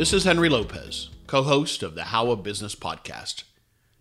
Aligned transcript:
This 0.00 0.14
is 0.14 0.24
Henry 0.24 0.48
Lopez, 0.48 1.10
co 1.26 1.42
host 1.42 1.82
of 1.82 1.94
the 1.94 2.04
How 2.04 2.30
of 2.30 2.42
Business 2.42 2.74
podcast. 2.74 3.42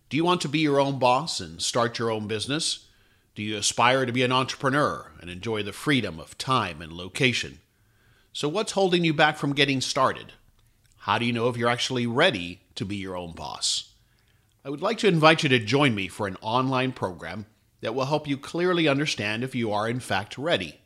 Do 0.08 0.16
you 0.16 0.24
want 0.24 0.40
to 0.40 0.48
be 0.48 0.60
your 0.60 0.80
own 0.80 0.98
boss 0.98 1.42
and 1.42 1.62
start 1.62 2.00
your 2.00 2.10
own 2.10 2.26
business? 2.26 2.88
Do 3.36 3.44
you 3.44 3.58
aspire 3.58 4.06
to 4.06 4.14
be 4.14 4.24
an 4.24 4.32
entrepreneur 4.32 5.12
and 5.20 5.30
enjoy 5.30 5.62
the 5.62 5.74
freedom 5.74 6.18
of 6.18 6.38
time 6.38 6.82
and 6.82 6.94
location? 6.94 7.60
So, 8.32 8.48
what's 8.48 8.72
holding 8.72 9.04
you 9.04 9.14
back 9.14 9.36
from 9.36 9.52
getting 9.52 9.82
started? 9.82 10.32
How 11.00 11.18
do 11.18 11.26
you 11.26 11.34
know 11.34 11.50
if 11.50 11.58
you're 11.58 11.68
actually 11.68 12.08
ready 12.08 12.62
to 12.76 12.86
be 12.86 12.96
your 12.96 13.18
own 13.18 13.34
boss? 13.34 13.92
I 14.64 14.70
would 14.70 14.82
like 14.82 15.00
to 15.00 15.08
invite 15.10 15.44
you 15.44 15.50
to 15.50 15.60
join 15.60 15.96
me 15.96 16.08
for 16.08 16.28
an 16.28 16.38
online 16.40 16.94
program 16.94 17.46
that 17.82 17.94
will 17.94 18.06
help 18.06 18.26
you 18.26 18.38
clearly 18.38 18.88
understand 18.88 19.44
if 19.44 19.54
you 19.54 19.74
are 19.74 19.90
in 19.90 20.00
fact 20.00 20.38
ready. 20.38 20.80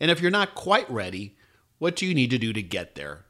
And 0.00 0.10
if 0.10 0.22
you're 0.22 0.30
not 0.30 0.54
quite 0.54 0.90
ready, 0.90 1.36
what 1.78 1.96
do 1.96 2.06
you 2.06 2.14
need 2.14 2.30
to 2.30 2.38
do 2.38 2.54
to 2.54 2.62
get 2.62 2.94
there? 2.94 3.26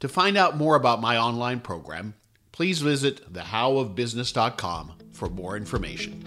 To 0.00 0.08
find 0.08 0.38
out 0.38 0.56
more 0.56 0.76
about 0.76 1.02
my 1.02 1.18
online 1.18 1.60
program, 1.60 2.14
please 2.52 2.80
visit 2.80 3.30
thehowofbusiness.com 3.34 4.92
for 5.12 5.28
more 5.28 5.58
information. 5.58 6.24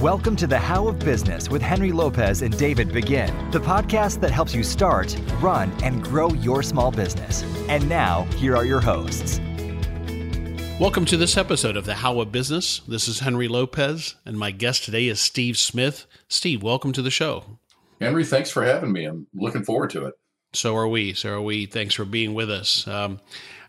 Welcome 0.00 0.36
to 0.36 0.46
the 0.46 0.58
How 0.58 0.88
of 0.88 0.98
Business 0.98 1.50
with 1.50 1.60
Henry 1.60 1.92
Lopez 1.92 2.40
and 2.40 2.56
David 2.56 2.94
Begin, 2.94 3.50
the 3.50 3.60
podcast 3.60 4.20
that 4.20 4.30
helps 4.30 4.54
you 4.54 4.62
start, 4.62 5.14
run, 5.42 5.70
and 5.82 6.02
grow 6.02 6.30
your 6.30 6.62
small 6.62 6.90
business. 6.90 7.42
And 7.68 7.86
now, 7.90 8.22
here 8.36 8.56
are 8.56 8.64
your 8.64 8.80
hosts. 8.80 9.38
Welcome 10.80 11.04
to 11.06 11.18
this 11.18 11.36
episode 11.36 11.76
of 11.76 11.84
the 11.84 11.96
How 11.96 12.20
of 12.20 12.32
Business. 12.32 12.78
This 12.88 13.06
is 13.06 13.20
Henry 13.20 13.48
Lopez, 13.48 14.14
and 14.24 14.38
my 14.38 14.50
guest 14.50 14.84
today 14.84 15.08
is 15.08 15.20
Steve 15.20 15.58
Smith. 15.58 16.06
Steve, 16.28 16.62
welcome 16.62 16.94
to 16.94 17.02
the 17.02 17.10
show. 17.10 17.58
Henry, 18.00 18.24
thanks 18.24 18.50
for 18.50 18.64
having 18.64 18.92
me. 18.92 19.04
I'm 19.04 19.26
looking 19.34 19.62
forward 19.62 19.90
to 19.90 20.06
it. 20.06 20.14
So 20.52 20.76
are 20.76 20.88
we. 20.88 21.14
So 21.14 21.34
are 21.34 21.40
we. 21.40 21.66
Thanks 21.66 21.94
for 21.94 22.04
being 22.04 22.34
with 22.34 22.50
us. 22.50 22.86
Um, 22.86 23.20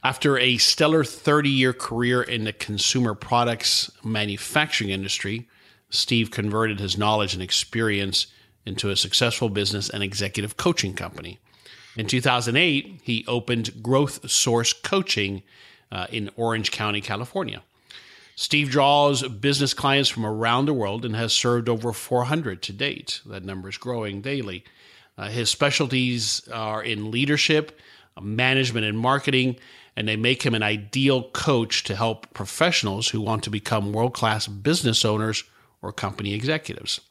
after 0.04 0.38
a 0.38 0.58
stellar 0.58 1.04
30 1.04 1.50
year 1.50 1.74
career 1.74 2.22
in 2.22 2.46
the 2.46 2.54
consumer 2.54 3.14
products 3.14 3.92
manufacturing 4.04 4.92
industry, 4.92 5.50
Steve 5.90 6.32
converted 6.32 6.80
his 6.80 6.98
knowledge 6.98 7.34
and 7.34 7.44
experience 7.44 8.28
into 8.66 8.90
a 8.90 8.96
successful 8.96 9.50
business 9.50 9.90
and 9.90 10.04
executive 10.04 10.58
coaching 10.58 10.94
company. 10.94 11.40
In 11.96 12.06
2008, 12.06 13.02
he 13.04 13.26
opened 13.28 13.82
Growth 13.82 14.30
Source 14.30 14.72
Coaching 14.74 15.42
uh, 15.92 16.08
in 16.12 16.30
Orange 16.36 16.72
County, 16.72 17.02
California. 17.02 17.64
Steve 18.36 18.70
draws 18.70 19.28
business 19.28 19.74
clients 19.74 20.10
from 20.10 20.26
around 20.26 20.68
the 20.68 20.74
world 20.74 21.04
and 21.04 21.16
has 21.16 21.34
served 21.34 21.68
over 21.68 21.92
400 21.92 22.62
to 22.62 22.72
date. 22.72 23.22
That 23.26 23.44
number 23.44 23.68
is 23.68 23.78
growing 23.78 24.22
daily. 24.22 24.64
Uh, 25.18 25.30
his 25.30 25.50
specialties 25.50 26.48
are 26.54 26.84
in 26.84 27.12
leadership, 27.12 27.80
management, 28.22 28.86
and 28.86 28.98
marketing, 28.98 29.56
and 29.96 30.08
they 30.08 30.16
make 30.16 30.44
him 30.44 30.54
an 30.54 30.64
ideal 30.64 31.24
coach 31.32 31.84
to 31.84 31.96
help 31.96 32.32
professionals 32.34 33.10
who 33.10 33.20
want 33.20 33.44
to 33.44 33.50
become 33.50 33.94
world 33.94 34.14
class 34.14 34.48
business 34.48 35.04
owners 35.04 35.44
or 35.82 35.92
company 35.92 36.34
executives. 36.34 37.02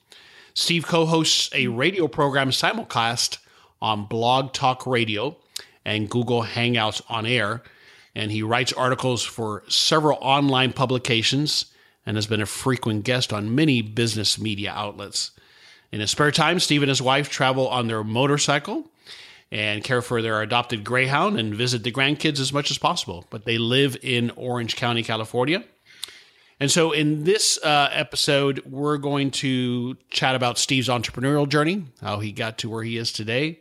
Steve 0.55 0.87
co 0.87 1.05
hosts 1.05 1.51
a 1.53 1.67
radio 1.67 2.09
program 2.09 2.51
simulcast 2.51 3.39
on 3.83 4.07
Blog 4.07 4.53
Talk 4.53 4.87
Radio 4.87 5.37
and 5.85 6.09
Google 6.09 6.45
Hangouts 6.45 7.03
on 7.09 7.27
Air, 7.27 7.63
and 8.15 8.31
he 8.31 8.43
writes 8.43 8.73
articles 8.73 9.23
for 9.23 9.65
several 9.69 10.19
online 10.21 10.73
publications 10.73 11.67
and 12.07 12.17
has 12.17 12.27
been 12.27 12.41
a 12.41 12.47
frequent 12.47 13.05
guest 13.05 13.33
on 13.33 13.55
many 13.55 13.83
business 13.83 14.39
media 14.41 14.73
outlets. 14.73 15.33
In 15.93 16.01
his 16.01 16.11
spare 16.11 16.31
time, 16.31 16.61
Steve 16.61 16.83
and 16.83 16.89
his 16.89 17.03
wife 17.03 17.31
travel 17.31 17.69
on 17.69 17.87
their 17.87 18.03
motorcycle 18.03 18.91
and 19.53 19.85
care 19.85 20.03
for 20.03 20.21
their 20.21 20.43
adopted 20.43 20.85
greyhound 20.85 21.39
and 21.39 21.55
visit 21.55 21.85
the 21.85 21.93
grandkids 21.93 22.41
as 22.41 22.53
much 22.53 22.71
as 22.71 22.79
possible. 22.79 23.25
But 23.31 23.45
they 23.45 23.59
live 23.59 23.97
in 24.03 24.31
Orange 24.37 24.77
County, 24.77 25.03
California. 25.03 25.65
And 26.59 26.71
so, 26.71 26.93
in 26.93 27.25
this 27.25 27.59
uh, 27.63 27.91
episode, 27.93 28.63
we're 28.65 28.97
going 28.97 29.31
to 29.33 29.97
chat 30.09 30.35
about 30.35 30.59
Steve's 30.59 30.89
entrepreneurial 30.89 31.47
journey, 31.47 31.85
how 32.01 32.21
he 32.21 32.33
got 32.33 32.57
to 32.59 32.71
where 32.71 32.83
he 32.83 32.97
is 32.97 33.13
today, 33.13 33.59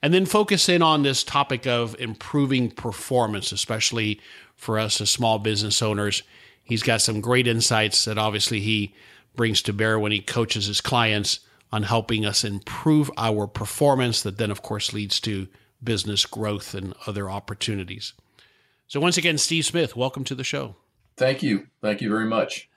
and 0.00 0.14
then 0.14 0.24
focus 0.24 0.68
in 0.68 0.82
on 0.82 1.02
this 1.02 1.24
topic 1.24 1.66
of 1.66 1.96
improving 1.98 2.70
performance, 2.70 3.50
especially 3.50 4.20
for 4.56 4.78
us 4.78 5.00
as 5.00 5.10
small 5.10 5.40
business 5.40 5.82
owners. 5.82 6.22
He's 6.62 6.84
got 6.84 7.00
some 7.00 7.20
great 7.20 7.48
insights 7.48 8.04
that 8.04 8.18
obviously 8.18 8.60
he 8.60 8.94
brings 9.34 9.62
to 9.62 9.72
bear 9.72 9.98
when 9.98 10.12
he 10.12 10.20
coaches 10.20 10.66
his 10.66 10.80
clients 10.80 11.40
on 11.70 11.84
helping 11.84 12.24
us 12.26 12.44
improve 12.44 13.10
our 13.16 13.46
performance, 13.46 14.22
that 14.22 14.36
then, 14.36 14.50
of 14.50 14.62
course, 14.62 14.92
leads 14.92 15.20
to 15.20 15.48
business 15.82 16.26
growth 16.26 16.74
and 16.74 16.94
other 17.06 17.30
opportunities. 17.30 18.12
So, 18.86 19.00
once 19.00 19.16
again, 19.16 19.38
Steve 19.38 19.64
Smith, 19.64 19.96
welcome 19.96 20.24
to 20.24 20.34
the 20.34 20.44
show. 20.44 20.76
Thank 21.16 21.42
you. 21.42 21.66
Thank 21.80 22.02
you 22.02 22.10
very 22.10 22.26
much. 22.26 22.68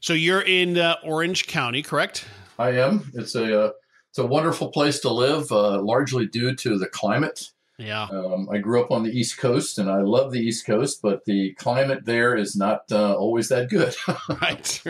So, 0.00 0.12
you're 0.12 0.42
in 0.42 0.76
uh, 0.76 0.96
Orange 1.02 1.46
County, 1.46 1.82
correct? 1.82 2.26
I 2.58 2.72
am. 2.72 3.10
It's 3.14 3.34
a 3.34 3.66
uh, 3.66 3.70
it's 4.10 4.18
a 4.18 4.26
wonderful 4.26 4.68
place 4.68 5.00
to 5.00 5.10
live, 5.10 5.50
uh, 5.52 5.80
largely 5.80 6.26
due 6.26 6.54
to 6.56 6.78
the 6.78 6.88
climate. 6.88 7.50
Yeah. 7.78 8.08
Um, 8.10 8.48
I 8.50 8.58
grew 8.58 8.82
up 8.82 8.90
on 8.90 9.04
the 9.04 9.10
East 9.10 9.38
Coast, 9.38 9.78
and 9.78 9.88
I 9.88 10.02
love 10.02 10.32
the 10.32 10.40
East 10.40 10.66
Coast, 10.66 11.00
but 11.00 11.24
the 11.24 11.54
climate 11.54 12.04
there 12.04 12.36
is 12.36 12.56
not 12.56 12.82
uh, 12.90 13.14
always 13.14 13.48
that 13.48 13.70
good. 13.70 13.94
right. 14.42 14.82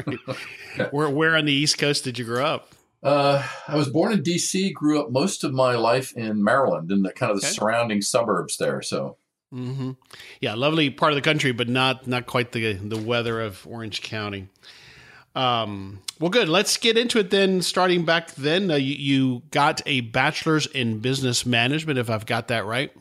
where 0.91 1.10
where 1.10 1.37
on 1.37 1.44
the 1.44 1.53
East 1.53 1.78
Coast 1.78 2.04
did 2.04 2.19
you 2.19 2.25
grow 2.25 2.44
up? 2.44 2.72
Uh, 3.03 3.47
I 3.69 3.77
was 3.77 3.91
born 3.91 4.12
in 4.12 4.22
D.C. 4.22 4.72
Grew 4.72 5.00
up 5.00 5.10
most 5.10 5.44
of 5.44 5.53
my 5.53 5.77
life 5.77 6.12
in 6.16 6.43
Maryland, 6.43 6.91
in 6.91 7.03
the 7.03 7.12
kind 7.12 7.31
of 7.31 7.41
the 7.41 7.47
okay. 7.47 7.54
surrounding 7.54 8.03
suburbs 8.03 8.56
there. 8.56 8.82
So. 8.82 9.16
Mm-hmm. 9.54 9.93
Yeah, 10.43 10.54
lovely 10.54 10.91
part 10.91 11.12
of 11.12 11.16
the 11.16 11.22
country, 11.22 11.53
but 11.53 11.71
not 11.71 12.06
not 12.06 12.27
quite 12.27 12.53
the 12.53 12.75
the 12.75 12.98
weather 12.98 13.41
of 13.41 13.66
Orange 13.66 14.03
County. 14.03 14.48
Um, 15.38 16.00
well, 16.19 16.31
good. 16.31 16.49
Let's 16.49 16.76
get 16.76 16.99
into 16.99 17.21
it 17.21 17.31
then. 17.31 17.62
Starting 17.62 18.04
back 18.04 18.34
then, 18.34 18.71
uh, 18.72 18.75
you, 18.75 18.94
you, 18.94 19.43
got 19.53 19.81
a 19.87 20.00
bachelor's 20.00 20.66
in 20.66 20.99
business 20.99 21.47
management, 21.47 21.99
if 21.99 22.10
I've 22.10 22.26
got 22.26 22.49
that 22.49 22.66
right. 22.66 22.93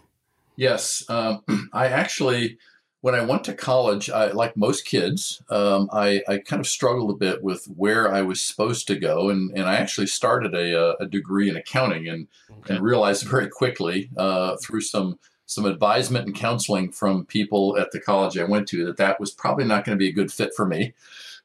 Yes, 0.55 1.03
um, 1.09 1.41
I 1.73 1.87
actually 1.87 2.59
when 3.01 3.15
I 3.15 3.21
went 3.21 3.43
to 3.45 3.53
college, 3.53 4.09
I, 4.09 4.31
like 4.31 4.57
most 4.57 4.85
kids, 4.85 5.41
um, 5.49 5.87
I, 5.93 6.21
I, 6.27 6.39
kind 6.39 6.59
of 6.59 6.67
struggled 6.67 7.11
a 7.11 7.13
bit 7.13 7.43
with 7.43 7.63
where 7.75 8.11
I 8.11 8.23
was 8.23 8.41
supposed 8.41 8.87
to 8.87 8.95
go, 8.95 9.29
and, 9.29 9.51
and 9.55 9.65
I 9.65 9.75
actually 9.75 10.07
started 10.07 10.55
a, 10.55 11.01
a 11.01 11.05
degree 11.05 11.49
in 11.49 11.55
accounting, 11.55 12.07
and 12.07 12.27
okay. 12.51 12.75
and 12.75 12.83
realized 12.83 13.25
very 13.27 13.49
quickly 13.49 14.09
uh, 14.17 14.57
through 14.57 14.81
some 14.81 15.19
some 15.45 15.65
advisement 15.65 16.25
and 16.25 16.35
counseling 16.35 16.91
from 16.91 17.25
people 17.25 17.77
at 17.77 17.91
the 17.91 18.01
college 18.01 18.37
I 18.37 18.43
went 18.43 18.67
to 18.67 18.85
that 18.85 18.97
that 18.97 19.19
was 19.19 19.31
probably 19.31 19.63
not 19.63 19.85
going 19.85 19.97
to 19.97 19.99
be 19.99 20.09
a 20.09 20.13
good 20.13 20.31
fit 20.31 20.51
for 20.53 20.65
me. 20.65 20.93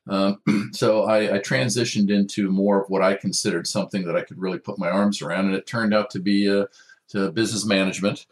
Um, 0.09 0.41
so 0.73 1.05
I, 1.05 1.37
I, 1.37 1.39
transitioned 1.39 2.11
into 2.11 2.51
more 2.51 2.83
of 2.83 2.91
what 2.91 3.03
I 3.03 3.15
considered 3.15 3.69
something 3.69 4.05
that 4.05 4.17
I 4.17 4.23
could 4.23 4.39
really 4.39 4.59
put 4.59 4.79
my 4.79 4.91
arms 4.91 5.23
around, 5.23 5.47
and 5.47 5.55
it 5.55 5.67
turned 5.67 5.95
out 5.95 6.11
to 6.11 6.19
be 6.19 6.51
uh, 6.51 6.67
to 7.11 7.31
business 7.31 7.65
management, 7.65 8.27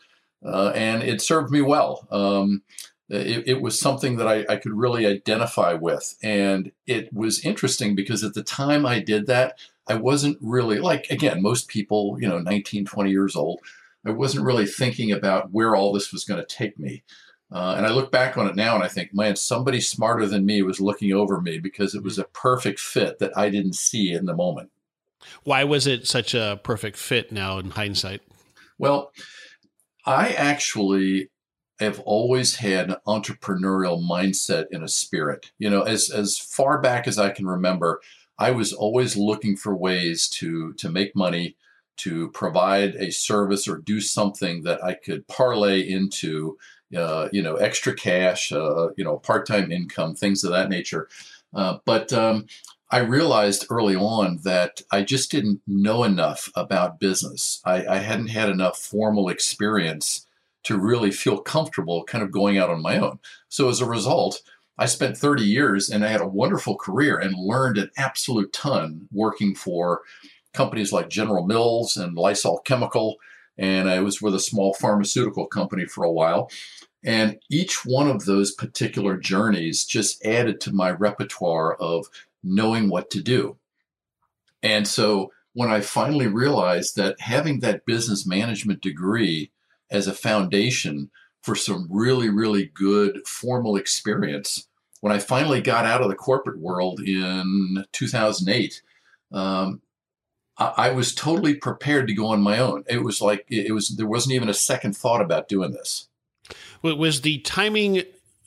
uh, 0.44 0.72
and 0.74 1.02
it 1.02 1.20
served 1.20 1.52
me 1.52 1.60
well. 1.60 2.08
Um, 2.10 2.62
it, 3.08 3.48
it, 3.48 3.60
was 3.60 3.78
something 3.78 4.16
that 4.16 4.28
I, 4.28 4.44
I, 4.48 4.56
could 4.56 4.72
really 4.72 5.04
identify 5.04 5.72
with. 5.72 6.16
And 6.22 6.70
it 6.86 7.12
was 7.12 7.44
interesting 7.44 7.96
because 7.96 8.22
at 8.22 8.34
the 8.34 8.42
time 8.44 8.86
I 8.86 9.00
did 9.00 9.26
that, 9.26 9.58
I 9.88 9.94
wasn't 9.94 10.38
really 10.40 10.78
like, 10.78 11.08
again, 11.10 11.42
most 11.42 11.66
people, 11.66 12.18
you 12.20 12.28
know, 12.28 12.38
19, 12.38 12.84
20 12.84 13.10
years 13.10 13.34
old, 13.34 13.60
I 14.06 14.10
wasn't 14.10 14.44
really 14.44 14.66
thinking 14.66 15.10
about 15.10 15.50
where 15.50 15.74
all 15.74 15.92
this 15.92 16.12
was 16.12 16.24
going 16.24 16.40
to 16.40 16.46
take 16.46 16.78
me. 16.78 17.02
Uh, 17.52 17.74
and 17.76 17.84
I 17.84 17.90
look 17.90 18.12
back 18.12 18.38
on 18.38 18.46
it 18.46 18.54
now 18.54 18.74
and 18.76 18.84
I 18.84 18.88
think, 18.88 19.12
man, 19.12 19.34
somebody 19.34 19.80
smarter 19.80 20.26
than 20.26 20.46
me 20.46 20.62
was 20.62 20.80
looking 20.80 21.12
over 21.12 21.40
me 21.40 21.58
because 21.58 21.94
it 21.94 22.02
was 22.02 22.18
a 22.18 22.24
perfect 22.24 22.78
fit 22.78 23.18
that 23.18 23.36
I 23.36 23.50
didn't 23.50 23.74
see 23.74 24.12
in 24.12 24.26
the 24.26 24.36
moment. 24.36 24.70
Why 25.42 25.64
was 25.64 25.86
it 25.86 26.06
such 26.06 26.34
a 26.34 26.60
perfect 26.62 26.96
fit 26.96 27.32
now 27.32 27.58
in 27.58 27.70
hindsight? 27.70 28.22
Well, 28.78 29.12
I 30.06 30.30
actually 30.30 31.28
have 31.80 32.00
always 32.00 32.56
had 32.56 32.90
an 32.90 32.96
entrepreneurial 33.06 34.02
mindset 34.02 34.66
and 34.70 34.84
a 34.84 34.88
spirit. 34.88 35.50
You 35.58 35.70
know, 35.70 35.82
as 35.82 36.10
as 36.10 36.38
far 36.38 36.80
back 36.80 37.08
as 37.08 37.18
I 37.18 37.30
can 37.30 37.46
remember, 37.46 38.00
I 38.38 38.50
was 38.50 38.72
always 38.72 39.16
looking 39.16 39.56
for 39.56 39.74
ways 39.74 40.28
to 40.28 40.72
to 40.74 40.88
make 40.88 41.16
money, 41.16 41.56
to 41.98 42.30
provide 42.30 42.94
a 42.96 43.10
service 43.10 43.68
or 43.68 43.78
do 43.78 44.00
something 44.00 44.62
that 44.62 44.82
I 44.82 44.94
could 44.94 45.26
parlay 45.26 45.80
into, 45.80 46.58
uh, 46.96 47.28
you 47.32 47.42
know, 47.42 47.56
extra 47.56 47.94
cash, 47.94 48.52
uh, 48.52 48.88
you 48.96 49.04
know, 49.04 49.18
part 49.18 49.46
time 49.46 49.70
income, 49.70 50.14
things 50.14 50.44
of 50.44 50.50
that 50.50 50.68
nature. 50.68 51.08
Uh, 51.54 51.78
but 51.84 52.12
um, 52.12 52.46
I 52.90 52.98
realized 52.98 53.66
early 53.70 53.96
on 53.96 54.40
that 54.42 54.82
I 54.90 55.02
just 55.02 55.30
didn't 55.30 55.60
know 55.66 56.04
enough 56.04 56.50
about 56.54 57.00
business. 57.00 57.60
I, 57.64 57.86
I 57.86 57.98
hadn't 57.98 58.28
had 58.28 58.48
enough 58.48 58.78
formal 58.78 59.28
experience 59.28 60.26
to 60.64 60.78
really 60.78 61.10
feel 61.10 61.38
comfortable 61.38 62.04
kind 62.04 62.22
of 62.22 62.30
going 62.30 62.58
out 62.58 62.70
on 62.70 62.82
my 62.82 62.98
own. 62.98 63.18
So 63.48 63.68
as 63.68 63.80
a 63.80 63.86
result, 63.86 64.42
I 64.76 64.86
spent 64.86 65.16
30 65.16 65.44
years 65.44 65.88
and 65.88 66.04
I 66.04 66.08
had 66.08 66.20
a 66.20 66.26
wonderful 66.26 66.76
career 66.76 67.18
and 67.18 67.34
learned 67.34 67.78
an 67.78 67.90
absolute 67.96 68.52
ton 68.52 69.08
working 69.12 69.54
for 69.54 70.02
companies 70.52 70.92
like 70.92 71.08
General 71.08 71.46
Mills 71.46 71.96
and 71.96 72.16
Lysol 72.16 72.58
Chemical 72.60 73.18
and 73.60 73.90
I 73.90 74.00
was 74.00 74.22
with 74.22 74.34
a 74.34 74.40
small 74.40 74.72
pharmaceutical 74.72 75.46
company 75.46 75.84
for 75.84 76.02
a 76.02 76.10
while. 76.10 76.50
And 77.04 77.38
each 77.48 77.84
one 77.86 78.08
of 78.08 78.24
those 78.24 78.52
particular 78.52 79.16
journeys 79.16 79.84
just 79.84 80.24
added 80.24 80.60
to 80.62 80.72
my 80.72 80.90
repertoire 80.90 81.74
of 81.74 82.06
knowing 82.42 82.88
what 82.88 83.10
to 83.10 83.22
do. 83.22 83.56
And 84.62 84.86
so 84.86 85.32
when 85.54 85.70
I 85.70 85.80
finally 85.80 86.26
realized 86.26 86.96
that 86.96 87.20
having 87.20 87.60
that 87.60 87.86
business 87.86 88.26
management 88.26 88.82
degree 88.82 89.50
as 89.90 90.06
a 90.06 90.14
foundation 90.14 91.10
for 91.42 91.54
some 91.54 91.88
really, 91.90 92.28
really 92.28 92.70
good 92.74 93.26
formal 93.26 93.76
experience, 93.76 94.68
when 95.00 95.12
I 95.12 95.18
finally 95.18 95.62
got 95.62 95.86
out 95.86 96.02
of 96.02 96.08
the 96.08 96.14
corporate 96.14 96.58
world 96.58 97.00
in 97.00 97.84
2008, 97.92 98.82
um, 99.32 99.80
I, 100.58 100.90
was 100.90 101.14
totally 101.14 101.54
prepared 101.54 102.06
to 102.08 102.14
go 102.14 102.26
on 102.26 102.42
my 102.42 102.58
own. 102.58 102.84
It 102.86 103.02
was 103.02 103.22
like, 103.22 103.46
it 103.48 103.72
was, 103.72 103.96
there 103.96 104.06
wasn't 104.06 104.34
even 104.34 104.50
a 104.50 104.54
second 104.54 104.94
thought 104.94 105.22
about 105.22 105.48
doing 105.48 105.72
this. 105.72 106.09
Was 106.82 107.20
the 107.20 107.38
timing 107.38 108.02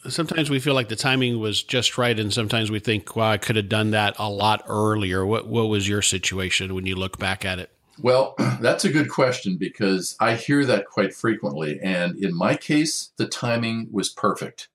sometimes 0.09 0.49
we 0.49 0.59
feel 0.59 0.73
like 0.73 0.89
the 0.89 0.95
timing 0.95 1.39
was 1.39 1.63
just 1.63 1.97
right, 1.97 2.19
and 2.19 2.33
sometimes 2.33 2.69
we 2.69 2.79
think, 2.79 3.15
"Well, 3.15 3.29
I 3.29 3.37
could 3.37 3.55
have 3.55 3.69
done 3.69 3.91
that 3.91 4.15
a 4.17 4.29
lot 4.29 4.63
earlier." 4.67 5.25
What 5.25 5.47
What 5.47 5.69
was 5.69 5.87
your 5.87 6.01
situation 6.01 6.73
when 6.75 6.85
you 6.85 6.95
look 6.95 7.17
back 7.17 7.45
at 7.45 7.59
it? 7.59 7.69
Well, 7.99 8.35
that's 8.61 8.85
a 8.85 8.91
good 8.91 9.09
question 9.09 9.57
because 9.57 10.15
I 10.19 10.35
hear 10.35 10.65
that 10.65 10.85
quite 10.85 11.13
frequently, 11.13 11.79
and 11.81 12.17
in 12.17 12.35
my 12.35 12.55
case, 12.55 13.11
the 13.17 13.27
timing 13.27 13.87
was 13.91 14.09
perfect. 14.09 14.69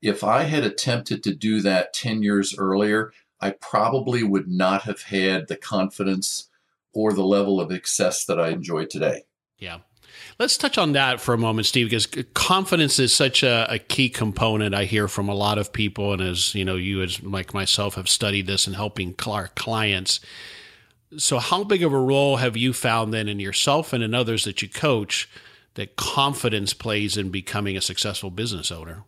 If 0.00 0.22
I 0.22 0.44
had 0.44 0.64
attempted 0.64 1.22
to 1.24 1.34
do 1.34 1.60
that 1.62 1.92
ten 1.92 2.22
years 2.22 2.54
earlier, 2.56 3.12
I 3.40 3.50
probably 3.50 4.22
would 4.22 4.48
not 4.48 4.82
have 4.82 5.02
had 5.02 5.48
the 5.48 5.56
confidence 5.56 6.48
or 6.92 7.12
the 7.12 7.24
level 7.24 7.60
of 7.60 7.70
success 7.70 8.24
that 8.24 8.40
I 8.40 8.48
enjoy 8.48 8.84
today. 8.86 9.22
Yeah. 9.58 9.78
Let's 10.38 10.56
touch 10.56 10.78
on 10.78 10.92
that 10.92 11.20
for 11.20 11.34
a 11.34 11.38
moment, 11.38 11.66
Steve, 11.66 11.86
because 11.86 12.06
confidence 12.32 13.00
is 13.00 13.12
such 13.12 13.42
a, 13.42 13.66
a, 13.68 13.78
key 13.80 14.08
component. 14.08 14.72
I 14.72 14.84
hear 14.84 15.08
from 15.08 15.28
a 15.28 15.34
lot 15.34 15.58
of 15.58 15.72
people, 15.72 16.12
and 16.12 16.22
as 16.22 16.54
you 16.54 16.64
know, 16.64 16.76
you 16.76 17.02
as 17.02 17.20
like 17.24 17.52
myself 17.52 17.96
have 17.96 18.08
studied 18.08 18.46
this 18.46 18.68
in 18.68 18.74
helping 18.74 19.16
our 19.26 19.48
clients. 19.48 20.20
So, 21.16 21.40
how 21.40 21.64
big 21.64 21.82
of 21.82 21.92
a 21.92 21.98
role 21.98 22.36
have 22.36 22.56
you 22.56 22.72
found 22.72 23.12
then 23.12 23.28
in 23.28 23.40
yourself 23.40 23.92
and 23.92 24.04
in 24.04 24.14
others 24.14 24.44
that 24.44 24.62
you 24.62 24.68
coach 24.68 25.28
that 25.74 25.96
confidence 25.96 26.72
plays 26.72 27.16
in 27.16 27.30
becoming 27.30 27.76
a 27.76 27.80
successful 27.80 28.30
business 28.30 28.70
owner? 28.70 29.02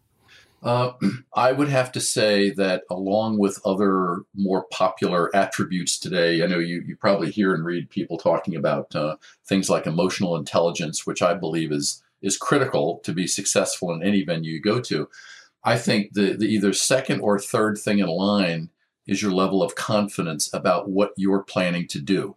Uh, 0.62 0.92
I 1.34 1.52
would 1.52 1.68
have 1.68 1.92
to 1.92 2.00
say 2.00 2.50
that, 2.50 2.84
along 2.90 3.38
with 3.38 3.60
other 3.64 4.22
more 4.34 4.64
popular 4.70 5.34
attributes 5.34 5.98
today, 5.98 6.42
I 6.42 6.46
know 6.46 6.58
you, 6.58 6.82
you 6.86 6.96
probably 6.96 7.30
hear 7.30 7.54
and 7.54 7.64
read 7.64 7.90
people 7.90 8.18
talking 8.18 8.56
about 8.56 8.94
uh, 8.94 9.16
things 9.46 9.70
like 9.70 9.86
emotional 9.86 10.36
intelligence, 10.36 11.06
which 11.06 11.22
I 11.22 11.34
believe 11.34 11.72
is 11.72 12.02
is 12.22 12.36
critical 12.36 13.00
to 13.02 13.14
be 13.14 13.26
successful 13.26 13.92
in 13.92 14.02
any 14.02 14.22
venue 14.22 14.52
you 14.52 14.60
go 14.60 14.78
to. 14.78 15.08
I 15.64 15.78
think 15.78 16.12
the, 16.12 16.34
the 16.36 16.46
either 16.46 16.74
second 16.74 17.20
or 17.20 17.38
third 17.38 17.78
thing 17.78 17.98
in 17.98 18.08
line 18.08 18.68
is 19.06 19.22
your 19.22 19.32
level 19.32 19.62
of 19.62 19.74
confidence 19.74 20.52
about 20.52 20.90
what 20.90 21.12
you're 21.16 21.42
planning 21.42 21.86
to 21.88 21.98
do. 21.98 22.36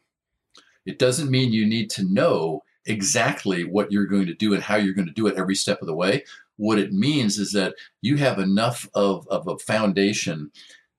It 0.85 0.99
doesn't 0.99 1.29
mean 1.29 1.51
you 1.51 1.65
need 1.65 1.89
to 1.91 2.03
know 2.03 2.63
exactly 2.85 3.63
what 3.63 3.91
you're 3.91 4.05
going 4.05 4.25
to 4.25 4.33
do 4.33 4.53
and 4.53 4.61
how 4.61 4.75
you're 4.75 4.93
going 4.93 5.07
to 5.07 5.13
do 5.13 5.27
it 5.27 5.37
every 5.37 5.55
step 5.55 5.81
of 5.81 5.87
the 5.87 5.95
way, 5.95 6.23
what 6.57 6.79
it 6.79 6.91
means 6.91 7.37
is 7.37 7.51
that 7.53 7.75
you 8.01 8.17
have 8.17 8.39
enough 8.39 8.87
of, 8.93 9.27
of 9.29 9.47
a 9.47 9.57
foundation 9.57 10.51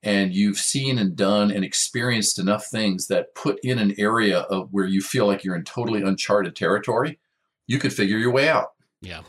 and 0.02 0.34
you've 0.34 0.58
seen 0.58 0.98
and 0.98 1.16
done 1.16 1.50
and 1.50 1.64
experienced 1.64 2.38
enough 2.38 2.66
things 2.66 3.06
that 3.06 3.34
put 3.34 3.58
in 3.62 3.78
an 3.78 3.94
area 3.98 4.40
of 4.40 4.68
where 4.70 4.84
you 4.84 5.00
feel 5.00 5.26
like 5.26 5.42
you're 5.42 5.56
in 5.56 5.64
totally 5.64 6.02
uncharted 6.02 6.54
territory, 6.54 7.18
you 7.66 7.78
could 7.78 7.92
figure 7.92 8.18
your 8.18 8.30
way 8.30 8.48
out. 8.48 8.72
Yeah. 9.00 9.22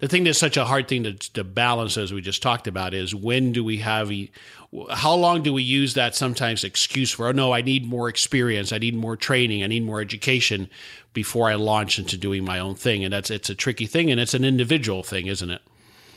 The 0.00 0.08
thing 0.08 0.24
that's 0.24 0.38
such 0.38 0.56
a 0.56 0.64
hard 0.64 0.88
thing 0.88 1.04
to, 1.04 1.14
to 1.14 1.44
balance, 1.44 1.96
as 1.96 2.12
we 2.12 2.20
just 2.20 2.42
talked 2.42 2.66
about, 2.66 2.94
is 2.94 3.14
when 3.14 3.52
do 3.52 3.64
we 3.64 3.78
have, 3.78 4.12
how 4.90 5.14
long 5.14 5.42
do 5.42 5.52
we 5.52 5.62
use 5.62 5.94
that 5.94 6.14
sometimes 6.14 6.64
excuse 6.64 7.10
for, 7.10 7.28
oh 7.28 7.32
no, 7.32 7.52
I 7.52 7.62
need 7.62 7.86
more 7.86 8.08
experience, 8.08 8.72
I 8.72 8.78
need 8.78 8.94
more 8.94 9.16
training, 9.16 9.62
I 9.62 9.66
need 9.66 9.84
more 9.84 10.00
education 10.00 10.68
before 11.14 11.48
I 11.48 11.54
launch 11.54 11.98
into 11.98 12.16
doing 12.16 12.44
my 12.44 12.58
own 12.58 12.74
thing. 12.74 13.02
And 13.04 13.12
that's 13.12 13.30
it's 13.30 13.50
a 13.50 13.54
tricky 13.54 13.86
thing 13.86 14.10
and 14.10 14.20
it's 14.20 14.34
an 14.34 14.44
individual 14.44 15.02
thing, 15.02 15.26
isn't 15.26 15.50
it? 15.50 15.62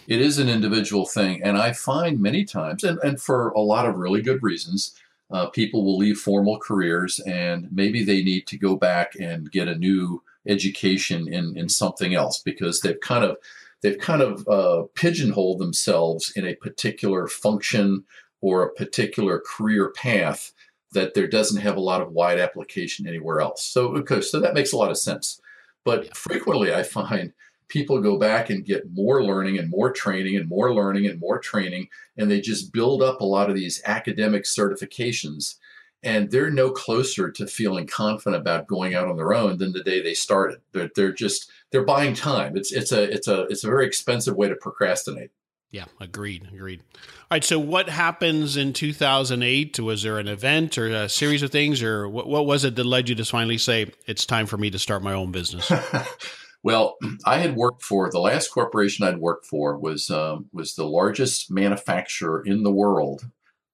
It 0.08 0.22
is 0.22 0.38
an 0.40 0.50
individual 0.50 1.06
thing. 1.06 1.42
And 1.42 1.58
I 1.58 1.74
find 1.74 2.20
many 2.20 2.44
times, 2.44 2.84
and, 2.84 3.00
and 3.00 3.22
for 3.22 3.50
a 3.50 3.62
lot 3.62 3.86
of 3.86 3.96
really 3.96 4.22
good 4.22 4.44
reasons, 4.44 4.94
uh, 5.32 5.48
people 5.48 5.86
will 5.86 5.98
leave 5.98 6.18
formal 6.18 6.60
careers 6.60 7.20
and 7.22 7.70
maybe 7.72 8.04
they 8.04 8.22
need 8.22 8.46
to 8.48 8.58
go 8.58 8.76
back 8.76 9.14
and 9.20 9.50
get 9.52 9.68
a 9.68 9.76
new 9.76 10.22
education 10.48 11.32
in, 11.32 11.58
in 11.58 11.70
something 11.70 12.14
else 12.14 12.42
because 12.42 12.82
they've 12.82 13.00
kind 13.00 13.24
of 13.24 13.38
they've 13.82 14.00
kind 14.00 14.22
of 14.22 14.48
uh, 14.48 14.84
pigeonholed 14.96 15.60
themselves 15.60 16.32
in 16.36 16.46
a 16.46 16.56
particular 16.56 17.28
function 17.28 18.04
or 18.42 18.64
a 18.64 18.74
particular 18.74 19.42
career 19.46 19.92
path 19.92 20.54
that 20.94 21.14
there 21.14 21.28
doesn't 21.28 21.62
have 21.62 21.78
a 21.78 21.82
lot 21.82 22.02
of 22.02 22.12
wide 22.12 22.40
application 22.40 23.08
anywhere 23.08 23.40
else. 23.40 23.64
So, 23.64 23.96
okay, 23.98 24.22
so 24.22 24.40
that 24.40 24.54
makes 24.54 24.74
a 24.74 24.78
lot 24.78 24.92
of 24.92 24.98
sense. 24.98 25.40
But 25.84 26.16
frequently 26.16 26.74
I 26.74 26.84
find 26.84 27.34
people 27.70 28.02
go 28.02 28.20
back 28.20 28.50
and 28.50 28.66
get 28.66 28.92
more 28.92 29.24
learning 29.24 29.58
and 29.58 29.70
more 29.70 29.92
training 29.92 30.36
and 30.36 30.50
more 30.50 30.74
learning 30.74 31.08
and 31.08 31.20
more 31.20 31.40
training, 31.40 31.88
and 32.18 32.30
they 32.30 32.42
just 32.42 32.74
build 32.74 33.02
up 33.02 33.22
a 33.22 33.26
lot 33.26 33.50
of 33.50 33.56
these 33.56 33.82
academic 33.86 34.44
certifications. 34.44 35.56
And 36.04 36.32
they're 36.32 36.50
no 36.50 36.72
closer 36.72 37.30
to 37.30 37.46
feeling 37.46 37.86
confident 37.86 38.42
about 38.42 38.68
going 38.68 38.96
out 38.96 39.08
on 39.08 39.18
their 39.18 39.36
own 39.36 39.58
than 39.58 39.72
the 39.72 39.84
day 39.84 40.02
they 40.02 40.16
started. 40.16 40.62
They're, 40.72 40.90
they're 40.96 41.12
just 41.12 41.52
they're 41.72 41.86
buying 41.86 42.16
time. 42.16 42.58
It's 42.58 42.72
it's 42.72 42.92
a 42.92 43.04
it's 43.04 43.28
a 43.28 43.44
it's 43.44 43.64
a 43.64 43.68
very 43.68 43.86
expensive 43.86 44.36
way 44.36 44.50
to 44.50 44.56
procrastinate. 44.56 45.32
Yeah, 45.72 45.86
agreed, 46.02 46.50
agreed. 46.54 46.82
All 46.94 47.28
right, 47.32 47.44
so 47.44 47.58
what 47.58 47.88
happens 47.88 48.58
in 48.58 48.74
2008? 48.74 49.80
Was 49.80 50.04
there 50.04 50.20
an 50.20 50.28
event 50.28 50.78
or 50.78 50.88
a 50.88 51.08
series 51.08 51.44
of 51.44 51.50
things, 51.50 51.82
or 51.82 52.10
what, 52.10 52.28
what 52.28 52.46
was 52.46 52.66
it 52.66 52.76
that 52.76 52.84
led 52.86 53.08
you 53.08 53.16
to 53.16 53.24
finally 53.24 53.58
say, 53.58 53.90
it's 54.06 54.26
time 54.26 54.48
for 54.48 54.58
me 54.58 54.70
to 54.70 54.78
start 54.78 55.02
my 55.02 55.14
own 55.14 55.32
business? 55.32 55.72
well, 56.64 56.98
I 57.26 57.38
had 57.38 57.56
worked 57.56 57.84
for, 57.84 58.12
the 58.12 58.20
last 58.20 58.50
corporation 58.50 59.06
I'd 59.06 59.20
worked 59.20 59.46
for 59.46 59.78
was, 59.78 60.12
um, 60.12 60.48
was 60.52 60.76
the 60.76 60.86
largest 60.86 61.50
manufacturer 61.50 62.44
in 62.46 62.64
the 62.64 62.72
world 62.72 63.24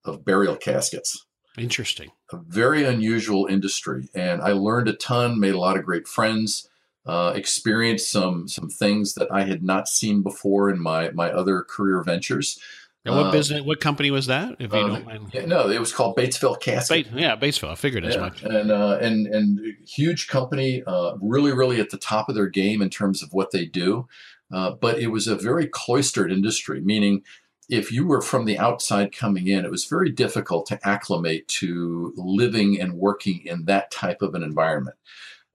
of 0.06 0.24
burial 0.24 0.56
caskets. 0.56 1.26
Interesting. 1.58 2.12
A 2.32 2.38
very 2.38 2.84
unusual 2.84 3.48
industry. 3.48 4.10
And 4.14 4.42
I 4.42 4.52
learned 4.52 4.88
a 4.88 4.94
ton, 4.94 5.40
made 5.40 5.56
a 5.56 5.60
lot 5.60 5.78
of 5.78 5.86
great 5.86 6.08
friends 6.08 6.70
uh, 7.08 7.32
experienced 7.36 8.12
some 8.12 8.48
some 8.48 8.70
things 8.70 9.14
that 9.14 9.32
I 9.32 9.44
had 9.44 9.64
not 9.64 9.88
seen 9.88 10.22
before 10.22 10.70
in 10.70 10.80
my 10.80 11.10
my 11.12 11.32
other 11.32 11.64
career 11.64 12.04
ventures. 12.04 12.60
And 13.06 13.16
what 13.16 13.28
uh, 13.28 13.32
business? 13.32 13.62
What 13.64 13.80
company 13.80 14.12
was 14.12 14.28
that? 14.28 14.58
If 14.60 14.74
you 14.74 14.80
uh, 14.80 14.88
don't 14.88 15.06
mind. 15.06 15.30
Yeah, 15.34 15.46
no, 15.46 15.70
it 15.70 15.80
was 15.80 15.94
called 15.94 16.18
Batesville 16.18 16.60
Casket. 16.60 17.08
yeah, 17.14 17.38
Batesville. 17.38 17.72
I 17.72 17.76
figured 17.76 18.04
as 18.04 18.16
yeah. 18.16 18.22
much. 18.22 18.44
And 18.44 18.72
uh, 18.72 18.98
and 19.02 19.26
and 19.28 19.60
huge 19.88 20.28
company, 20.28 20.84
uh, 20.86 21.16
really, 21.22 21.54
really 21.54 21.80
at 21.80 21.92
the 21.92 21.98
top 21.98 22.28
of 22.28 22.36
their 22.36 22.50
game 22.50 22.82
in 22.82 22.90
terms 22.90 23.24
of 23.24 23.32
what 23.32 23.52
they 23.52 23.66
do. 23.66 24.08
Uh, 24.52 24.72
but 24.72 25.00
it 25.00 25.08
was 25.08 25.28
a 25.28 25.36
very 25.36 25.68
cloistered 25.68 26.32
industry, 26.32 26.82
meaning 26.82 27.22
if 27.70 27.92
you 27.92 28.08
were 28.08 28.22
from 28.22 28.46
the 28.46 28.58
outside 28.58 29.12
coming 29.12 29.48
in, 29.48 29.66
it 29.66 29.72
was 29.72 29.86
very 29.86 30.10
difficult 30.10 30.66
to 30.68 30.80
acclimate 30.88 31.48
to 31.50 32.14
living 32.16 32.80
and 32.80 32.94
working 32.94 33.46
in 33.46 33.66
that 33.66 33.92
type 33.92 34.22
of 34.22 34.36
an 34.36 34.44
environment. 34.44 34.96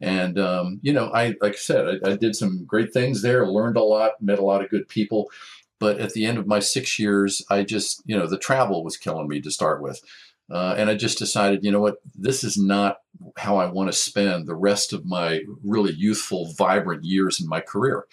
And 0.00 0.38
um, 0.38 0.80
you 0.82 0.92
know, 0.92 1.10
I 1.10 1.36
like 1.40 1.52
I 1.52 1.56
said, 1.56 2.00
I, 2.04 2.10
I, 2.10 2.16
did 2.16 2.34
some 2.34 2.64
great 2.64 2.92
things 2.92 3.22
there, 3.22 3.46
learned 3.46 3.76
a 3.76 3.82
lot, 3.82 4.20
met 4.20 4.40
a 4.40 4.44
lot 4.44 4.62
of 4.62 4.68
good 4.68 4.88
people. 4.88 5.30
But 5.78 6.00
at 6.00 6.12
the 6.12 6.26
end 6.26 6.38
of 6.38 6.46
my 6.46 6.58
six 6.58 6.98
years, 6.98 7.44
I 7.48 7.62
just 7.62 8.02
you 8.04 8.18
know 8.18 8.26
the 8.26 8.38
travel 8.38 8.82
was 8.82 8.96
killing 8.96 9.28
me 9.28 9.40
to 9.40 9.50
start 9.50 9.80
with, 9.80 10.02
uh, 10.50 10.74
and 10.76 10.90
I 10.90 10.96
just 10.96 11.18
decided, 11.18 11.64
you 11.64 11.70
know 11.70 11.80
what, 11.80 11.96
this 12.16 12.42
is 12.42 12.58
not 12.58 12.98
how 13.36 13.56
I 13.56 13.66
want 13.66 13.90
to 13.90 13.96
spend 13.96 14.46
the 14.46 14.56
rest 14.56 14.92
of 14.92 15.06
my 15.06 15.42
really 15.62 15.92
youthful, 15.92 16.52
vibrant 16.58 17.04
years 17.04 17.40
in 17.40 17.48
my 17.48 17.60
career. 17.60 18.06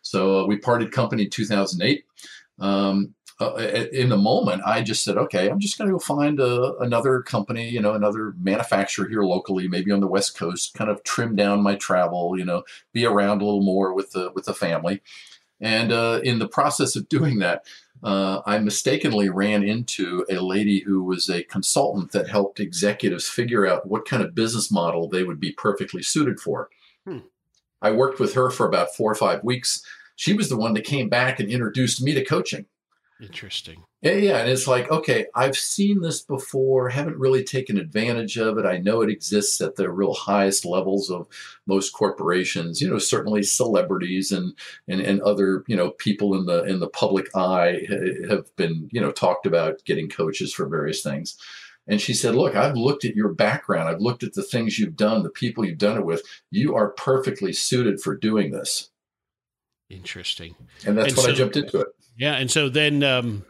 So 0.00 0.40
uh, 0.40 0.46
we 0.46 0.56
parted 0.56 0.92
company 0.92 1.24
in 1.24 1.30
2008. 1.30 2.04
Um, 2.58 3.14
uh, 3.40 3.86
in 3.92 4.08
the 4.08 4.16
moment, 4.16 4.62
I 4.66 4.82
just 4.82 5.04
said, 5.04 5.16
okay, 5.16 5.48
I'm 5.48 5.60
just 5.60 5.78
going 5.78 5.88
to 5.88 5.92
go 5.92 6.00
find 6.00 6.40
a, 6.40 6.76
another 6.78 7.22
company, 7.22 7.68
you 7.68 7.80
know, 7.80 7.94
another 7.94 8.34
manufacturer 8.40 9.08
here 9.08 9.22
locally, 9.22 9.68
maybe 9.68 9.92
on 9.92 10.00
the 10.00 10.08
West 10.08 10.36
Coast, 10.36 10.74
kind 10.74 10.90
of 10.90 11.04
trim 11.04 11.36
down 11.36 11.62
my 11.62 11.76
travel, 11.76 12.36
you 12.36 12.44
know, 12.44 12.64
be 12.92 13.06
around 13.06 13.40
a 13.40 13.44
little 13.44 13.62
more 13.62 13.94
with 13.94 14.10
the 14.10 14.32
with 14.34 14.46
the 14.46 14.54
family. 14.54 15.02
And 15.60 15.92
uh, 15.92 16.20
in 16.24 16.40
the 16.40 16.48
process 16.48 16.96
of 16.96 17.08
doing 17.08 17.38
that, 17.38 17.64
uh, 18.02 18.42
I 18.44 18.58
mistakenly 18.58 19.28
ran 19.28 19.62
into 19.62 20.24
a 20.28 20.40
lady 20.40 20.80
who 20.80 21.02
was 21.02 21.28
a 21.28 21.44
consultant 21.44 22.12
that 22.12 22.28
helped 22.28 22.60
executives 22.60 23.28
figure 23.28 23.66
out 23.66 23.86
what 23.86 24.06
kind 24.06 24.22
of 24.22 24.34
business 24.34 24.70
model 24.70 25.08
they 25.08 25.24
would 25.24 25.40
be 25.40 25.52
perfectly 25.52 26.02
suited 26.02 26.40
for. 26.40 26.70
Hmm. 27.04 27.18
I 27.80 27.92
worked 27.92 28.18
with 28.18 28.34
her 28.34 28.50
for 28.50 28.66
about 28.66 28.94
four 28.96 29.10
or 29.10 29.16
five 29.16 29.44
weeks. 29.44 29.84
She 30.16 30.32
was 30.32 30.48
the 30.48 30.56
one 30.56 30.74
that 30.74 30.84
came 30.84 31.08
back 31.08 31.38
and 31.38 31.48
introduced 31.48 32.02
me 32.02 32.14
to 32.14 32.24
coaching. 32.24 32.66
Interesting. 33.20 33.82
Yeah, 34.00 34.12
yeah, 34.12 34.38
and 34.38 34.48
it's 34.48 34.68
like, 34.68 34.88
okay, 34.92 35.26
I've 35.34 35.56
seen 35.56 36.02
this 36.02 36.22
before, 36.22 36.88
haven't 36.88 37.18
really 37.18 37.42
taken 37.42 37.76
advantage 37.76 38.38
of 38.38 38.58
it. 38.58 38.64
I 38.64 38.78
know 38.78 39.00
it 39.00 39.10
exists 39.10 39.60
at 39.60 39.74
the 39.74 39.90
real 39.90 40.14
highest 40.14 40.64
levels 40.64 41.10
of 41.10 41.26
most 41.66 41.90
corporations, 41.90 42.80
you 42.80 42.88
know, 42.88 42.98
certainly 42.98 43.42
celebrities 43.42 44.30
and 44.30 44.56
and, 44.86 45.00
and 45.00 45.20
other, 45.22 45.64
you 45.66 45.74
know, 45.74 45.90
people 45.90 46.36
in 46.36 46.46
the 46.46 46.62
in 46.64 46.78
the 46.78 46.88
public 46.88 47.34
eye 47.34 47.80
have 48.28 48.54
been, 48.54 48.88
you 48.92 49.00
know, 49.00 49.10
talked 49.10 49.46
about 49.46 49.84
getting 49.84 50.08
coaches 50.08 50.54
for 50.54 50.68
various 50.68 51.02
things. 51.02 51.36
And 51.88 52.00
she 52.00 52.14
said, 52.14 52.36
Look, 52.36 52.54
I've 52.54 52.76
looked 52.76 53.04
at 53.04 53.16
your 53.16 53.32
background. 53.32 53.88
I've 53.88 54.00
looked 54.00 54.22
at 54.22 54.34
the 54.34 54.44
things 54.44 54.78
you've 54.78 54.96
done, 54.96 55.24
the 55.24 55.30
people 55.30 55.64
you've 55.64 55.78
done 55.78 55.96
it 55.96 56.04
with. 56.04 56.22
You 56.52 56.76
are 56.76 56.90
perfectly 56.90 57.52
suited 57.52 58.00
for 58.00 58.14
doing 58.14 58.52
this. 58.52 58.90
Interesting. 59.90 60.54
And 60.86 60.96
that's 60.96 61.08
and 61.08 61.16
when 61.16 61.26
so, 61.26 61.32
I 61.32 61.34
jumped 61.34 61.56
into 61.56 61.80
it. 61.80 61.88
Yeah, 62.18 62.34
and 62.34 62.50
so 62.50 62.68
then 62.68 63.04
um, 63.04 63.44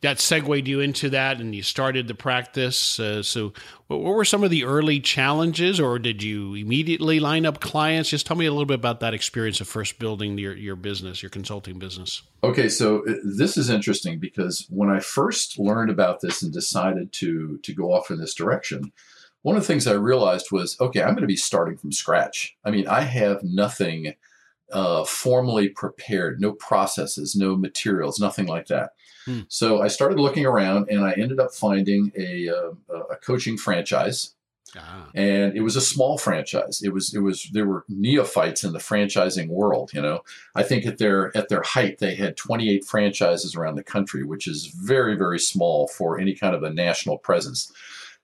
that 0.00 0.18
segued 0.18 0.66
you 0.66 0.80
into 0.80 1.10
that, 1.10 1.40
and 1.40 1.54
you 1.54 1.62
started 1.62 2.08
the 2.08 2.14
practice. 2.14 2.98
Uh, 2.98 3.22
so, 3.22 3.52
what 3.86 4.00
were 4.00 4.24
some 4.24 4.42
of 4.42 4.50
the 4.50 4.64
early 4.64 4.98
challenges, 4.98 5.78
or 5.78 6.00
did 6.00 6.20
you 6.20 6.56
immediately 6.56 7.20
line 7.20 7.46
up 7.46 7.60
clients? 7.60 8.10
Just 8.10 8.26
tell 8.26 8.36
me 8.36 8.46
a 8.46 8.50
little 8.50 8.66
bit 8.66 8.74
about 8.74 8.98
that 8.98 9.14
experience 9.14 9.60
of 9.60 9.68
first 9.68 10.00
building 10.00 10.36
your 10.38 10.56
your 10.56 10.74
business, 10.74 11.22
your 11.22 11.30
consulting 11.30 11.78
business. 11.78 12.22
Okay, 12.42 12.68
so 12.68 13.06
uh, 13.06 13.14
this 13.22 13.56
is 13.56 13.70
interesting 13.70 14.18
because 14.18 14.66
when 14.70 14.90
I 14.90 14.98
first 14.98 15.60
learned 15.60 15.90
about 15.90 16.20
this 16.20 16.42
and 16.42 16.52
decided 16.52 17.12
to 17.12 17.60
to 17.62 17.72
go 17.72 17.92
off 17.92 18.10
in 18.10 18.18
this 18.18 18.34
direction, 18.34 18.92
one 19.42 19.54
of 19.54 19.62
the 19.62 19.68
things 19.68 19.86
I 19.86 19.92
realized 19.92 20.50
was, 20.50 20.80
okay, 20.80 21.00
I'm 21.00 21.10
going 21.10 21.20
to 21.20 21.28
be 21.28 21.36
starting 21.36 21.76
from 21.76 21.92
scratch. 21.92 22.56
I 22.64 22.72
mean, 22.72 22.88
I 22.88 23.02
have 23.02 23.44
nothing 23.44 24.14
uh, 24.72 25.04
formally 25.04 25.68
prepared, 25.68 26.40
no 26.40 26.52
processes, 26.52 27.36
no 27.36 27.56
materials, 27.56 28.18
nothing 28.18 28.46
like 28.46 28.66
that. 28.66 28.90
Hmm. 29.24 29.40
So 29.48 29.82
I 29.82 29.88
started 29.88 30.18
looking 30.18 30.46
around, 30.46 30.88
and 30.90 31.04
I 31.04 31.12
ended 31.12 31.40
up 31.40 31.54
finding 31.54 32.12
a, 32.16 32.48
uh, 32.48 32.98
a 33.10 33.16
coaching 33.16 33.56
franchise. 33.56 34.34
Ah. 34.76 35.08
And 35.14 35.56
it 35.56 35.60
was 35.60 35.76
a 35.76 35.80
small 35.80 36.18
franchise. 36.18 36.82
It 36.82 36.92
was 36.92 37.14
it 37.14 37.20
was 37.20 37.48
there 37.52 37.66
were 37.66 37.84
neophytes 37.88 38.64
in 38.64 38.72
the 38.72 38.80
franchising 38.80 39.48
world. 39.48 39.92
You 39.92 40.02
know, 40.02 40.20
I 40.56 40.64
think 40.64 40.84
at 40.84 40.98
their 40.98 41.36
at 41.36 41.48
their 41.48 41.62
height 41.62 41.98
they 41.98 42.16
had 42.16 42.36
28 42.36 42.84
franchises 42.84 43.54
around 43.54 43.76
the 43.76 43.84
country, 43.84 44.24
which 44.24 44.48
is 44.48 44.66
very 44.66 45.16
very 45.16 45.38
small 45.38 45.86
for 45.86 46.18
any 46.18 46.34
kind 46.34 46.56
of 46.56 46.64
a 46.64 46.72
national 46.72 47.18
presence. 47.18 47.72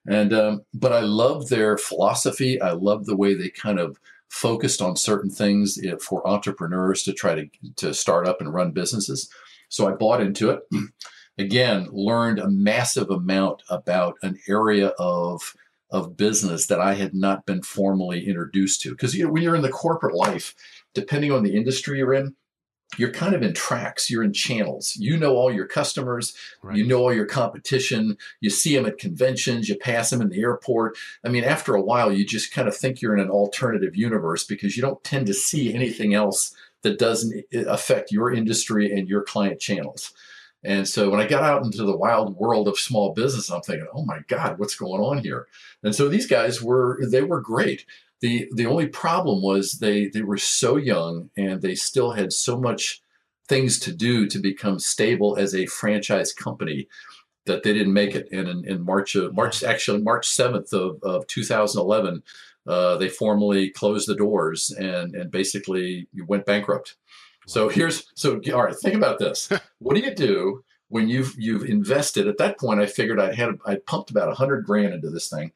And 0.07 0.33
um, 0.33 0.65
but 0.73 0.91
I 0.91 1.01
love 1.01 1.49
their 1.49 1.77
philosophy. 1.77 2.61
I 2.61 2.71
love 2.71 3.05
the 3.05 3.15
way 3.15 3.33
they 3.33 3.49
kind 3.49 3.79
of 3.79 3.99
focused 4.31 4.81
on 4.81 4.95
certain 4.95 5.29
things 5.29 5.77
for 6.01 6.25
entrepreneurs 6.25 7.03
to 7.03 7.11
try 7.11 7.35
to, 7.35 7.49
to 7.75 7.93
start 7.93 8.25
up 8.25 8.39
and 8.39 8.53
run 8.53 8.71
businesses. 8.71 9.29
So 9.67 9.89
I 9.89 9.91
bought 9.91 10.21
into 10.21 10.49
it. 10.49 10.61
Again, 11.37 11.87
learned 11.91 12.39
a 12.39 12.49
massive 12.49 13.09
amount 13.09 13.61
about 13.69 14.15
an 14.23 14.39
area 14.47 14.87
of 14.97 15.55
of 15.91 16.15
business 16.15 16.67
that 16.67 16.79
I 16.79 16.93
had 16.93 17.13
not 17.13 17.45
been 17.45 17.61
formally 17.61 18.25
introduced 18.25 18.79
to. 18.81 18.91
Because 18.91 19.13
you 19.13 19.25
know, 19.25 19.31
when 19.31 19.43
you're 19.43 19.57
in 19.57 19.61
the 19.61 19.69
corporate 19.69 20.15
life, 20.15 20.55
depending 20.93 21.33
on 21.33 21.43
the 21.43 21.53
industry 21.53 21.97
you're 21.97 22.13
in, 22.13 22.33
you're 22.97 23.11
kind 23.11 23.33
of 23.33 23.41
in 23.41 23.53
tracks 23.53 24.09
you're 24.09 24.23
in 24.23 24.33
channels 24.33 24.95
you 24.97 25.17
know 25.17 25.35
all 25.35 25.51
your 25.51 25.65
customers 25.65 26.33
right. 26.61 26.77
you 26.77 26.85
know 26.85 26.99
all 26.99 27.13
your 27.13 27.25
competition 27.25 28.17
you 28.39 28.49
see 28.49 28.75
them 28.75 28.85
at 28.85 28.97
conventions 28.97 29.69
you 29.69 29.75
pass 29.77 30.09
them 30.09 30.21
in 30.21 30.29
the 30.29 30.41
airport 30.41 30.97
i 31.23 31.29
mean 31.29 31.43
after 31.43 31.75
a 31.75 31.81
while 31.81 32.11
you 32.11 32.25
just 32.25 32.53
kind 32.53 32.67
of 32.67 32.75
think 32.75 33.01
you're 33.01 33.15
in 33.15 33.23
an 33.23 33.29
alternative 33.29 33.95
universe 33.95 34.43
because 34.43 34.75
you 34.75 34.81
don't 34.81 35.03
tend 35.03 35.25
to 35.25 35.33
see 35.33 35.73
anything 35.73 36.13
else 36.13 36.55
that 36.81 36.99
doesn't 36.99 37.45
affect 37.67 38.11
your 38.11 38.31
industry 38.33 38.91
and 38.91 39.07
your 39.07 39.23
client 39.23 39.59
channels 39.59 40.13
and 40.63 40.87
so 40.87 41.09
when 41.09 41.19
I 41.19 41.27
got 41.27 41.43
out 41.43 41.63
into 41.63 41.83
the 41.83 41.97
wild 41.97 42.35
world 42.35 42.67
of 42.67 42.77
small 42.77 43.13
business, 43.13 43.49
I'm 43.49 43.61
thinking, 43.61 43.87
oh 43.93 44.05
my 44.05 44.19
God, 44.27 44.59
what's 44.59 44.75
going 44.75 45.01
on 45.01 45.17
here? 45.17 45.47
And 45.83 45.95
so 45.95 46.07
these 46.07 46.27
guys 46.27 46.61
were, 46.61 46.99
they 47.09 47.23
were 47.23 47.41
great 47.41 47.85
the 48.21 48.47
the 48.53 48.67
only 48.67 48.87
problem 48.87 49.41
was 49.41 49.73
they 49.73 50.07
they 50.07 50.21
were 50.21 50.37
so 50.37 50.77
young 50.77 51.29
and 51.35 51.61
they 51.61 51.75
still 51.75 52.11
had 52.11 52.31
so 52.31 52.59
much 52.59 53.01
things 53.49 53.79
to 53.79 53.91
do 53.91 54.27
to 54.27 54.39
become 54.39 54.79
stable 54.79 55.35
as 55.37 55.53
a 55.53 55.65
franchise 55.65 56.31
company 56.31 56.87
that 57.45 57.63
they 57.63 57.73
didn't 57.73 57.93
make 57.93 58.15
it. 58.15 58.29
And 58.31 58.47
in, 58.47 58.65
in 58.65 58.85
March 58.85 59.15
of 59.15 59.33
March 59.33 59.63
actually 59.63 60.01
March 60.01 60.27
seventh 60.27 60.71
of, 60.71 61.01
of 61.03 61.25
2011, 61.27 62.21
uh, 62.67 62.97
they 62.97 63.09
formally 63.09 63.71
closed 63.71 64.07
the 64.07 64.15
doors 64.15 64.71
and 64.71 65.15
and 65.15 65.31
basically 65.31 66.07
went 66.27 66.45
bankrupt. 66.45 66.95
So 67.47 67.69
here's 67.69 68.07
so 68.13 68.39
all 68.53 68.63
right. 68.63 68.75
Think 68.75 68.95
about 68.95 69.17
this. 69.17 69.49
what 69.79 69.95
do 69.95 70.01
you 70.01 70.13
do 70.13 70.63
when 70.89 71.09
you've 71.09 71.33
you've 71.39 71.65
invested? 71.65 72.27
At 72.27 72.37
that 72.37 72.59
point, 72.59 72.79
I 72.79 72.85
figured 72.85 73.19
I 73.19 73.33
had 73.33 73.57
I 73.65 73.77
pumped 73.77 74.11
about 74.11 74.29
a 74.29 74.35
hundred 74.35 74.63
grand 74.63 74.93
into 74.93 75.09
this 75.09 75.27
thing 75.27 75.51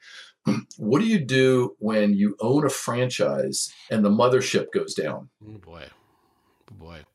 what 0.78 1.00
do 1.00 1.08
you 1.08 1.20
do 1.20 1.76
when 1.80 2.14
you 2.14 2.36
own 2.40 2.66
a 2.66 2.70
franchise 2.70 3.72
and 3.90 4.04
the 4.04 4.10
mothership 4.10 4.72
goes 4.72 4.94
down? 4.94 5.30
Oh 5.48 5.58
boy, 5.58 5.86
oh 6.72 6.76
boy. 6.76 7.06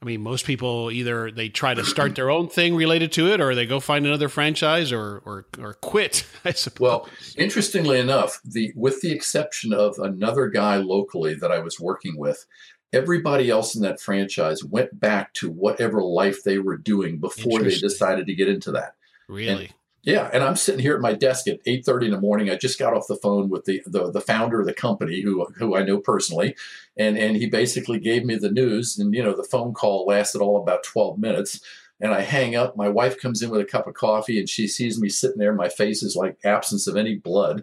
I 0.00 0.04
mean, 0.04 0.20
most 0.20 0.46
people 0.46 0.90
either 0.90 1.30
they 1.30 1.48
try 1.48 1.74
to 1.74 1.84
start 1.84 2.16
their 2.16 2.28
own 2.28 2.48
thing 2.48 2.74
related 2.74 3.12
to 3.12 3.32
it, 3.32 3.40
or 3.40 3.54
they 3.54 3.66
go 3.66 3.78
find 3.78 4.04
another 4.04 4.28
franchise, 4.28 4.90
or 4.90 5.22
or 5.24 5.46
or 5.60 5.74
quit. 5.74 6.26
I 6.44 6.50
suppose. 6.52 6.80
Well, 6.80 7.08
interestingly 7.36 8.00
enough, 8.00 8.40
the 8.44 8.72
with 8.74 9.00
the 9.00 9.12
exception 9.12 9.72
of 9.72 9.98
another 10.00 10.48
guy 10.48 10.76
locally 10.76 11.34
that 11.34 11.52
I 11.52 11.60
was 11.60 11.78
working 11.78 12.18
with, 12.18 12.44
everybody 12.92 13.48
else 13.48 13.76
in 13.76 13.82
that 13.82 14.00
franchise 14.00 14.64
went 14.64 14.98
back 14.98 15.34
to 15.34 15.48
whatever 15.48 16.02
life 16.02 16.42
they 16.42 16.58
were 16.58 16.76
doing 16.76 17.18
before 17.18 17.62
they 17.62 17.78
decided 17.78 18.26
to 18.26 18.34
get 18.34 18.48
into 18.48 18.72
that. 18.72 18.96
Really? 19.28 19.66
And 19.66 19.74
yeah, 20.04 20.28
and 20.32 20.42
I'm 20.42 20.56
sitting 20.56 20.80
here 20.80 20.96
at 20.96 21.00
my 21.00 21.12
desk 21.12 21.46
at 21.46 21.64
8:30 21.64 22.06
in 22.06 22.10
the 22.10 22.20
morning. 22.20 22.50
I 22.50 22.56
just 22.56 22.78
got 22.78 22.92
off 22.92 23.06
the 23.06 23.16
phone 23.16 23.48
with 23.48 23.66
the, 23.66 23.82
the 23.86 24.10
the 24.10 24.20
founder 24.20 24.60
of 24.60 24.66
the 24.66 24.74
company, 24.74 25.20
who 25.22 25.44
who 25.56 25.76
I 25.76 25.84
know 25.84 25.98
personally, 25.98 26.56
and 26.96 27.16
and 27.16 27.36
he 27.36 27.46
basically 27.46 28.00
gave 28.00 28.24
me 28.24 28.34
the 28.34 28.50
news. 28.50 28.98
And 28.98 29.14
you 29.14 29.22
know, 29.22 29.36
the 29.36 29.44
phone 29.44 29.72
call 29.74 30.04
lasted 30.06 30.40
all 30.40 30.60
about 30.60 30.82
12 30.84 31.18
minutes. 31.18 31.60
And 32.00 32.12
I 32.12 32.22
hang 32.22 32.56
up. 32.56 32.76
My 32.76 32.88
wife 32.88 33.20
comes 33.20 33.42
in 33.42 33.50
with 33.50 33.60
a 33.60 33.64
cup 33.64 33.86
of 33.86 33.94
coffee, 33.94 34.40
and 34.40 34.48
she 34.48 34.66
sees 34.66 35.00
me 35.00 35.08
sitting 35.08 35.38
there. 35.38 35.54
My 35.54 35.68
face 35.68 36.02
is 36.02 36.16
like 36.16 36.36
absence 36.44 36.88
of 36.88 36.96
any 36.96 37.14
blood, 37.14 37.62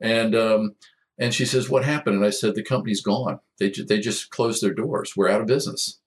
and 0.00 0.34
um, 0.34 0.76
and 1.18 1.34
she 1.34 1.44
says, 1.44 1.68
"What 1.68 1.84
happened?" 1.84 2.16
And 2.16 2.24
I 2.24 2.30
said, 2.30 2.54
"The 2.54 2.62
company's 2.62 3.02
gone. 3.02 3.40
They 3.58 3.68
they 3.70 4.00
just 4.00 4.30
closed 4.30 4.62
their 4.62 4.72
doors. 4.72 5.14
We're 5.14 5.28
out 5.28 5.42
of 5.42 5.46
business." 5.46 5.98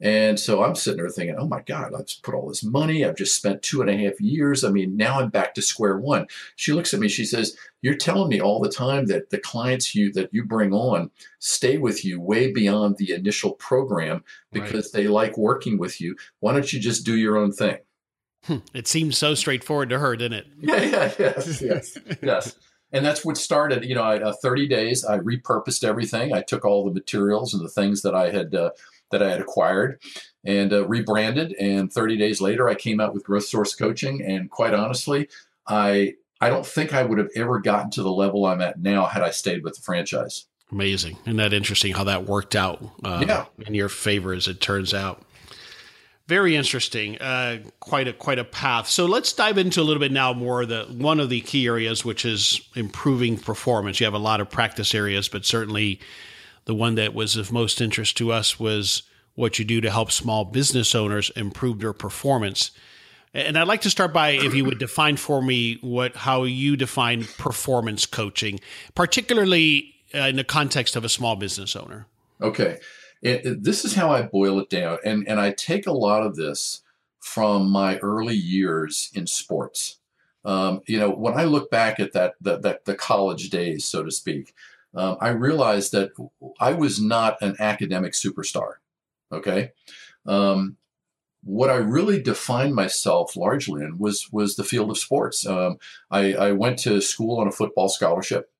And 0.00 0.40
so 0.40 0.64
I'm 0.64 0.74
sitting 0.74 0.96
there 0.96 1.10
thinking, 1.10 1.36
oh 1.38 1.46
my 1.46 1.60
God, 1.60 1.92
I've 1.94 2.08
put 2.22 2.34
all 2.34 2.48
this 2.48 2.64
money. 2.64 3.04
I've 3.04 3.16
just 3.16 3.36
spent 3.36 3.62
two 3.62 3.82
and 3.82 3.90
a 3.90 3.96
half 3.96 4.18
years. 4.20 4.64
I 4.64 4.70
mean, 4.70 4.96
now 4.96 5.20
I'm 5.20 5.28
back 5.28 5.54
to 5.54 5.62
square 5.62 5.98
one. 5.98 6.26
She 6.56 6.72
looks 6.72 6.94
at 6.94 7.00
me, 7.00 7.08
she 7.08 7.26
says, 7.26 7.56
You're 7.82 7.96
telling 7.96 8.28
me 8.28 8.40
all 8.40 8.60
the 8.60 8.70
time 8.70 9.06
that 9.06 9.28
the 9.30 9.38
clients 9.38 9.94
you 9.94 10.10
that 10.12 10.32
you 10.32 10.44
bring 10.44 10.72
on 10.72 11.10
stay 11.38 11.76
with 11.76 12.04
you 12.04 12.20
way 12.20 12.50
beyond 12.50 12.96
the 12.96 13.12
initial 13.12 13.52
program 13.52 14.24
because 14.52 14.86
right. 14.86 15.02
they 15.02 15.08
like 15.08 15.36
working 15.36 15.78
with 15.78 16.00
you. 16.00 16.16
Why 16.40 16.52
don't 16.54 16.72
you 16.72 16.80
just 16.80 17.04
do 17.04 17.16
your 17.16 17.36
own 17.36 17.52
thing? 17.52 17.78
Hmm. 18.44 18.58
It 18.72 18.88
seems 18.88 19.18
so 19.18 19.34
straightforward 19.34 19.90
to 19.90 19.98
her, 19.98 20.16
didn't 20.16 20.38
it? 20.38 20.46
Yeah, 20.60 20.82
yeah, 20.82 21.12
yes, 21.18 21.62
yes, 21.62 21.98
yes. 22.22 22.56
And 22.92 23.04
that's 23.04 23.24
what 23.24 23.36
started. 23.36 23.84
You 23.84 23.94
know, 23.94 24.02
I, 24.02 24.20
uh, 24.20 24.32
30 24.32 24.66
days. 24.66 25.04
I 25.04 25.18
repurposed 25.18 25.84
everything. 25.84 26.32
I 26.32 26.42
took 26.42 26.64
all 26.64 26.84
the 26.84 26.92
materials 26.92 27.54
and 27.54 27.62
the 27.62 27.68
things 27.68 28.02
that 28.02 28.14
I 28.14 28.30
had 28.30 28.54
uh, 28.54 28.70
that 29.10 29.22
I 29.22 29.30
had 29.30 29.40
acquired 29.40 30.00
and 30.44 30.72
uh, 30.72 30.86
rebranded. 30.86 31.52
And 31.54 31.92
30 31.92 32.16
days 32.16 32.40
later, 32.40 32.68
I 32.68 32.74
came 32.74 33.00
out 33.00 33.14
with 33.14 33.24
Growth 33.24 33.44
Source 33.44 33.74
Coaching. 33.74 34.22
And 34.22 34.50
quite 34.50 34.74
honestly, 34.74 35.28
I 35.66 36.14
I 36.40 36.48
don't 36.48 36.66
think 36.66 36.94
I 36.94 37.02
would 37.02 37.18
have 37.18 37.28
ever 37.36 37.60
gotten 37.60 37.90
to 37.92 38.02
the 38.02 38.12
level 38.12 38.46
I'm 38.46 38.62
at 38.62 38.80
now 38.80 39.06
had 39.06 39.22
I 39.22 39.30
stayed 39.30 39.62
with 39.62 39.74
the 39.74 39.82
franchise. 39.82 40.46
Amazing. 40.72 41.18
Isn't 41.24 41.36
that 41.36 41.52
interesting 41.52 41.92
how 41.92 42.04
that 42.04 42.26
worked 42.26 42.56
out 42.56 42.82
uh, 43.04 43.24
yeah. 43.26 43.44
in 43.66 43.74
your 43.74 43.88
favor 43.88 44.32
as 44.32 44.48
it 44.48 44.60
turns 44.60 44.94
out? 44.94 45.22
Very 46.28 46.54
interesting. 46.54 47.18
Uh, 47.18 47.58
quite 47.80 48.06
a 48.06 48.12
quite 48.12 48.38
a 48.38 48.44
path. 48.44 48.88
So 48.88 49.04
let's 49.04 49.32
dive 49.32 49.58
into 49.58 49.80
a 49.80 49.82
little 49.82 50.00
bit 50.00 50.12
now 50.12 50.32
more 50.32 50.64
the 50.64 50.84
one 50.84 51.18
of 51.18 51.28
the 51.28 51.40
key 51.40 51.66
areas, 51.66 52.04
which 52.04 52.24
is 52.24 52.60
improving 52.76 53.36
performance. 53.36 53.98
You 53.98 54.04
have 54.06 54.14
a 54.14 54.18
lot 54.18 54.40
of 54.40 54.48
practice 54.48 54.94
areas, 54.94 55.28
but 55.28 55.44
certainly 55.44 55.98
the 56.64 56.74
one 56.74 56.94
that 56.96 57.14
was 57.14 57.36
of 57.36 57.52
most 57.52 57.80
interest 57.80 58.16
to 58.18 58.32
us 58.32 58.60
was 58.60 59.02
what 59.34 59.58
you 59.58 59.64
do 59.64 59.80
to 59.80 59.90
help 59.90 60.12
small 60.12 60.44
business 60.44 60.94
owners 60.94 61.30
improve 61.36 61.80
their 61.80 61.92
performance. 61.92 62.70
And 63.32 63.56
I'd 63.56 63.68
like 63.68 63.82
to 63.82 63.90
start 63.90 64.12
by 64.12 64.30
if 64.30 64.54
you 64.54 64.64
would 64.64 64.78
define 64.78 65.16
for 65.16 65.40
me 65.40 65.78
what 65.80 66.16
how 66.16 66.42
you 66.42 66.76
define 66.76 67.24
performance 67.38 68.04
coaching, 68.04 68.60
particularly 68.94 69.94
uh, 70.14 70.18
in 70.18 70.36
the 70.36 70.44
context 70.44 70.96
of 70.96 71.04
a 71.04 71.08
small 71.08 71.36
business 71.36 71.76
owner. 71.76 72.06
Okay. 72.42 72.78
It, 73.22 73.46
it, 73.46 73.62
this 73.62 73.84
is 73.84 73.94
how 73.94 74.10
I 74.10 74.22
boil 74.22 74.58
it 74.58 74.68
down. 74.68 74.98
And, 75.04 75.28
and 75.28 75.38
I 75.38 75.52
take 75.52 75.86
a 75.86 75.92
lot 75.92 76.24
of 76.24 76.36
this 76.36 76.82
from 77.20 77.70
my 77.70 77.98
early 77.98 78.34
years 78.34 79.10
in 79.14 79.26
sports. 79.26 79.98
Um, 80.44 80.80
you 80.86 80.98
know, 80.98 81.10
when 81.10 81.34
I 81.34 81.44
look 81.44 81.70
back 81.70 82.00
at 82.00 82.12
that, 82.14 82.34
that, 82.40 82.62
that 82.62 82.84
the 82.86 82.94
college 82.94 83.50
days, 83.50 83.84
so 83.84 84.02
to 84.02 84.10
speak, 84.10 84.54
um, 84.94 85.16
I 85.20 85.28
realized 85.28 85.92
that 85.92 86.10
I 86.58 86.72
was 86.72 87.00
not 87.00 87.40
an 87.40 87.56
academic 87.58 88.12
superstar. 88.12 88.74
Okay. 89.32 89.72
Um, 90.26 90.76
what 91.42 91.70
I 91.70 91.76
really 91.76 92.20
defined 92.20 92.74
myself 92.74 93.36
largely 93.36 93.82
in 93.82 93.98
was 93.98 94.30
was 94.32 94.56
the 94.56 94.64
field 94.64 94.90
of 94.90 94.98
sports. 94.98 95.46
Um, 95.46 95.78
I, 96.10 96.34
I, 96.34 96.52
went 96.52 96.78
to 96.80 97.00
school 97.00 97.40
on 97.40 97.48
a 97.48 97.52
football 97.52 97.88
scholarship, 97.88 98.50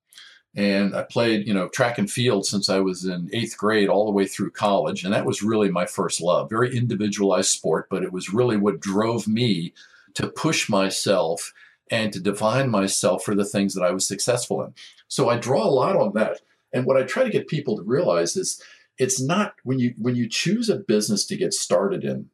and 0.54 0.96
I 0.96 1.02
played 1.02 1.46
you 1.46 1.52
know 1.52 1.68
track 1.68 1.98
and 1.98 2.10
field 2.10 2.46
since 2.46 2.70
I 2.70 2.80
was 2.80 3.04
in 3.04 3.28
eighth 3.34 3.58
grade 3.58 3.88
all 3.88 4.06
the 4.06 4.12
way 4.12 4.26
through 4.26 4.52
college, 4.52 5.04
and 5.04 5.12
that 5.12 5.26
was 5.26 5.42
really 5.42 5.70
my 5.70 5.84
first 5.84 6.22
love. 6.22 6.48
Very 6.48 6.74
individualized 6.74 7.50
sport, 7.50 7.88
but 7.90 8.02
it 8.02 8.12
was 8.12 8.32
really 8.32 8.56
what 8.56 8.80
drove 8.80 9.28
me 9.28 9.74
to 10.14 10.28
push 10.28 10.68
myself 10.68 11.52
and 11.90 12.12
to 12.12 12.20
define 12.20 12.70
myself 12.70 13.24
for 13.24 13.34
the 13.34 13.44
things 13.44 13.74
that 13.74 13.84
I 13.84 13.90
was 13.90 14.06
successful 14.06 14.62
in. 14.62 14.74
So 15.08 15.28
I 15.28 15.38
draw 15.38 15.64
a 15.64 15.70
lot 15.70 15.96
on 15.96 16.12
that. 16.14 16.40
And 16.72 16.86
what 16.86 16.96
I 16.96 17.02
try 17.02 17.24
to 17.24 17.30
get 17.30 17.48
people 17.48 17.76
to 17.76 17.82
realize 17.82 18.36
is 18.36 18.62
it's 18.98 19.20
not 19.20 19.54
when 19.64 19.78
you 19.78 19.94
when 19.98 20.14
you 20.14 20.28
choose 20.28 20.68
a 20.68 20.76
business 20.76 21.26
to 21.26 21.36
get 21.36 21.52
started 21.52 22.04
in 22.04 22.30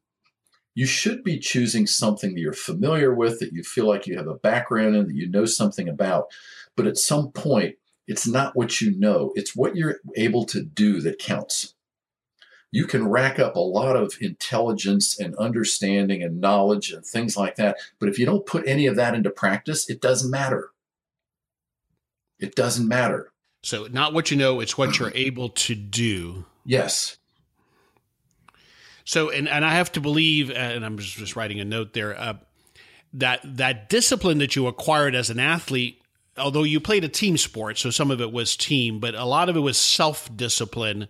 you 0.76 0.84
should 0.84 1.24
be 1.24 1.38
choosing 1.38 1.86
something 1.86 2.34
that 2.34 2.40
you're 2.40 2.52
familiar 2.52 3.12
with, 3.12 3.40
that 3.40 3.52
you 3.52 3.62
feel 3.62 3.88
like 3.88 4.06
you 4.06 4.16
have 4.18 4.28
a 4.28 4.34
background 4.34 4.94
in, 4.94 5.06
that 5.08 5.16
you 5.16 5.28
know 5.28 5.46
something 5.46 5.88
about. 5.88 6.26
But 6.76 6.86
at 6.86 6.98
some 6.98 7.32
point, 7.32 7.76
it's 8.06 8.28
not 8.28 8.54
what 8.54 8.82
you 8.82 8.96
know, 8.96 9.32
it's 9.34 9.56
what 9.56 9.74
you're 9.74 9.96
able 10.16 10.44
to 10.44 10.62
do 10.62 11.00
that 11.00 11.18
counts. 11.18 11.74
You 12.72 12.86
can 12.86 13.08
rack 13.08 13.38
up 13.38 13.56
a 13.56 13.60
lot 13.60 13.96
of 13.96 14.16
intelligence 14.20 15.18
and 15.18 15.34
understanding 15.36 16.22
and 16.22 16.40
knowledge 16.40 16.90
and 16.90 17.04
things 17.04 17.36
like 17.36 17.56
that. 17.56 17.78
But 17.98 18.08
if 18.08 18.18
you 18.18 18.26
don't 18.26 18.44
put 18.44 18.66
any 18.66 18.86
of 18.86 18.96
that 18.96 19.14
into 19.14 19.30
practice, 19.30 19.88
it 19.88 20.00
doesn't 20.00 20.30
matter. 20.30 20.70
It 22.38 22.54
doesn't 22.54 22.86
matter. 22.86 23.32
So, 23.62 23.86
not 23.90 24.12
what 24.12 24.30
you 24.30 24.36
know, 24.36 24.60
it's 24.60 24.76
what 24.76 24.98
you're 24.98 25.12
able 25.14 25.48
to 25.50 25.74
do. 25.74 26.44
Yes. 26.64 27.16
So, 29.04 29.30
and, 29.30 29.48
and 29.48 29.64
I 29.64 29.74
have 29.74 29.92
to 29.92 30.00
believe, 30.00 30.50
and 30.50 30.84
I'm 30.84 30.98
just, 30.98 31.14
just 31.14 31.36
writing 31.36 31.60
a 31.60 31.64
note 31.64 31.92
there, 31.92 32.18
uh, 32.18 32.34
that 33.14 33.40
that 33.56 33.88
discipline 33.88 34.38
that 34.38 34.56
you 34.56 34.66
acquired 34.66 35.14
as 35.14 35.30
an 35.30 35.38
athlete, 35.38 36.02
although 36.36 36.64
you 36.64 36.80
played 36.80 37.04
a 37.04 37.08
team 37.08 37.36
sport, 37.36 37.78
so 37.78 37.90
some 37.90 38.10
of 38.10 38.20
it 38.20 38.32
was 38.32 38.56
team, 38.56 38.98
but 38.98 39.14
a 39.14 39.24
lot 39.24 39.48
of 39.48 39.56
it 39.56 39.60
was 39.60 39.78
self 39.78 40.34
discipline, 40.36 41.08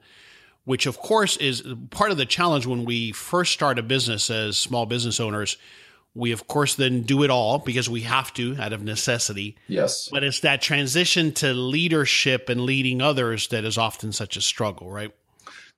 which 0.66 0.84
of 0.84 0.98
course 0.98 1.38
is 1.38 1.62
part 1.90 2.10
of 2.10 2.18
the 2.18 2.26
challenge 2.26 2.66
when 2.66 2.84
we 2.84 3.12
first 3.12 3.52
start 3.52 3.78
a 3.78 3.82
business 3.82 4.28
as 4.28 4.58
small 4.58 4.84
business 4.84 5.18
owners. 5.18 5.56
We 6.14 6.32
of 6.32 6.46
course 6.46 6.74
then 6.74 7.02
do 7.02 7.22
it 7.22 7.30
all 7.30 7.58
because 7.58 7.88
we 7.88 8.02
have 8.02 8.34
to 8.34 8.56
out 8.58 8.72
of 8.72 8.82
necessity. 8.82 9.56
Yes. 9.68 10.08
But 10.10 10.24
it's 10.24 10.40
that 10.40 10.60
transition 10.60 11.32
to 11.34 11.54
leadership 11.54 12.48
and 12.48 12.62
leading 12.62 13.00
others 13.00 13.48
that 13.48 13.64
is 13.64 13.78
often 13.78 14.12
such 14.12 14.36
a 14.36 14.42
struggle, 14.42 14.90
right? 14.90 15.14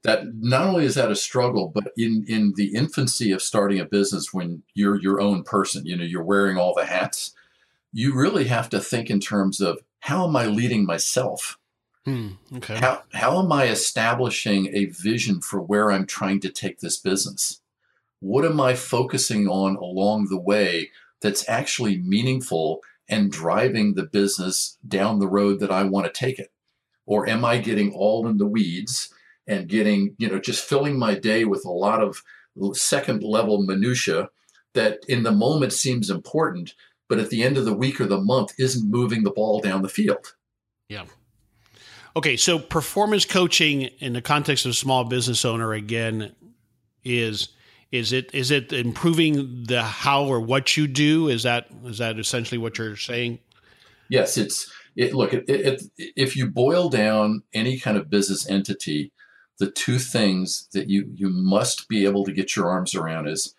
that 0.05 0.23
not 0.41 0.67
only 0.67 0.85
is 0.85 0.95
that 0.95 1.11
a 1.11 1.17
struggle, 1.17 1.73
but 1.75 1.93
in 1.97 2.25
in 2.29 2.53
the 2.57 2.75
infancy 2.75 3.33
of 3.33 3.43
starting 3.43 3.81
a 3.81 3.85
business, 3.85 4.33
when 4.33 4.63
you're 4.75 5.01
your 5.01 5.21
own 5.21 5.43
person, 5.43 5.85
you 5.87 5.97
know, 5.97 6.05
you're 6.05 6.23
wearing 6.23 6.57
all 6.57 6.75
the 6.75 6.87
hats, 6.87 7.33
you 7.93 8.15
really 8.15 8.45
have 8.45 8.69
to 8.71 8.81
think 8.81 9.11
in 9.11 9.21
terms 9.21 9.61
of 9.61 9.79
how 10.01 10.29
am 10.29 10.37
I 10.37 10.47
leading 10.47 10.87
myself? 10.87 11.58
Hmm, 12.09 12.57
okay. 12.57 12.77
How 12.77 13.03
how 13.13 13.43
am 13.43 13.53
I 13.53 13.67
establishing 13.67 14.75
a 14.75 14.87
vision 14.87 15.41
for 15.41 15.61
where 15.61 15.91
I'm 15.91 16.07
trying 16.07 16.41
to 16.41 16.51
take 16.51 16.81
this 16.81 16.99
business? 16.99 17.61
What 18.21 18.45
am 18.45 18.61
I 18.61 18.75
focusing 18.75 19.47
on 19.47 19.77
along 19.77 20.29
the 20.29 20.41
way 20.41 20.91
that's 21.21 21.49
actually 21.49 21.99
meaningful 21.99 22.81
and 23.09 23.31
driving 23.31 23.95
the 23.95 24.05
business 24.05 24.79
down 24.87 25.19
the 25.19 25.29
road 25.29 25.61
that 25.61 25.71
I 25.71 25.85
want 25.85 26.07
to 26.07 26.13
take 26.13 26.39
it? 26.39 26.53
Or 27.07 27.29
am 27.29 27.45
I 27.45 27.59
getting 27.59 27.93
all 27.93 28.27
in 28.27 28.39
the 28.39 28.47
weeds? 28.47 29.13
and 29.49 29.67
getting, 29.67 30.15
you 30.19 30.29
know, 30.29 30.39
just 30.39 30.69
filling 30.69 30.99
my 30.99 31.15
day 31.15 31.45
with 31.45 31.65
a 31.65 31.71
lot 31.71 32.03
of 32.03 32.23
second 32.75 33.23
level 33.23 33.63
minutia 33.63 34.29
that 34.75 34.99
in 35.09 35.23
the 35.23 35.33
moment 35.33 35.73
seems 35.73 36.11
important, 36.11 36.75
but 37.09 37.19
at 37.19 37.31
the 37.31 37.43
end 37.43 37.57
of 37.57 37.65
the 37.65 37.75
week 37.75 38.01
or 38.01 38.07
the 38.07 38.21
month 38.21 38.53
isn't 38.59 38.91
moving 38.91 39.23
the 39.23 39.31
ball 39.31 39.61
down 39.61 39.83
the 39.83 39.89
field. 39.89 40.35
Yeah. 40.89 41.07
Okay, 42.17 42.37
so 42.37 42.59
performance 42.59 43.25
coaching 43.25 43.83
in 43.83 44.13
the 44.13 44.23
context 44.23 44.65
of 44.65 44.71
a 44.71 44.75
small 44.75 45.05
business 45.05 45.45
owner 45.45 45.73
again 45.73 46.35
is 47.05 47.49
is 47.91 48.13
it 48.13 48.31
is 48.35 48.51
it 48.51 48.73
improving 48.73 49.65
the 49.65 49.83
how 49.83 50.25
or 50.25 50.41
what 50.41 50.77
you 50.77 50.87
do? 50.87 51.29
Is 51.29 51.43
that 51.45 51.69
is 51.85 51.99
that 51.99 52.19
essentially 52.19 52.59
what 52.59 52.79
you're 52.79 52.97
saying? 52.97 53.39
Yes, 54.09 54.37
it's 54.37 54.71
it, 54.97 55.15
look 55.15 55.33
it, 55.33 55.45
it, 55.49 55.83
if 55.97 56.37
you 56.37 56.51
boil 56.51 56.89
down 56.89 57.43
any 57.55 57.79
kind 57.79 57.97
of 57.97 58.11
business 58.11 58.49
entity 58.51 59.13
the 59.59 59.71
two 59.71 59.99
things 59.99 60.69
that 60.73 60.89
you 60.89 61.11
you 61.15 61.29
must 61.29 61.89
be 61.89 62.05
able 62.05 62.25
to 62.25 62.33
get 62.33 62.57
your 62.57 62.69
arms 62.69 62.95
around 62.95 63.29
is 63.29 63.55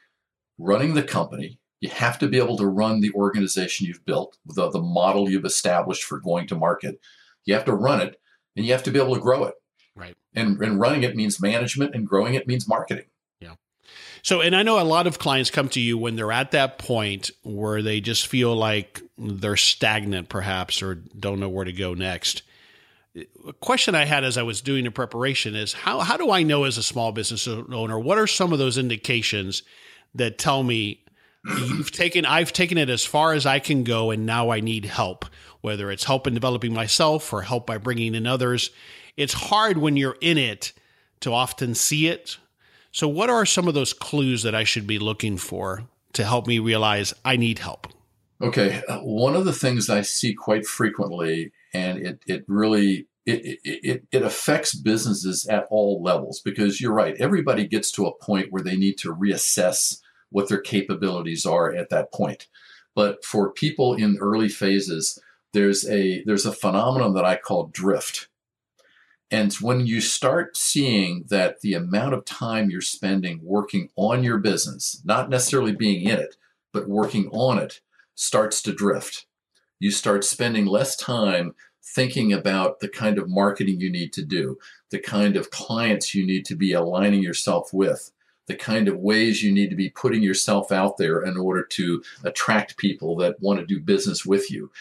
running 0.58 0.94
the 0.94 1.04
company 1.04 1.60
you 1.80 1.90
have 1.90 2.20
to 2.20 2.28
be 2.28 2.38
able 2.38 2.58
to 2.58 2.68
run 2.68 3.00
the 3.00 3.12
organization 3.14 3.88
you've 3.88 4.06
built 4.06 4.38
the, 4.46 4.70
the 4.70 4.82
model 4.82 5.30
you've 5.30 5.46
established 5.46 6.04
for 6.04 6.20
going 6.20 6.46
to 6.48 6.56
market 6.56 7.00
you 7.46 7.54
have 7.54 7.66
to 7.66 7.74
run 7.74 8.02
it 8.02 8.20
and 8.60 8.66
you 8.66 8.74
have 8.74 8.84
to 8.84 8.92
be 8.92 9.00
able 9.00 9.16
to 9.16 9.22
grow 9.22 9.46
it. 9.46 9.56
Right. 9.96 10.18
And, 10.36 10.60
and 10.62 10.78
running 10.78 11.04
it 11.04 11.16
means 11.16 11.42
management 11.42 11.96
and 11.96 12.06
growing 12.06 12.34
it 12.34 12.46
means 12.46 12.68
marketing. 12.68 13.06
Yeah. 13.40 13.54
So 14.22 14.42
and 14.42 14.54
i 14.54 14.64
know 14.64 14.82
a 14.82 14.84
lot 14.84 15.08
of 15.08 15.18
clients 15.18 15.50
come 15.50 15.70
to 15.70 15.80
you 15.80 15.98
when 15.98 16.18
they're 16.18 16.34
at 16.34 16.52
that 16.52 16.78
point 16.78 17.32
where 17.44 17.82
they 17.82 18.02
just 18.02 18.28
feel 18.28 18.54
like 18.54 19.02
they're 19.18 19.56
stagnant 19.56 20.28
perhaps 20.28 20.84
or 20.84 20.96
don't 20.96 21.40
know 21.40 21.48
where 21.48 21.64
to 21.64 21.72
go 21.72 21.94
next. 21.94 22.44
A 23.48 23.54
question 23.54 23.96
I 23.96 24.04
had 24.04 24.26
as 24.26 24.38
I 24.38 24.44
was 24.44 24.60
doing 24.60 24.84
the 24.84 24.92
preparation 24.92 25.56
is 25.56 25.72
how 25.72 26.02
how 26.02 26.18
do 26.18 26.30
I 26.30 26.44
know 26.44 26.66
as 26.66 26.78
a 26.78 26.84
small 26.84 27.14
business 27.14 27.48
owner 27.48 27.98
what 27.98 28.18
are 28.18 28.28
some 28.28 28.52
of 28.52 28.60
those 28.60 28.78
indications 28.78 29.64
that 30.16 30.38
tell 30.38 30.64
me 30.64 31.06
you've 31.46 31.92
taken 31.92 32.26
I've 32.26 32.54
taken 32.54 32.78
it 32.78 32.90
as 32.90 33.06
far 33.06 33.34
as 33.34 33.46
I 33.46 33.60
can 33.60 33.84
go 33.84 34.12
and 34.12 34.26
now 34.26 34.50
I 34.50 34.60
need 34.60 34.86
help 34.86 35.26
whether 35.62 35.92
it's 35.92 36.06
help 36.06 36.28
in 36.28 36.34
developing 36.34 36.74
myself 36.74 37.32
or 37.34 37.42
help 37.42 37.66
by 37.66 37.78
bringing 37.78 38.16
in 38.16 38.28
others 38.28 38.72
it's 39.18 39.34
hard 39.34 39.78
when 39.78 39.98
you're 39.98 40.18
in 40.22 40.38
it 40.38 40.74
to 41.22 41.34
often 41.34 41.76
see 41.76 42.08
it 42.08 42.38
so 42.92 43.08
what 43.08 43.30
are 43.30 43.46
some 43.46 43.68
of 43.68 43.74
those 43.74 43.94
clues 43.94 44.44
that 44.44 44.56
I 44.56 44.64
should 44.64 44.88
be 44.88 45.00
looking 45.00 45.38
for 45.38 45.84
to 46.14 46.24
help 46.24 46.48
me 46.48 46.60
realize 46.60 47.14
I 47.24 47.38
need 47.38 47.60
help 47.60 47.88
Okay, 48.42 48.82
uh, 48.88 49.00
one 49.00 49.36
of 49.36 49.44
the 49.44 49.54
things 49.54 49.90
I 49.90 50.02
see 50.02 50.34
quite 50.34 50.66
frequently, 50.66 51.52
and 51.74 52.00
it 52.00 52.20
it 52.26 52.46
really 52.48 53.08
it, 53.26 53.60
it, 53.64 54.04
it 54.12 54.22
affects 54.24 54.74
businesses 54.74 55.46
at 55.48 55.68
all 55.70 56.02
levels 56.02 56.40
because 56.40 56.80
you're 56.80 56.94
right. 56.94 57.16
Everybody 57.20 57.68
gets 57.68 57.92
to 57.92 58.06
a 58.06 58.16
point 58.16 58.48
where 58.50 58.64
they 58.64 58.78
need 58.78 58.98
to 59.00 59.14
reassess 59.14 60.00
what 60.32 60.50
their 60.50 60.62
capabilities 60.62 61.46
are 61.46 61.74
at 61.74 61.90
that 61.90 62.12
point. 62.12 62.48
But 62.96 63.24
for 63.24 63.52
people 63.52 63.94
in 63.94 64.18
early 64.20 64.50
phases, 64.50 65.20
there's 65.54 65.88
a 65.88 66.24
there's 66.24 66.46
a 66.46 66.52
phenomenon 66.52 67.14
that 67.14 67.26
I 67.26 67.36
call 67.36 67.68
drift. 67.68 68.28
And 69.32 69.54
when 69.56 69.86
you 69.86 70.02
start 70.02 70.58
seeing 70.58 71.26
that 71.30 71.62
the 71.62 71.76
amount 71.76 72.16
of 72.16 72.26
time 72.26 72.70
you're 72.70 72.82
spending 72.82 73.40
working 73.44 73.90
on 73.96 74.24
your 74.24 74.40
business, 74.40 75.02
not 75.06 75.30
necessarily 75.30 75.72
being 75.72 76.02
in 76.02 76.18
it, 76.18 76.36
but 76.74 76.90
working 76.90 77.30
on 77.32 77.60
it, 77.60 77.82
starts 78.16 78.62
to 78.64 78.74
drift. 78.74 79.28
You 79.80 79.92
start 79.92 80.26
spending 80.26 80.66
less 80.66 80.96
time 80.96 81.54
thinking 81.82 82.34
about 82.34 82.80
the 82.80 82.90
kind 82.90 83.18
of 83.18 83.30
marketing 83.30 83.80
you 83.80 83.92
need 83.92 84.14
to 84.14 84.26
do, 84.26 84.58
the 84.90 85.00
kind 85.00 85.36
of 85.36 85.52
clients 85.52 86.14
you 86.14 86.26
need 86.26 86.46
to 86.46 86.56
be 86.56 86.74
aligning 86.74 87.24
yourself 87.24 87.74
with, 87.74 88.12
the 88.50 88.56
kind 88.56 88.88
of 88.88 88.98
ways 88.98 89.44
you 89.44 89.52
need 89.52 89.70
to 89.70 89.76
be 89.76 89.92
putting 89.92 90.24
yourself 90.24 90.72
out 90.72 90.98
there 90.98 91.22
in 91.22 91.38
order 91.38 91.64
to 91.64 92.04
attract 92.24 92.78
people 92.78 93.16
that 93.16 93.40
want 93.40 93.60
to 93.60 93.66
do 93.66 93.80
business 93.80 94.26
with 94.26 94.52
you. 94.52 94.72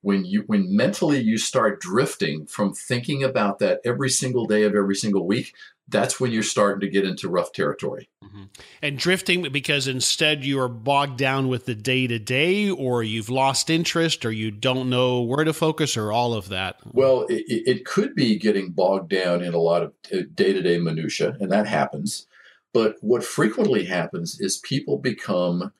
When 0.00 0.24
you 0.24 0.42
when 0.48 0.74
mentally 0.74 1.20
you 1.20 1.38
start 1.38 1.80
drifting 1.80 2.46
from 2.46 2.74
thinking 2.74 3.22
about 3.22 3.60
that 3.60 3.80
every 3.84 4.10
single 4.10 4.46
day 4.46 4.64
of 4.64 4.74
every 4.74 4.96
single 4.96 5.24
week, 5.24 5.54
that's 5.86 6.18
when 6.18 6.32
you're 6.32 6.42
starting 6.42 6.80
to 6.80 6.88
get 6.88 7.04
into 7.04 7.28
rough 7.28 7.52
territory. 7.52 8.08
Mm-hmm. 8.24 8.42
And 8.82 8.98
drifting 8.98 9.52
because 9.52 9.86
instead 9.86 10.44
you 10.44 10.58
are 10.58 10.68
bogged 10.68 11.18
down 11.18 11.46
with 11.46 11.66
the 11.66 11.76
day 11.76 12.08
to 12.08 12.18
day, 12.18 12.70
or 12.70 13.04
you've 13.04 13.30
lost 13.30 13.70
interest, 13.70 14.24
or 14.24 14.32
you 14.32 14.50
don't 14.50 14.90
know 14.90 15.20
where 15.20 15.44
to 15.44 15.52
focus, 15.52 15.96
or 15.96 16.10
all 16.10 16.34
of 16.34 16.48
that. 16.48 16.80
Well, 16.90 17.26
it, 17.28 17.44
it 17.46 17.84
could 17.84 18.16
be 18.16 18.36
getting 18.36 18.72
bogged 18.72 19.10
down 19.10 19.40
in 19.44 19.54
a 19.54 19.58
lot 19.58 19.84
of 19.84 19.92
day 20.34 20.52
to 20.52 20.60
day 20.60 20.78
minutia, 20.78 21.36
and 21.38 21.52
that 21.52 21.68
happens. 21.68 22.26
But 22.72 22.96
what 23.00 23.24
frequently 23.24 23.84
happens 23.84 24.40
is 24.40 24.58
people 24.58 24.98
become 24.98 25.72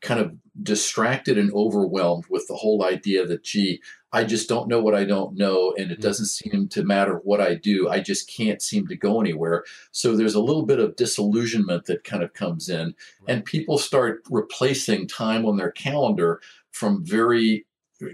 kind 0.00 0.20
of 0.20 0.36
distracted 0.62 1.38
and 1.38 1.52
overwhelmed 1.52 2.24
with 2.28 2.46
the 2.48 2.54
whole 2.56 2.84
idea 2.84 3.26
that, 3.26 3.42
gee, 3.42 3.80
I 4.12 4.24
just 4.24 4.48
don't 4.48 4.68
know 4.68 4.80
what 4.80 4.94
I 4.94 5.04
don't 5.04 5.36
know, 5.36 5.74
and 5.76 5.90
it 5.90 5.94
mm-hmm. 5.94 6.02
doesn't 6.02 6.26
seem 6.26 6.68
to 6.68 6.84
matter 6.84 7.20
what 7.24 7.40
I 7.40 7.54
do. 7.54 7.88
I 7.88 8.00
just 8.00 8.30
can't 8.30 8.62
seem 8.62 8.86
to 8.88 8.96
go 8.96 9.20
anywhere. 9.20 9.64
So 9.92 10.16
there's 10.16 10.34
a 10.34 10.40
little 10.40 10.64
bit 10.64 10.78
of 10.78 10.96
disillusionment 10.96 11.86
that 11.86 12.04
kind 12.04 12.22
of 12.22 12.32
comes 12.32 12.68
in, 12.68 12.94
and 13.28 13.44
people 13.44 13.78
start 13.78 14.22
replacing 14.30 15.08
time 15.08 15.44
on 15.44 15.56
their 15.56 15.70
calendar 15.70 16.40
from 16.70 17.04
very 17.04 17.66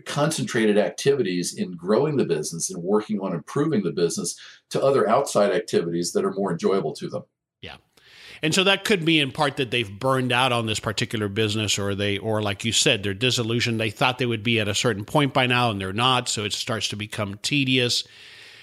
concentrated 0.05 0.79
activities 0.79 1.55
in 1.55 1.73
growing 1.73 2.17
the 2.17 2.25
business 2.25 2.71
and 2.71 2.83
working 2.83 3.21
on 3.21 3.35
improving 3.35 3.83
the 3.83 3.91
business 3.91 4.39
to 4.71 4.81
other 4.83 5.09
outside 5.09 5.51
activities 5.51 6.13
that 6.13 6.25
are 6.25 6.33
more 6.33 6.53
enjoyable 6.53 6.93
to 6.93 7.09
them. 7.09 7.25
And 8.43 8.53
so 8.53 8.65
that 8.65 8.85
could 8.85 9.05
be 9.05 9.21
in 9.21 9.31
part 9.31 9.57
that 9.59 9.71
they've 9.71 9.89
burned 9.89 10.33
out 10.33 10.51
on 10.51 10.67
this 10.67 10.81
particular 10.81 11.29
business 11.29 11.79
or 11.79 11.95
they 11.95 12.19
or 12.19 12.43
like 12.43 12.65
you 12.65 12.73
said, 12.73 13.03
they're 13.03 13.15
disillusioned. 13.15 13.79
They 13.79 13.91
thought 13.91 14.19
they 14.19 14.27
would 14.27 14.43
be 14.43 14.59
at 14.59 14.67
a 14.67 14.75
certain 14.75 15.05
point 15.05 15.33
by 15.33 15.47
now 15.47 15.71
and 15.71 15.81
they're 15.81 15.93
not, 15.93 16.29
so 16.29 16.45
it 16.45 16.53
starts 16.53 16.89
to 16.89 16.97
become 16.97 17.39
tedious. 17.43 18.03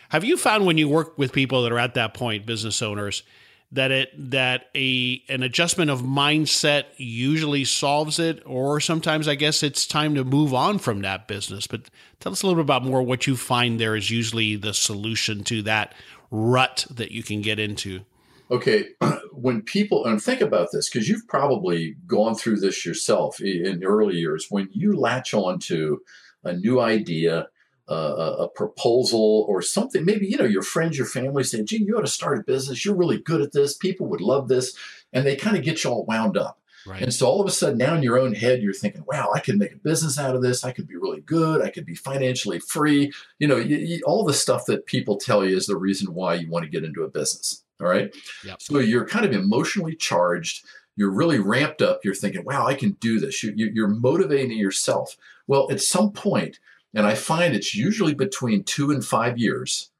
Have 0.09 0.25
you 0.25 0.35
found 0.35 0.65
when 0.65 0.77
you 0.77 0.89
work 0.89 1.17
with 1.17 1.31
people 1.31 1.63
that 1.63 1.71
are 1.71 1.79
at 1.79 1.93
that 1.93 2.13
point, 2.13 2.45
business 2.45 2.81
owners, 2.81 3.23
that 3.71 3.91
it 3.91 4.11
that 4.31 4.65
a 4.75 5.23
an 5.29 5.43
adjustment 5.43 5.91
of 5.91 6.01
mindset 6.01 6.85
usually 6.97 7.63
solves 7.63 8.17
it 8.17 8.41
or 8.45 8.79
sometimes 8.79 9.27
I 9.27 9.35
guess 9.35 9.61
it's 9.61 9.85
time 9.85 10.15
to 10.15 10.23
move 10.23 10.53
on 10.53 10.79
from 10.79 11.01
that 11.03 11.27
business. 11.27 11.67
But 11.67 11.89
tell 12.19 12.33
us 12.33 12.41
a 12.41 12.47
little 12.47 12.61
bit 12.61 12.65
about 12.65 12.83
more 12.83 13.03
what 13.03 13.27
you 13.27 13.37
find 13.37 13.79
there 13.79 13.95
is 13.95 14.09
usually 14.09 14.57
the 14.57 14.73
solution 14.73 15.43
to 15.45 15.61
that 15.61 15.93
rut 16.31 16.85
that 16.89 17.11
you 17.11 17.23
can 17.23 17.41
get 17.41 17.59
into 17.59 18.01
okay, 18.51 18.89
when 19.31 19.61
people, 19.61 20.05
and 20.05 20.21
think 20.21 20.41
about 20.41 20.69
this, 20.71 20.89
because 20.89 21.07
you've 21.07 21.27
probably 21.27 21.95
gone 22.07 22.35
through 22.35 22.59
this 22.59 22.85
yourself 22.85 23.39
in 23.41 23.83
early 23.83 24.17
years, 24.17 24.47
when 24.49 24.69
you 24.71 24.93
latch 24.93 25.33
on 25.33 25.59
to 25.59 26.01
a 26.43 26.53
new 26.53 26.79
idea, 26.79 27.47
uh, 27.89 28.35
a 28.39 28.47
proposal 28.47 29.45
or 29.49 29.61
something, 29.61 30.05
maybe, 30.05 30.27
you 30.27 30.37
know, 30.37 30.45
your 30.45 30.61
friends, 30.61 30.97
your 30.97 31.07
family 31.07 31.43
say, 31.43 31.63
gee, 31.63 31.83
you 31.83 31.97
ought 31.97 32.01
to 32.01 32.07
start 32.07 32.37
a 32.37 32.43
business. 32.43 32.85
You're 32.85 32.95
really 32.95 33.19
good 33.19 33.41
at 33.41 33.51
this. 33.51 33.75
People 33.75 34.07
would 34.07 34.21
love 34.21 34.47
this. 34.47 34.75
And 35.11 35.25
they 35.25 35.35
kind 35.35 35.57
of 35.57 35.63
get 35.63 35.83
you 35.83 35.89
all 35.89 36.05
wound 36.05 36.37
up. 36.37 36.59
Right. 36.85 37.01
And 37.01 37.13
so 37.13 37.27
all 37.27 37.41
of 37.41 37.47
a 37.47 37.51
sudden, 37.51 37.77
now 37.77 37.95
in 37.95 38.03
your 38.03 38.19
own 38.19 38.33
head, 38.33 38.61
you're 38.61 38.73
thinking, 38.73 39.03
wow, 39.07 39.31
I 39.33 39.39
could 39.39 39.57
make 39.57 39.73
a 39.73 39.77
business 39.77 40.17
out 40.17 40.35
of 40.35 40.41
this. 40.41 40.63
I 40.63 40.71
could 40.71 40.87
be 40.87 40.95
really 40.95 41.21
good. 41.21 41.61
I 41.61 41.69
could 41.69 41.85
be 41.85 41.95
financially 41.95 42.59
free. 42.59 43.11
You 43.37 43.47
know, 43.47 43.57
you, 43.57 43.77
you, 43.77 44.01
all 44.05 44.23
the 44.23 44.33
stuff 44.33 44.65
that 44.67 44.85
people 44.85 45.17
tell 45.17 45.43
you 45.43 45.57
is 45.57 45.65
the 45.65 45.75
reason 45.75 46.13
why 46.13 46.35
you 46.35 46.49
want 46.49 46.63
to 46.65 46.71
get 46.71 46.83
into 46.83 47.03
a 47.03 47.09
business. 47.09 47.63
All 47.79 47.87
right. 47.87 48.13
Yep. 48.45 48.61
So 48.61 48.79
you're 48.79 49.07
kind 49.07 49.25
of 49.25 49.31
emotionally 49.31 49.95
charged. 49.95 50.65
You're 50.95 51.11
really 51.11 51.39
ramped 51.39 51.81
up. 51.81 52.01
You're 52.03 52.13
thinking, 52.13 52.43
wow, 52.43 52.65
I 52.65 52.73
can 52.73 52.91
do 52.99 53.19
this. 53.19 53.41
You, 53.41 53.53
you're 53.55 53.87
motivating 53.87 54.57
yourself. 54.57 55.15
Well, 55.47 55.71
at 55.71 55.81
some 55.81 56.11
point, 56.11 56.59
and 56.93 57.05
I 57.05 57.15
find 57.15 57.55
it's 57.55 57.73
usually 57.73 58.13
between 58.13 58.63
two 58.63 58.91
and 58.91 59.03
five 59.05 59.37
years, 59.37 59.91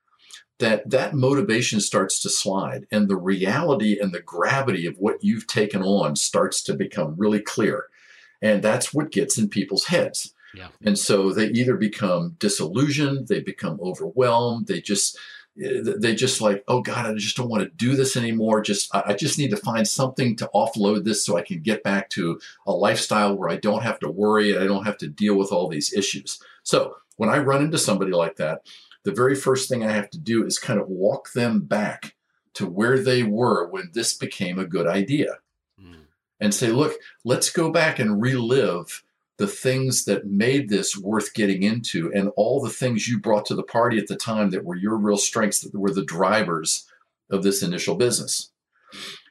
that 0.60 0.90
that 0.90 1.16
motivation 1.16 1.80
starts 1.80 2.22
to 2.22 2.30
slide 2.30 2.86
and 2.92 3.08
the 3.08 3.16
reality 3.16 3.98
and 4.00 4.14
the 4.14 4.22
gravity 4.22 4.86
of 4.86 4.98
what 4.98 5.24
you've 5.24 5.48
taken 5.48 5.82
on 5.82 6.16
starts 6.16 6.62
to 6.64 6.74
become 6.74 7.16
really 7.18 7.40
clear 7.40 7.86
and 8.42 8.62
that's 8.62 8.94
what 8.94 9.12
gets 9.12 9.38
in 9.38 9.50
people's 9.50 9.86
heads 9.86 10.34
yeah. 10.54 10.68
and 10.84 10.98
so 10.98 11.32
they 11.32 11.48
either 11.48 11.76
become 11.76 12.36
disillusioned 12.40 13.28
they 13.28 13.40
become 13.40 13.80
overwhelmed 13.82 14.68
they 14.68 14.82
just 14.82 15.18
they 15.60 16.16
just 16.16 16.40
like, 16.40 16.64
oh 16.68 16.82
God, 16.82 17.06
I 17.06 17.14
just 17.16 17.36
don't 17.36 17.50
want 17.50 17.64
to 17.64 17.70
do 17.70 17.96
this 17.96 18.16
anymore. 18.16 18.62
Just 18.62 18.94
I 18.96 19.14
just 19.14 19.38
need 19.38 19.50
to 19.50 19.58
find 19.58 19.88
something 19.88 20.36
to 20.38 20.50
offload 20.56 21.04
this 21.04 21.26
so 21.26 21.38
I 21.38 21.42
can 21.42 21.62
get 21.62 21.84
back 21.84 22.10
to 22.12 22.40
a 22.66 22.72
lifestyle 22.72 23.36
where 23.36 23.50
I 23.50 23.58
don't 23.58 23.84
have 23.84 24.00
to 24.00 24.10
worry 24.10 24.54
and 24.54 24.64
I 24.64 24.68
don't 24.68 24.86
have 24.86 24.98
to 25.00 25.08
deal 25.08 25.36
with 25.36 25.52
all 25.52 25.68
these 25.68 25.94
issues. 25.94 26.42
So 26.64 26.96
when 27.18 27.30
I 27.30 27.40
run 27.40 27.62
into 27.62 27.78
somebody 27.78 28.12
like 28.12 28.38
that, 28.38 28.62
the 29.04 29.12
very 29.12 29.36
first 29.36 29.68
thing 29.68 29.84
I 29.84 29.92
have 29.92 30.10
to 30.12 30.18
do 30.18 30.46
is 30.46 30.58
kind 30.58 30.80
of 30.80 30.88
walk 30.88 31.34
them 31.34 31.62
back 31.62 32.16
to 32.54 32.66
where 32.66 32.98
they 32.98 33.24
were 33.24 33.68
when 33.68 33.90
this 33.94 34.14
became 34.14 34.60
a 34.60 34.66
good 34.66 34.88
idea. 34.88 35.40
Mm. 35.82 36.06
And 36.40 36.54
say, 36.54 36.68
look, 36.68 36.94
let's 37.26 37.50
go 37.50 37.70
back 37.70 38.00
and 38.00 38.22
relive 38.22 39.04
the 39.40 39.48
things 39.48 40.04
that 40.04 40.28
made 40.28 40.68
this 40.68 40.98
worth 40.98 41.34
getting 41.34 41.64
into 41.64 42.12
and 42.14 42.30
all 42.36 42.62
the 42.62 42.70
things 42.70 43.08
you 43.08 43.18
brought 43.18 43.46
to 43.46 43.56
the 43.56 43.64
party 43.64 43.98
at 43.98 44.08
the 44.08 44.16
time 44.18 44.50
that 44.50 44.66
were 44.66 44.76
your 44.76 44.98
real 44.98 45.18
strengths 45.18 45.62
that 45.62 45.74
were 45.74 45.94
the 45.94 46.04
drivers 46.04 46.86
of 47.30 47.42
this 47.42 47.64
initial 47.64 47.96
business. 47.96 48.52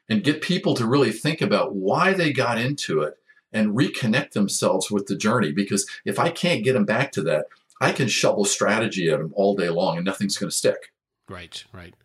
And 0.09 0.23
get 0.23 0.41
people 0.41 0.73
to 0.73 0.87
really 0.87 1.11
think 1.11 1.41
about 1.41 1.75
why 1.75 2.13
they 2.13 2.33
got 2.33 2.57
into 2.57 3.01
it 3.03 3.19
and 3.53 3.77
reconnect 3.77 4.31
themselves 4.31 4.89
with 4.89 5.05
the 5.05 5.15
journey 5.15 5.51
because 5.51 5.87
if 6.05 6.19
i 6.19 6.29
can't 6.29 6.63
get 6.63 6.73
them 6.73 6.85
back 6.85 7.11
to 7.11 7.21
that 7.23 7.45
i 7.81 7.91
can 7.91 8.07
shovel 8.07 8.45
strategy 8.45 9.09
at 9.09 9.17
them 9.17 9.33
all 9.35 9.55
day 9.55 9.69
long 9.69 9.97
and 9.97 10.05
nothing's 10.05 10.37
going 10.37 10.49
to 10.49 10.55
stick. 10.55 10.91
Right 11.27 11.63
right. 11.73 11.95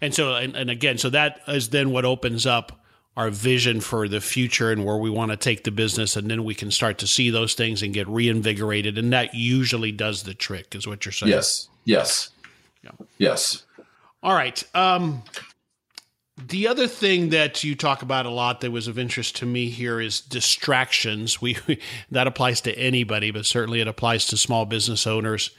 And 0.00 0.12
so 0.14 0.34
and, 0.34 0.56
and 0.56 0.70
again 0.70 0.98
so 0.98 1.10
that 1.10 1.40
is 1.46 1.70
then 1.70 1.90
what 1.90 2.04
opens 2.04 2.46
up 2.46 2.84
our 3.18 3.30
vision 3.30 3.80
for 3.80 4.06
the 4.06 4.20
future 4.20 4.70
and 4.70 4.84
where 4.84 4.96
we 4.96 5.10
want 5.10 5.32
to 5.32 5.36
take 5.36 5.64
the 5.64 5.72
business 5.72 6.14
and 6.14 6.30
then 6.30 6.44
we 6.44 6.54
can 6.54 6.70
start 6.70 6.98
to 6.98 7.06
see 7.08 7.30
those 7.30 7.54
things 7.54 7.82
and 7.82 7.92
get 7.92 8.06
reinvigorated. 8.06 8.96
And 8.96 9.12
that 9.12 9.34
usually 9.34 9.90
does 9.90 10.22
the 10.22 10.34
trick 10.34 10.76
is 10.76 10.86
what 10.86 11.04
you're 11.04 11.10
saying. 11.10 11.32
Yes. 11.32 11.68
Yes. 11.84 12.30
Yeah. 12.84 12.92
yes. 13.18 13.66
All 14.22 14.34
right. 14.34 14.62
Um, 14.72 15.24
the 16.46 16.68
other 16.68 16.86
thing 16.86 17.30
that 17.30 17.64
you 17.64 17.74
talk 17.74 18.02
about 18.02 18.24
a 18.24 18.30
lot 18.30 18.60
that 18.60 18.70
was 18.70 18.86
of 18.86 19.00
interest 19.00 19.34
to 19.38 19.46
me 19.46 19.68
here 19.68 20.00
is 20.00 20.20
distractions. 20.20 21.42
We 21.42 21.56
that 22.12 22.28
applies 22.28 22.60
to 22.62 22.78
anybody 22.78 23.32
but 23.32 23.46
certainly 23.46 23.80
it 23.80 23.88
applies 23.88 24.26
to 24.26 24.36
small 24.36 24.64
business 24.64 25.08
owners. 25.08 25.50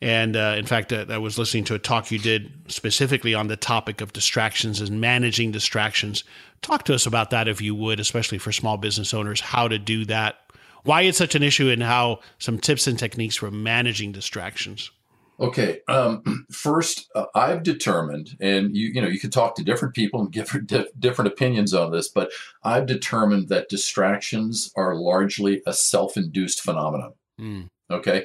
And 0.00 0.36
uh, 0.36 0.54
in 0.58 0.66
fact, 0.66 0.92
uh, 0.92 1.06
I 1.08 1.18
was 1.18 1.38
listening 1.38 1.64
to 1.64 1.74
a 1.74 1.78
talk 1.78 2.10
you 2.10 2.18
did 2.18 2.52
specifically 2.68 3.34
on 3.34 3.48
the 3.48 3.56
topic 3.56 4.00
of 4.00 4.12
distractions 4.12 4.80
and 4.80 5.00
managing 5.00 5.52
distractions. 5.52 6.22
Talk 6.62 6.84
to 6.84 6.94
us 6.94 7.06
about 7.06 7.30
that, 7.30 7.48
if 7.48 7.60
you 7.60 7.74
would, 7.74 8.00
especially 8.00 8.38
for 8.38 8.52
small 8.52 8.76
business 8.76 9.14
owners, 9.14 9.40
how 9.40 9.68
to 9.68 9.78
do 9.78 10.04
that, 10.06 10.36
why 10.84 11.02
it's 11.02 11.18
such 11.18 11.34
an 11.34 11.42
issue, 11.42 11.68
and 11.70 11.82
how 11.82 12.20
some 12.38 12.58
tips 12.58 12.86
and 12.86 12.98
techniques 12.98 13.36
for 13.36 13.50
managing 13.50 14.12
distractions. 14.12 14.90
Okay. 15.38 15.80
Um, 15.88 16.46
first, 16.50 17.10
uh, 17.14 17.26
I've 17.34 17.62
determined, 17.62 18.36
and 18.40 18.74
you 18.76 18.88
you 18.88 19.00
know 19.00 19.08
you 19.08 19.20
can 19.20 19.30
talk 19.30 19.54
to 19.56 19.64
different 19.64 19.94
people 19.94 20.20
and 20.20 20.32
give 20.32 20.56
different 20.98 21.32
opinions 21.32 21.74
on 21.74 21.92
this, 21.92 22.08
but 22.08 22.30
I've 22.62 22.86
determined 22.86 23.48
that 23.48 23.68
distractions 23.68 24.72
are 24.76 24.94
largely 24.94 25.62
a 25.66 25.72
self-induced 25.72 26.60
phenomenon. 26.62 27.12
Mm. 27.40 27.68
Okay 27.90 28.24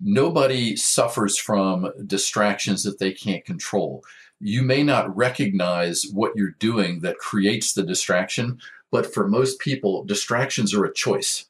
nobody 0.00 0.76
suffers 0.76 1.38
from 1.38 1.92
distractions 2.06 2.82
that 2.84 2.98
they 2.98 3.12
can't 3.12 3.44
control. 3.44 4.02
You 4.40 4.62
may 4.62 4.82
not 4.82 5.14
recognize 5.14 6.06
what 6.12 6.34
you're 6.34 6.56
doing 6.58 7.00
that 7.00 7.18
creates 7.18 7.74
the 7.74 7.82
distraction, 7.82 8.58
but 8.90 9.12
for 9.12 9.28
most 9.28 9.60
people, 9.60 10.04
distractions 10.04 10.74
are 10.74 10.84
a 10.84 10.92
choice. 10.92 11.46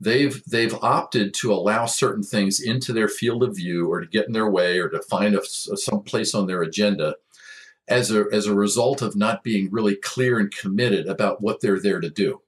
They've 0.00 0.42
they've 0.44 0.74
opted 0.80 1.34
to 1.34 1.52
allow 1.52 1.86
certain 1.86 2.22
things 2.22 2.60
into 2.60 2.92
their 2.92 3.08
field 3.08 3.42
of 3.42 3.56
view, 3.56 3.90
or 3.90 4.00
to 4.00 4.06
get 4.06 4.26
in 4.26 4.32
their 4.32 4.48
way, 4.48 4.78
or 4.78 4.88
to 4.88 5.02
find 5.02 5.34
a, 5.34 5.44
some 5.44 6.02
place 6.02 6.34
on 6.34 6.46
their 6.46 6.62
agenda, 6.62 7.16
as 7.88 8.10
a 8.10 8.24
as 8.32 8.46
a 8.46 8.54
result 8.54 9.02
of 9.02 9.16
not 9.16 9.42
being 9.42 9.68
really 9.70 9.96
clear 9.96 10.38
and 10.38 10.54
committed 10.54 11.08
about 11.08 11.42
what 11.42 11.60
they're 11.60 11.80
there 11.80 12.00
to 12.00 12.08
do. 12.08 12.40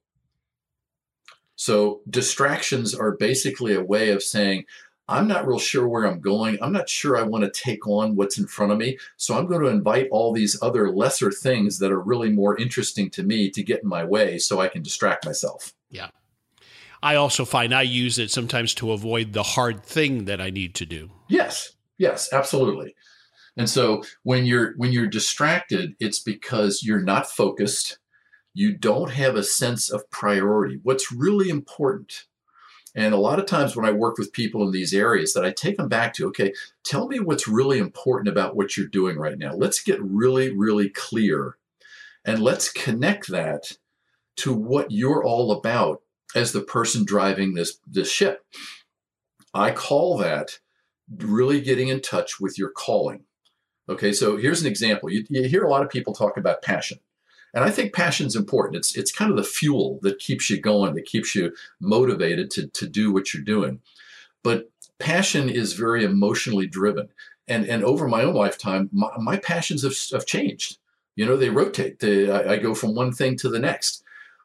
So 1.56 2.00
distractions 2.08 2.94
are 2.94 3.12
basically 3.12 3.74
a 3.74 3.84
way 3.84 4.10
of 4.10 4.22
saying, 4.22 4.64
I'm 5.10 5.26
not 5.26 5.46
real 5.46 5.58
sure 5.58 5.88
where 5.88 6.06
I'm 6.06 6.20
going. 6.20 6.56
I'm 6.62 6.72
not 6.72 6.88
sure 6.88 7.16
I 7.16 7.22
want 7.22 7.42
to 7.42 7.50
take 7.50 7.86
on 7.86 8.14
what's 8.14 8.38
in 8.38 8.46
front 8.46 8.70
of 8.70 8.78
me. 8.78 8.96
So 9.16 9.36
I'm 9.36 9.46
going 9.46 9.60
to 9.60 9.66
invite 9.66 10.08
all 10.12 10.32
these 10.32 10.56
other 10.62 10.90
lesser 10.90 11.32
things 11.32 11.80
that 11.80 11.90
are 11.90 12.00
really 12.00 12.30
more 12.30 12.56
interesting 12.56 13.10
to 13.10 13.24
me 13.24 13.50
to 13.50 13.62
get 13.62 13.82
in 13.82 13.88
my 13.88 14.04
way 14.04 14.38
so 14.38 14.60
I 14.60 14.68
can 14.68 14.82
distract 14.82 15.26
myself. 15.26 15.74
Yeah. 15.90 16.08
I 17.02 17.16
also 17.16 17.44
find 17.44 17.74
I 17.74 17.82
use 17.82 18.18
it 18.18 18.30
sometimes 18.30 18.72
to 18.74 18.92
avoid 18.92 19.32
the 19.32 19.42
hard 19.42 19.84
thing 19.84 20.26
that 20.26 20.40
I 20.40 20.50
need 20.50 20.76
to 20.76 20.86
do. 20.86 21.10
Yes. 21.28 21.72
Yes, 21.98 22.32
absolutely. 22.32 22.94
And 23.56 23.68
so 23.68 24.04
when 24.22 24.46
you're 24.46 24.74
when 24.76 24.92
you're 24.92 25.08
distracted, 25.08 25.94
it's 25.98 26.20
because 26.20 26.82
you're 26.84 27.02
not 27.02 27.26
focused. 27.26 27.98
You 28.54 28.76
don't 28.76 29.10
have 29.10 29.34
a 29.34 29.42
sense 29.42 29.90
of 29.90 30.08
priority. 30.10 30.78
What's 30.82 31.12
really 31.12 31.48
important 31.48 32.26
and 32.94 33.14
a 33.14 33.18
lot 33.18 33.38
of 33.38 33.46
times 33.46 33.76
when 33.76 33.84
I 33.84 33.92
work 33.92 34.18
with 34.18 34.32
people 34.32 34.64
in 34.64 34.72
these 34.72 34.92
areas, 34.92 35.32
that 35.32 35.44
I 35.44 35.52
take 35.52 35.76
them 35.76 35.88
back 35.88 36.12
to, 36.14 36.26
okay, 36.28 36.52
tell 36.84 37.06
me 37.06 37.20
what's 37.20 37.46
really 37.46 37.78
important 37.78 38.28
about 38.28 38.56
what 38.56 38.76
you're 38.76 38.86
doing 38.86 39.16
right 39.16 39.38
now. 39.38 39.54
Let's 39.54 39.82
get 39.82 40.02
really, 40.02 40.54
really 40.54 40.88
clear 40.88 41.56
and 42.24 42.42
let's 42.42 42.70
connect 42.70 43.28
that 43.28 43.78
to 44.36 44.52
what 44.52 44.90
you're 44.90 45.24
all 45.24 45.52
about 45.52 46.02
as 46.34 46.52
the 46.52 46.62
person 46.62 47.04
driving 47.04 47.54
this, 47.54 47.78
this 47.86 48.10
ship. 48.10 48.44
I 49.54 49.72
call 49.72 50.16
that 50.18 50.58
really 51.18 51.60
getting 51.60 51.88
in 51.88 52.00
touch 52.00 52.40
with 52.40 52.58
your 52.58 52.70
calling. 52.70 53.24
Okay, 53.88 54.12
so 54.12 54.36
here's 54.36 54.60
an 54.60 54.68
example. 54.68 55.10
You, 55.10 55.24
you 55.28 55.48
hear 55.48 55.64
a 55.64 55.70
lot 55.70 55.82
of 55.82 55.90
people 55.90 56.12
talk 56.12 56.36
about 56.36 56.62
passion. 56.62 56.98
And 57.54 57.64
I 57.64 57.70
think 57.70 57.92
passion's 57.92 58.36
important. 58.36 58.76
It's 58.76 58.96
it's 58.96 59.12
kind 59.12 59.30
of 59.30 59.36
the 59.36 59.44
fuel 59.44 59.98
that 60.02 60.18
keeps 60.18 60.48
you 60.50 60.60
going, 60.60 60.94
that 60.94 61.06
keeps 61.06 61.34
you 61.34 61.52
motivated 61.80 62.50
to, 62.52 62.68
to 62.68 62.86
do 62.86 63.12
what 63.12 63.34
you're 63.34 63.42
doing. 63.42 63.80
But 64.42 64.70
passion 64.98 65.48
is 65.48 65.72
very 65.72 66.04
emotionally 66.04 66.66
driven. 66.66 67.08
And 67.48 67.66
and 67.66 67.82
over 67.84 68.06
my 68.06 68.22
own 68.22 68.34
lifetime, 68.34 68.88
my, 68.92 69.10
my 69.18 69.36
passions 69.36 69.82
have, 69.82 69.96
have 70.12 70.26
changed. 70.26 70.78
You 71.16 71.26
know, 71.26 71.36
they 71.36 71.50
rotate. 71.50 71.98
They, 71.98 72.30
I, 72.30 72.52
I 72.52 72.56
go 72.56 72.74
from 72.74 72.94
one 72.94 73.12
thing 73.12 73.36
to 73.38 73.48
the 73.48 73.58
next. 73.58 74.04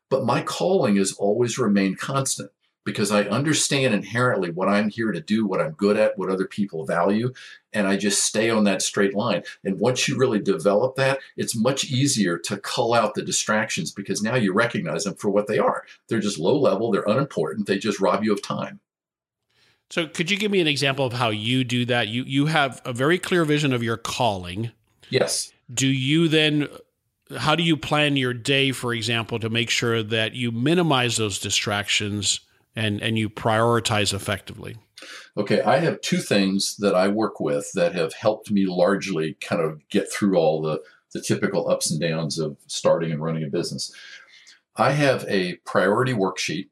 But 0.10 0.26
my 0.26 0.42
calling 0.42 0.98
has 0.98 1.14
always 1.14 1.58
remained 1.58 2.00
constant. 2.00 2.52
Because 2.86 3.12
I 3.12 3.24
understand 3.24 3.94
inherently 3.94 4.52
what 4.52 4.70
I'm 4.70 4.90
here 4.90 5.12
to 5.12 5.20
do, 5.20 5.46
what 5.46 5.60
I'm 5.60 5.72
good 5.72 5.98
at, 5.98 6.18
what 6.18 6.30
other 6.30 6.46
people 6.46 6.86
value, 6.86 7.34
and 7.74 7.88
I 7.88 7.98
just 7.98 8.24
stay 8.24 8.50
on 8.50 8.64
that 8.66 8.82
straight 8.82 9.16
line. 9.16 9.44
And 9.64 9.80
once 9.80 10.08
you 10.08 10.18
really 10.18 10.40
develop 10.40 10.96
that, 10.96 11.20
it's 11.36 11.56
much 11.56 11.86
easier 11.86 12.38
to 12.38 12.58
cull 12.58 12.94
out 12.94 13.16
the 13.16 13.24
distractions 13.24 13.92
because 13.92 14.22
now 14.22 14.36
you 14.36 14.54
recognize 14.54 15.04
them 15.04 15.16
for 15.16 15.30
what 15.30 15.48
they 15.48 15.58
are. 15.58 15.84
They're 16.08 16.20
just 16.20 16.40
low 16.40 16.58
level, 16.58 16.92
they're 16.92 17.04
unimportant, 17.08 17.68
they 17.68 17.80
just 17.80 18.00
rob 18.00 18.24
you 18.24 18.32
of 18.32 18.42
time. 18.42 18.80
So 19.90 20.08
could 20.08 20.32
you 20.32 20.38
give 20.38 20.52
me 20.52 20.62
an 20.62 20.68
example 20.68 21.06
of 21.06 21.14
how 21.14 21.30
you 21.30 21.64
do 21.64 21.86
that? 21.86 22.08
You 22.08 22.24
you 22.24 22.48
have 22.48 22.82
a 22.86 22.94
very 22.94 23.20
clear 23.20 23.46
vision 23.46 23.72
of 23.72 23.84
your 23.84 23.98
calling. 23.98 24.72
Yes. 25.10 25.52
Do 25.72 25.88
you 25.88 26.28
then 26.28 26.68
how 27.38 27.56
do 27.56 27.64
you 27.64 27.78
plan 27.78 28.18
your 28.18 28.34
day 28.34 28.72
for 28.72 28.94
example 28.94 29.40
to 29.40 29.50
make 29.50 29.70
sure 29.70 30.02
that 30.02 30.34
you 30.34 30.52
minimize 30.52 31.18
those 31.18 31.40
distractions 31.40 32.40
and 32.76 33.02
and 33.02 33.18
you 33.18 33.30
prioritize 33.30 34.14
effectively? 34.14 34.78
Okay, 35.38 35.62
I 35.62 35.80
have 35.80 36.02
two 36.02 36.20
things 36.20 36.76
that 36.78 36.96
I 36.96 37.08
work 37.08 37.40
with 37.40 37.72
that 37.74 37.94
have 37.94 38.14
helped 38.14 38.52
me 38.52 38.66
largely 38.66 39.36
kind 39.42 39.62
of 39.62 39.88
get 39.90 40.12
through 40.12 40.38
all 40.38 40.62
the 40.62 40.82
the 41.14 41.22
typical 41.22 41.70
ups 41.70 41.90
and 41.90 42.02
downs 42.02 42.40
of 42.40 42.58
starting 42.68 43.12
and 43.12 43.24
running 43.24 43.44
a 43.44 43.48
business. 43.48 43.94
I 44.76 44.92
have 44.92 45.26
a 45.30 45.56
priority 45.66 46.14
worksheet 46.14 46.68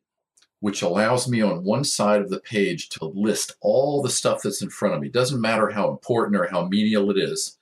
which 0.64 0.82
allows 0.82 1.28
me 1.28 1.42
on 1.42 1.66
one 1.66 1.84
side 1.84 2.22
of 2.22 2.30
the 2.30 2.40
page 2.40 2.88
to 2.88 3.04
list 3.04 3.54
all 3.60 4.02
the 4.02 4.10
stuff 4.10 4.42
that's 4.42 4.62
in 4.62 4.70
front 4.70 4.96
of 4.96 5.02
me. 5.02 5.10
Doesn't 5.10 5.42
matter 5.42 5.72
how 5.72 5.90
important 5.90 6.38
or 6.38 6.48
how 6.48 6.66
menial 6.66 7.12
it 7.12 7.18
is. 7.18 7.58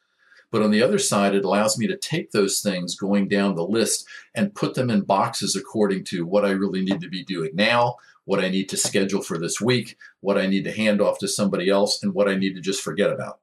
But 0.52 0.62
on 0.62 0.70
the 0.70 0.84
other 0.84 1.00
side, 1.00 1.34
it 1.34 1.44
allows 1.44 1.80
me 1.80 1.88
to 1.88 1.98
take 1.98 2.30
those 2.30 2.60
things 2.60 2.96
going 2.96 3.28
down 3.28 3.56
the 3.56 3.66
list 3.66 4.06
and 4.36 4.54
put 4.54 4.76
them 4.76 4.92
in 4.92 5.02
boxes 5.02 5.56
according 5.56 6.04
to 6.06 6.28
what 6.28 6.46
I 6.46 6.52
really 6.52 6.84
need 6.84 7.02
to 7.02 7.10
be 7.10 7.24
doing 7.24 7.50
now, 7.56 7.96
what 8.26 8.44
I 8.44 8.50
need 8.50 8.70
to 8.70 8.78
schedule 8.78 9.22
for 9.22 9.38
this 9.38 9.60
week, 9.60 9.98
what 10.20 10.38
I 10.38 10.48
need 10.48 10.64
to 10.66 10.72
hand 10.72 11.02
off 11.02 11.20
to 11.20 11.28
somebody 11.28 11.70
else, 11.70 12.02
and 12.02 12.14
what 12.14 12.30
I 12.30 12.36
need 12.36 12.56
to 12.56 12.62
just 12.62 12.82
forget 12.82 13.12
about. 13.12 13.40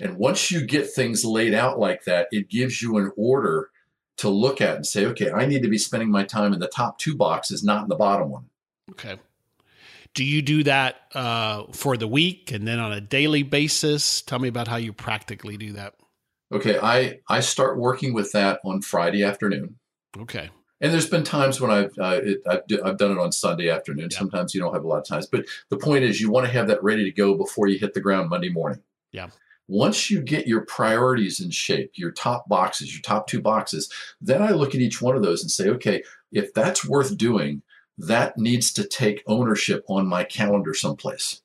And 0.00 0.16
once 0.16 0.50
you 0.50 0.66
get 0.66 0.90
things 0.90 1.24
laid 1.24 1.54
out 1.54 1.78
like 1.78 2.04
that, 2.04 2.28
it 2.30 2.48
gives 2.48 2.80
you 2.82 2.96
an 2.96 3.12
order 3.16 3.70
to 4.16 4.28
look 4.28 4.60
at 4.60 4.76
and 4.76 4.86
say, 4.86 5.06
okay, 5.06 5.30
I 5.30 5.46
need 5.46 5.62
to 5.62 5.68
be 5.68 5.78
spending 5.78 6.10
my 6.10 6.24
time 6.24 6.52
in 6.52 6.60
the 6.60 6.68
top 6.68 6.98
two 6.98 7.16
boxes, 7.16 7.62
not 7.62 7.82
in 7.82 7.88
the 7.88 7.96
bottom 7.96 8.30
one. 8.30 8.46
Okay. 8.90 9.18
Do 10.14 10.24
you 10.24 10.42
do 10.42 10.64
that 10.64 10.96
uh, 11.14 11.64
for 11.72 11.96
the 11.96 12.08
week 12.08 12.50
and 12.50 12.66
then 12.66 12.78
on 12.80 12.92
a 12.92 13.00
daily 13.00 13.42
basis? 13.42 14.22
Tell 14.22 14.38
me 14.38 14.48
about 14.48 14.68
how 14.68 14.76
you 14.76 14.92
practically 14.92 15.56
do 15.56 15.72
that. 15.74 15.94
Okay, 16.52 16.78
I 16.80 17.20
I 17.28 17.40
start 17.40 17.78
working 17.78 18.12
with 18.12 18.32
that 18.32 18.58
on 18.64 18.82
Friday 18.82 19.22
afternoon. 19.22 19.76
Okay. 20.18 20.50
And 20.80 20.92
there's 20.92 21.08
been 21.08 21.24
times 21.24 21.60
when 21.60 21.70
I've 21.70 21.98
uh, 21.98 22.20
it, 22.22 22.42
I've, 22.48 22.62
I've, 22.84 22.96
done 22.96 23.12
it 23.12 23.18
on 23.18 23.32
Sunday 23.32 23.68
afternoon. 23.68 24.08
Yeah. 24.10 24.18
Sometimes 24.18 24.54
you 24.54 24.60
don't 24.60 24.72
have 24.72 24.84
a 24.84 24.88
lot 24.88 24.98
of 24.98 25.06
times, 25.06 25.26
but 25.26 25.44
the 25.68 25.76
point 25.76 26.04
is 26.04 26.20
you 26.20 26.30
want 26.30 26.46
to 26.46 26.52
have 26.52 26.68
that 26.68 26.82
ready 26.82 27.04
to 27.04 27.10
go 27.10 27.34
before 27.34 27.68
you 27.68 27.78
hit 27.78 27.94
the 27.94 28.00
ground 28.00 28.30
Monday 28.30 28.48
morning. 28.48 28.80
Yeah. 29.12 29.28
Once 29.68 30.10
you 30.10 30.20
get 30.20 30.48
your 30.48 30.62
priorities 30.62 31.38
in 31.38 31.50
shape, 31.50 31.92
your 31.94 32.10
top 32.10 32.48
boxes, 32.48 32.92
your 32.92 33.02
top 33.02 33.26
two 33.26 33.40
boxes, 33.40 33.92
then 34.20 34.42
I 34.42 34.50
look 34.50 34.74
at 34.74 34.80
each 34.80 35.00
one 35.00 35.14
of 35.14 35.22
those 35.22 35.42
and 35.42 35.50
say, 35.50 35.68
okay, 35.68 36.02
if 36.32 36.52
that's 36.54 36.84
worth 36.84 37.16
doing, 37.16 37.62
that 37.96 38.36
needs 38.36 38.72
to 38.72 38.84
take 38.84 39.22
ownership 39.26 39.84
on 39.86 40.08
my 40.08 40.24
calendar 40.24 40.74
someplace. 40.74 41.42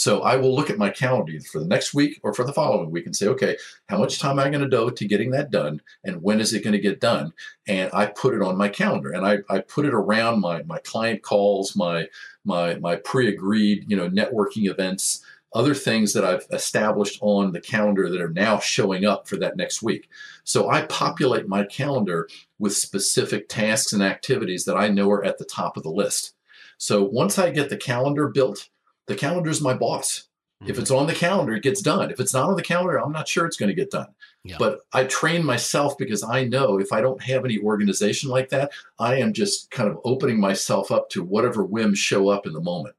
So 0.00 0.22
I 0.22 0.36
will 0.36 0.56
look 0.56 0.70
at 0.70 0.78
my 0.78 0.88
calendar 0.88 1.30
either 1.30 1.44
for 1.44 1.58
the 1.58 1.66
next 1.66 1.92
week 1.92 2.20
or 2.22 2.32
for 2.32 2.42
the 2.42 2.54
following 2.54 2.90
week 2.90 3.04
and 3.04 3.14
say, 3.14 3.26
okay, 3.26 3.58
how 3.90 3.98
much 3.98 4.18
time 4.18 4.38
am 4.38 4.46
I 4.46 4.48
going 4.48 4.62
to 4.62 4.66
devote 4.66 4.96
to 4.96 5.06
getting 5.06 5.30
that 5.32 5.50
done? 5.50 5.82
And 6.04 6.22
when 6.22 6.40
is 6.40 6.54
it 6.54 6.64
going 6.64 6.72
to 6.72 6.80
get 6.80 7.02
done? 7.02 7.34
And 7.68 7.90
I 7.92 8.06
put 8.06 8.32
it 8.32 8.40
on 8.40 8.56
my 8.56 8.70
calendar 8.70 9.12
and 9.12 9.26
I, 9.26 9.40
I 9.50 9.58
put 9.58 9.84
it 9.84 9.92
around 9.92 10.40
my, 10.40 10.62
my 10.62 10.78
client 10.78 11.20
calls, 11.20 11.76
my, 11.76 12.08
my, 12.46 12.76
my 12.76 12.96
pre-agreed, 12.96 13.90
you 13.90 13.96
know, 13.98 14.08
networking 14.08 14.70
events, 14.70 15.22
other 15.52 15.74
things 15.74 16.14
that 16.14 16.24
I've 16.24 16.46
established 16.50 17.18
on 17.20 17.52
the 17.52 17.60
calendar 17.60 18.08
that 18.08 18.22
are 18.22 18.30
now 18.30 18.58
showing 18.58 19.04
up 19.04 19.28
for 19.28 19.36
that 19.36 19.58
next 19.58 19.82
week. 19.82 20.08
So 20.44 20.70
I 20.70 20.86
populate 20.86 21.46
my 21.46 21.64
calendar 21.64 22.26
with 22.58 22.74
specific 22.74 23.50
tasks 23.50 23.92
and 23.92 24.02
activities 24.02 24.64
that 24.64 24.78
I 24.78 24.88
know 24.88 25.10
are 25.10 25.22
at 25.22 25.36
the 25.36 25.44
top 25.44 25.76
of 25.76 25.82
the 25.82 25.90
list. 25.90 26.32
So 26.78 27.04
once 27.04 27.38
I 27.38 27.50
get 27.50 27.68
the 27.68 27.76
calendar 27.76 28.28
built, 28.28 28.70
the 29.06 29.14
calendar 29.14 29.50
is 29.50 29.60
my 29.60 29.74
boss. 29.74 30.28
Mm-hmm. 30.62 30.70
If 30.70 30.78
it's 30.78 30.90
on 30.90 31.06
the 31.06 31.14
calendar, 31.14 31.54
it 31.54 31.62
gets 31.62 31.80
done. 31.80 32.10
If 32.10 32.20
it's 32.20 32.34
not 32.34 32.48
on 32.48 32.56
the 32.56 32.62
calendar, 32.62 32.98
I'm 32.98 33.12
not 33.12 33.28
sure 33.28 33.46
it's 33.46 33.56
going 33.56 33.70
to 33.70 33.74
get 33.74 33.90
done. 33.90 34.08
Yeah. 34.44 34.56
But 34.58 34.80
I 34.92 35.04
train 35.04 35.44
myself 35.44 35.96
because 35.98 36.22
I 36.22 36.44
know 36.44 36.78
if 36.78 36.92
I 36.92 37.00
don't 37.00 37.22
have 37.22 37.44
any 37.44 37.58
organization 37.58 38.30
like 38.30 38.50
that, 38.50 38.70
I 38.98 39.16
am 39.16 39.32
just 39.32 39.70
kind 39.70 39.88
of 39.88 39.98
opening 40.04 40.38
myself 40.38 40.90
up 40.90 41.08
to 41.10 41.22
whatever 41.22 41.64
whims 41.64 41.98
show 41.98 42.28
up 42.28 42.46
in 42.46 42.52
the 42.52 42.60
moment. 42.60 42.94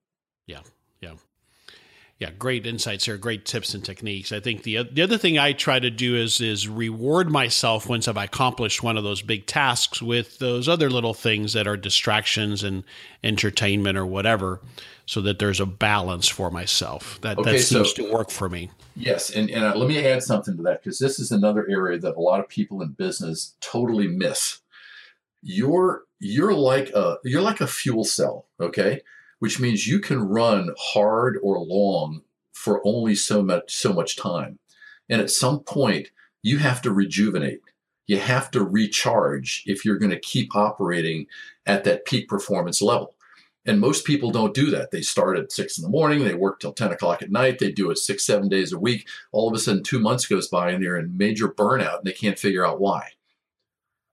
Yeah. 0.47 0.61
Yeah, 2.21 2.29
great 2.37 2.67
insights 2.67 3.05
here, 3.05 3.17
great 3.17 3.45
tips 3.45 3.73
and 3.73 3.83
techniques. 3.83 4.31
I 4.31 4.39
think 4.39 4.61
the 4.61 4.83
the 4.83 5.01
other 5.01 5.17
thing 5.17 5.39
I 5.39 5.53
try 5.53 5.79
to 5.79 5.89
do 5.89 6.15
is 6.15 6.39
is 6.39 6.67
reward 6.67 7.31
myself 7.31 7.89
once 7.89 8.07
I've 8.07 8.15
accomplished 8.15 8.83
one 8.83 8.95
of 8.95 9.03
those 9.03 9.23
big 9.23 9.47
tasks 9.47 10.03
with 10.03 10.37
those 10.37 10.69
other 10.69 10.91
little 10.91 11.15
things 11.15 11.53
that 11.53 11.65
are 11.65 11.75
distractions 11.75 12.63
and 12.63 12.83
entertainment 13.23 13.97
or 13.97 14.05
whatever, 14.05 14.61
so 15.07 15.19
that 15.21 15.39
there's 15.39 15.59
a 15.59 15.65
balance 15.65 16.27
for 16.27 16.51
myself. 16.51 17.17
That 17.21 17.39
okay, 17.39 17.53
that 17.53 17.59
seems 17.63 17.95
so, 17.95 18.03
to 18.03 18.13
work 18.13 18.29
for 18.29 18.47
me. 18.47 18.69
Yes, 18.95 19.31
and 19.31 19.49
and 19.49 19.63
uh, 19.63 19.73
let 19.75 19.89
me 19.89 20.05
add 20.05 20.21
something 20.21 20.55
to 20.57 20.61
that 20.61 20.83
because 20.83 20.99
this 20.99 21.17
is 21.17 21.31
another 21.31 21.67
area 21.67 21.97
that 21.97 22.15
a 22.15 22.21
lot 22.21 22.39
of 22.39 22.47
people 22.47 22.83
in 22.83 22.89
business 22.89 23.55
totally 23.61 24.07
miss. 24.07 24.59
You're 25.41 26.03
you're 26.19 26.53
like 26.53 26.91
a 26.91 27.17
you're 27.23 27.41
like 27.41 27.61
a 27.61 27.67
fuel 27.67 28.03
cell, 28.03 28.45
okay? 28.59 29.01
Which 29.41 29.59
means 29.59 29.87
you 29.87 29.99
can 29.99 30.19
run 30.19 30.69
hard 30.77 31.35
or 31.41 31.57
long 31.57 32.21
for 32.53 32.79
only 32.85 33.15
so 33.15 33.41
much 33.41 33.75
so 33.75 33.91
much 33.91 34.15
time. 34.15 34.59
And 35.09 35.19
at 35.19 35.31
some 35.31 35.61
point, 35.61 36.09
you 36.43 36.59
have 36.59 36.79
to 36.83 36.91
rejuvenate. 36.91 37.61
You 38.05 38.19
have 38.19 38.51
to 38.51 38.63
recharge 38.63 39.63
if 39.65 39.83
you're 39.83 39.97
going 39.97 40.11
to 40.11 40.19
keep 40.19 40.55
operating 40.55 41.25
at 41.65 41.83
that 41.85 42.05
peak 42.05 42.29
performance 42.29 42.83
level. 42.83 43.15
And 43.65 43.79
most 43.79 44.05
people 44.05 44.29
don't 44.29 44.53
do 44.53 44.69
that. 44.69 44.91
They 44.91 45.01
start 45.01 45.39
at 45.39 45.51
six 45.51 45.75
in 45.75 45.81
the 45.81 45.89
morning, 45.89 46.23
they 46.23 46.35
work 46.35 46.59
till 46.59 46.73
10 46.73 46.91
o'clock 46.91 47.23
at 47.23 47.31
night, 47.31 47.57
they 47.57 47.71
do 47.71 47.89
it 47.89 47.97
six, 47.97 48.23
seven 48.23 48.47
days 48.47 48.71
a 48.71 48.77
week. 48.77 49.07
All 49.31 49.47
of 49.47 49.55
a 49.55 49.59
sudden, 49.59 49.81
two 49.81 49.99
months 49.99 50.27
goes 50.27 50.47
by 50.49 50.69
and 50.69 50.83
they're 50.83 50.99
in 50.99 51.17
major 51.17 51.47
burnout 51.47 51.97
and 51.97 52.05
they 52.05 52.11
can't 52.11 52.37
figure 52.37 52.65
out 52.65 52.79
why. 52.79 53.09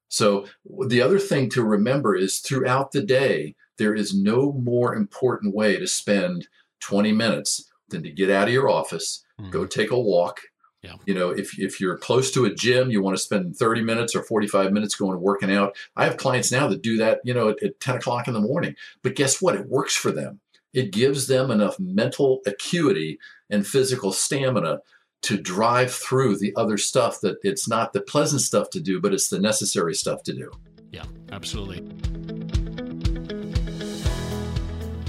So, 0.08 0.46
the 0.64 1.02
other 1.02 1.18
thing 1.18 1.50
to 1.50 1.62
remember 1.62 2.16
is 2.16 2.38
throughout 2.38 2.92
the 2.92 3.02
day, 3.02 3.56
there 3.78 3.94
is 3.94 4.14
no 4.14 4.52
more 4.52 4.94
important 4.94 5.54
way 5.54 5.78
to 5.78 5.86
spend 5.86 6.48
20 6.80 7.12
minutes 7.12 7.70
than 7.88 8.02
to 8.02 8.10
get 8.10 8.30
out 8.30 8.48
of 8.48 8.54
your 8.54 8.68
office, 8.68 9.24
mm-hmm. 9.40 9.50
go 9.50 9.64
take 9.64 9.90
a 9.90 9.98
walk. 9.98 10.40
Yeah. 10.82 10.94
You 11.06 11.14
know, 11.14 11.30
if, 11.30 11.58
if 11.58 11.80
you're 11.80 11.96
close 11.96 12.30
to 12.32 12.44
a 12.44 12.54
gym, 12.54 12.90
you 12.90 13.02
want 13.02 13.16
to 13.16 13.22
spend 13.22 13.56
30 13.56 13.82
minutes 13.82 14.14
or 14.14 14.22
45 14.22 14.72
minutes 14.72 14.94
going 14.94 15.14
and 15.14 15.22
working 15.22 15.52
out. 15.52 15.76
I 15.96 16.04
have 16.04 16.16
clients 16.16 16.52
now 16.52 16.68
that 16.68 16.82
do 16.82 16.96
that, 16.98 17.20
you 17.24 17.34
know, 17.34 17.48
at, 17.48 17.62
at 17.62 17.80
10 17.80 17.96
o'clock 17.96 18.28
in 18.28 18.34
the 18.34 18.40
morning. 18.40 18.76
But 19.02 19.16
guess 19.16 19.42
what? 19.42 19.56
It 19.56 19.66
works 19.66 19.96
for 19.96 20.12
them. 20.12 20.40
It 20.72 20.92
gives 20.92 21.26
them 21.26 21.50
enough 21.50 21.80
mental 21.80 22.40
acuity 22.46 23.18
and 23.50 23.66
physical 23.66 24.12
stamina 24.12 24.80
to 25.22 25.36
drive 25.36 25.92
through 25.92 26.38
the 26.38 26.52
other 26.56 26.78
stuff 26.78 27.20
that 27.22 27.38
it's 27.42 27.66
not 27.66 27.92
the 27.92 28.00
pleasant 28.00 28.42
stuff 28.42 28.70
to 28.70 28.80
do, 28.80 29.00
but 29.00 29.12
it's 29.12 29.28
the 29.28 29.40
necessary 29.40 29.94
stuff 29.94 30.22
to 30.24 30.32
do. 30.32 30.50
Yeah, 30.92 31.04
absolutely. 31.32 31.82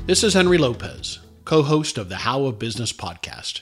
This 0.10 0.24
is 0.24 0.34
Henry 0.34 0.58
Lopez, 0.58 1.20
co 1.46 1.62
host 1.62 2.00
of 2.00 2.10
the 2.10 2.16
How 2.16 2.46
of 2.46 2.58
Business 2.58 2.92
podcast. 2.92 3.62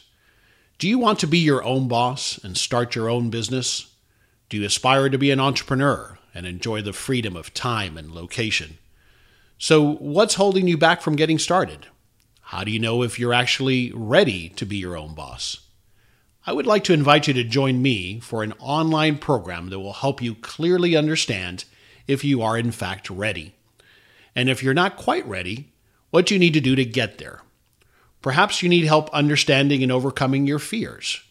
Do 0.78 0.88
you 0.88 0.98
want 0.98 1.20
to 1.20 1.28
be 1.28 1.40
your 1.40 1.62
own 1.62 1.90
boss 1.90 2.40
and 2.42 2.56
start 2.56 2.96
your 2.96 3.10
own 3.10 3.30
business? 3.30 3.94
Do 4.48 4.56
you 4.56 4.66
aspire 4.66 5.10
to 5.10 5.18
be 5.18 5.30
an 5.30 5.42
entrepreneur 5.42 6.18
and 6.34 6.46
enjoy 6.46 6.82
the 6.82 6.94
freedom 6.94 7.36
of 7.36 7.54
time 7.54 7.98
and 7.98 8.14
location? 8.14 8.78
So, 9.58 9.96
what's 9.96 10.36
holding 10.36 10.70
you 10.70 10.78
back 10.78 11.02
from 11.02 11.18
getting 11.18 11.38
started? 11.38 11.88
How 12.40 12.64
do 12.64 12.72
you 12.72 12.80
know 12.80 13.04
if 13.04 13.20
you're 13.20 13.34
actually 13.34 13.92
ready 13.94 14.48
to 14.48 14.66
be 14.66 14.78
your 14.78 14.96
own 14.96 15.16
boss? 15.16 15.68
I 16.46 16.54
would 16.54 16.66
like 16.66 16.86
to 16.86 16.94
invite 16.94 17.28
you 17.28 17.34
to 17.34 17.44
join 17.44 17.82
me 17.82 18.22
for 18.22 18.42
an 18.42 18.54
online 18.60 19.18
program 19.18 19.70
that 19.72 19.82
will 19.82 19.92
help 19.92 20.22
you 20.22 20.34
clearly 20.34 20.96
understand 20.96 21.66
if 22.08 22.24
you 22.24 22.42
are 22.42 22.58
in 22.58 22.72
fact 22.72 23.10
ready. 23.10 23.54
And 24.34 24.48
if 24.48 24.64
you're 24.64 24.74
not 24.74 24.96
quite 24.96 25.28
ready, 25.28 25.74
what 26.10 26.32
you 26.32 26.40
need 26.40 26.54
to 26.54 26.62
do 26.62 26.76
to 26.76 26.86
get 26.86 27.18
there. 27.18 27.42
Perhaps 28.22 28.62
you 28.62 28.70
need 28.70 28.86
help 28.86 29.10
understanding 29.12 29.84
and 29.84 29.92
overcoming 29.92 30.48
your 30.48 30.60
fears. 30.60 31.22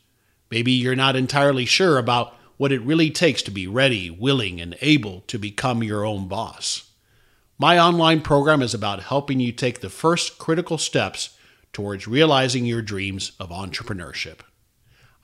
Maybe 0.50 0.72
you're 0.72 0.96
not 0.96 1.16
entirely 1.16 1.64
sure 1.64 1.98
about 1.98 2.34
what 2.56 2.72
it 2.72 2.80
really 2.82 3.10
takes 3.10 3.42
to 3.42 3.50
be 3.50 3.66
ready, 3.66 4.10
willing, 4.10 4.60
and 4.60 4.76
able 4.80 5.22
to 5.22 5.38
become 5.38 5.82
your 5.82 6.04
own 6.04 6.28
boss. 6.28 6.90
My 7.58 7.78
online 7.78 8.20
program 8.20 8.62
is 8.62 8.74
about 8.74 9.02
helping 9.02 9.40
you 9.40 9.52
take 9.52 9.80
the 9.80 9.90
first 9.90 10.38
critical 10.38 10.78
steps 10.78 11.36
towards 11.72 12.06
realizing 12.06 12.64
your 12.64 12.82
dreams 12.82 13.32
of 13.40 13.50
entrepreneurship. 13.50 14.40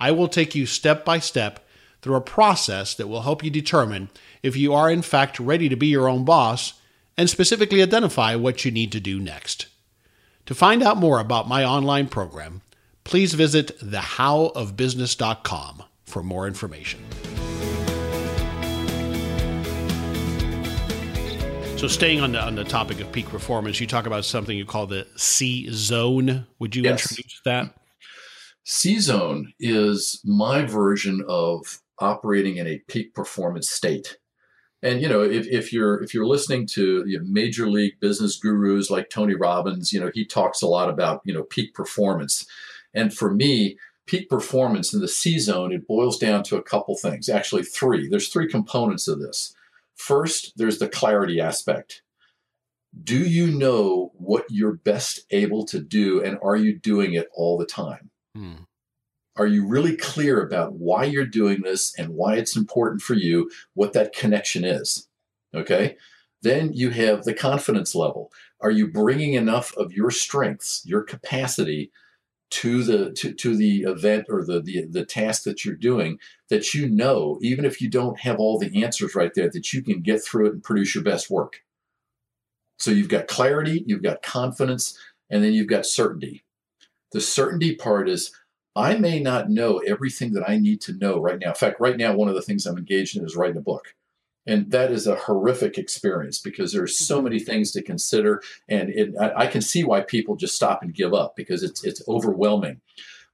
I 0.01 0.11
will 0.11 0.29
take 0.29 0.55
you 0.55 0.67
step 0.67 1.05
by 1.05 1.19
step 1.19 1.67
through 2.03 2.17
a 2.17 2.21
process 2.21 2.95
that 2.95 3.07
will 3.07 3.23
help 3.23 3.45
you 3.45 3.51
determine 3.51 4.11
if 4.43 4.57
you 4.57 4.75
are 4.75 4.91
in 4.91 5.03
fact 5.03 5.39
ready 5.39 5.69
to 5.69 5.77
be 5.77 5.87
your 5.87 6.09
own 6.09 6.25
boss 6.25 6.75
and 7.17 7.29
specifically 7.29 7.83
identify 7.83 8.35
what 8.35 8.65
you 8.65 8.71
need 8.71 8.93
to 8.93 9.01
do 9.01 9.19
next. 9.19 9.67
To 10.47 10.55
find 10.55 10.83
out 10.83 10.97
more 10.97 11.21
about 11.21 11.49
my 11.49 11.65
online 11.65 12.09
program, 12.09 12.63
please 13.05 13.35
visit 13.35 13.79
thehowofbusiness.com 13.81 15.83
for 16.05 16.23
more 16.23 16.47
information. 16.47 17.01
So, 21.77 21.89
staying 21.89 22.21
on 22.21 22.33
the 22.33 22.41
on 22.41 22.55
the 22.55 22.63
topic 22.63 23.01
of 23.01 23.11
peak 23.11 23.29
performance, 23.29 23.81
you 23.81 23.89
talk 23.89 24.07
about 24.07 24.25
something 24.25 24.57
you 24.57 24.65
call 24.65 24.87
the 24.87 25.05
C 25.17 25.69
zone. 25.73 26.47
Would 26.61 26.77
you 26.77 26.85
yes. 26.85 27.11
introduce 27.11 27.41
that? 27.45 27.75
C 28.65 29.01
zone 29.01 29.53
is 29.59 30.21
my 30.25 30.65
version 30.65 31.25
of 31.27 31.81
operating 31.99 32.59
in 32.59 32.69
a 32.69 32.79
peak 32.87 33.15
performance 33.15 33.69
state. 33.69 34.17
And 34.83 35.01
you 35.01 35.09
know, 35.09 35.23
if, 35.23 35.47
if 35.47 35.73
you're 35.73 36.03
if 36.03 36.13
you're 36.13 36.27
listening 36.27 36.67
to 36.69 37.05
you 37.07 37.19
know, 37.19 37.25
major 37.29 37.71
league 37.71 38.01
business 38.01 38.37
gurus 38.37 38.91
like 38.91 39.11
Tony 39.11 39.35
Robbins, 39.35 39.93
you 39.93 40.01
know, 40.01 40.11
he 40.13 40.25
talks 40.25 40.61
a 40.61 40.67
lot 40.67 40.89
about 40.89 41.23
you 41.25 41.33
know 41.33 41.45
peak 41.45 41.75
performance. 41.75 42.47
And 42.95 43.15
for 43.15 43.33
me, 43.33 43.79
peak 44.07 44.29
performance 44.29 44.93
in 44.93 45.01
the 45.01 45.09
C 45.09 45.39
zone, 45.39 45.73
it 45.73 45.87
boils 45.87 46.19
down 46.19 46.43
to 46.45 46.57
a 46.57 46.63
couple 46.63 46.97
things. 46.97 47.29
Actually, 47.29 47.63
three. 47.63 48.09
There's 48.09 48.29
three 48.29 48.49
components 48.49 49.09
of 49.09 49.21
this. 49.21 49.55
First, 49.95 50.55
there's 50.57 50.79
the 50.79 50.89
clarity 50.89 51.41
aspect. 51.41 52.03
Do 53.03 53.19
you 53.19 53.47
know 53.47 54.13
what 54.17 54.45
you're 54.51 54.75
best 54.75 55.21
able 55.31 55.65
to 55.67 55.81
do, 55.81 56.23
and 56.23 56.39
are 56.43 56.57
you 56.57 56.79
doing 56.79 57.15
it 57.15 57.29
all 57.35 57.57
the 57.57 57.67
time? 57.67 58.11
Hmm. 58.37 58.65
Are 59.37 59.47
you 59.47 59.67
really 59.67 59.97
clear 59.97 60.43
about 60.43 60.75
why 60.75 61.05
you're 61.05 61.25
doing 61.25 61.63
this 61.63 61.95
and 61.99 62.11
why 62.11 62.37
it's 62.37 62.57
important 62.57 63.01
for 63.03 63.15
you, 63.15 63.51
what 63.75 63.95
that 63.95 64.15
connection 64.15 64.65
is? 64.65 65.09
Okay. 65.55 65.97
Then 66.43 66.73
you 66.73 66.91
have 66.91 67.25
the 67.25 67.35
confidence 67.35 67.95
level. 67.95 68.33
Are 68.61 68.71
you 68.71 68.89
bringing 68.89 69.35
enough 69.35 69.75
of 69.77 69.93
your 69.93 70.11
strengths, 70.11 70.83
your 70.85 71.03
capacity 71.03 71.93
to 72.53 72.83
the 72.83 73.13
to, 73.13 73.33
to 73.33 73.57
the 73.57 73.83
event 73.83 74.27
or 74.29 74.45
the, 74.45 74.61
the 74.61 74.85
the 74.85 75.07
task 75.07 75.45
that 75.45 75.65
you're 75.65 75.75
doing 75.75 76.19
that 76.51 76.75
you 76.75 76.87
know 76.87 77.39
even 77.41 77.65
if 77.65 77.81
you 77.81 77.89
don't 77.89 78.21
have 78.21 78.39
all 78.39 78.59
the 78.59 78.85
answers 78.85 79.15
right 79.15 79.33
there 79.35 79.49
that 79.49 79.73
you 79.73 79.83
can 79.83 80.03
get 80.03 80.23
through 80.23 80.47
it 80.47 80.53
and 80.53 80.63
produce 80.63 80.95
your 80.95 81.03
best 81.03 81.31
work 81.31 81.63
so 82.79 82.91
you've 82.91 83.09
got 83.09 83.27
clarity 83.27 83.83
you've 83.87 84.03
got 84.03 84.23
confidence 84.23 84.99
and 85.31 85.43
then 85.43 85.55
you've 85.55 85.67
got 85.67 85.87
certainty 85.87 86.45
the 87.13 87.23
certainty 87.23 87.75
part 87.75 88.07
is 88.07 88.31
i 88.75 88.97
may 88.97 89.21
not 89.21 89.51
know 89.51 89.79
everything 89.79 90.33
that 90.33 90.49
i 90.49 90.57
need 90.57 90.81
to 90.81 90.93
know 90.95 91.19
right 91.19 91.39
now. 91.39 91.49
In 91.49 91.55
fact 91.55 91.81
right 91.81 91.97
now 91.97 92.15
one 92.15 92.29
of 92.29 92.35
the 92.35 92.43
things 92.43 92.67
i'm 92.67 92.79
engaged 92.79 93.17
in 93.17 93.25
is 93.25 93.37
writing 93.37 93.57
a 93.57 93.63
book. 93.63 93.95
And 94.45 94.73
that 94.73 94.91
is 94.91 95.07
a 95.07 95.15
horrific 95.15 95.79
experience 95.79 96.41
because 96.41 96.73
there's 96.73 96.99
so 96.99 97.19
mm-hmm. 97.19 97.25
many 97.25 97.39
things 97.39 97.71
to 97.73 97.81
consider. 97.83 98.43
And 98.69 98.91
it, 98.91 99.15
I, 99.21 99.45
I, 99.45 99.47
can 99.47 99.63
see 99.63 99.85
why 99.85 100.01
people 100.01 100.35
just 100.35 100.57
stop 100.57 100.83
and 100.83 100.93
give 100.93 101.15
up 101.15 101.37
because 101.37 101.63
it's 101.63 101.85
it's 101.85 102.03
overwhelming. 102.09 102.81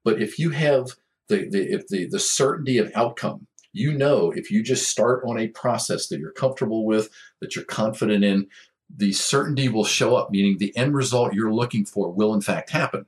But 0.05 0.21
if 0.21 0.39
you 0.39 0.51
have 0.51 0.91
the, 1.29 1.49
the 1.49 1.73
if 1.73 1.89
the 1.89 2.07
the 2.07 2.19
certainty 2.19 2.79
of 2.79 2.91
outcome 2.95 3.47
you 3.73 3.93
know 3.93 4.31
if 4.31 4.51
you 4.51 4.63
just 4.63 4.89
start 4.89 5.23
on 5.27 5.39
a 5.39 5.49
process 5.49 6.09
that 6.09 6.19
you're 6.19 6.33
comfortable 6.33 6.85
with 6.85 7.11
that 7.41 7.55
you're 7.55 7.65
confident 7.65 8.25
in 8.25 8.47
the 8.95 9.13
certainty 9.13 9.69
will 9.69 9.85
show 9.85 10.17
up 10.17 10.31
meaning 10.31 10.57
the 10.59 10.77
end 10.77 10.95
result 10.95 11.35
you're 11.35 11.53
looking 11.53 11.85
for 11.85 12.11
will 12.11 12.35
in 12.35 12.41
fact 12.41 12.71
happen 12.71 13.07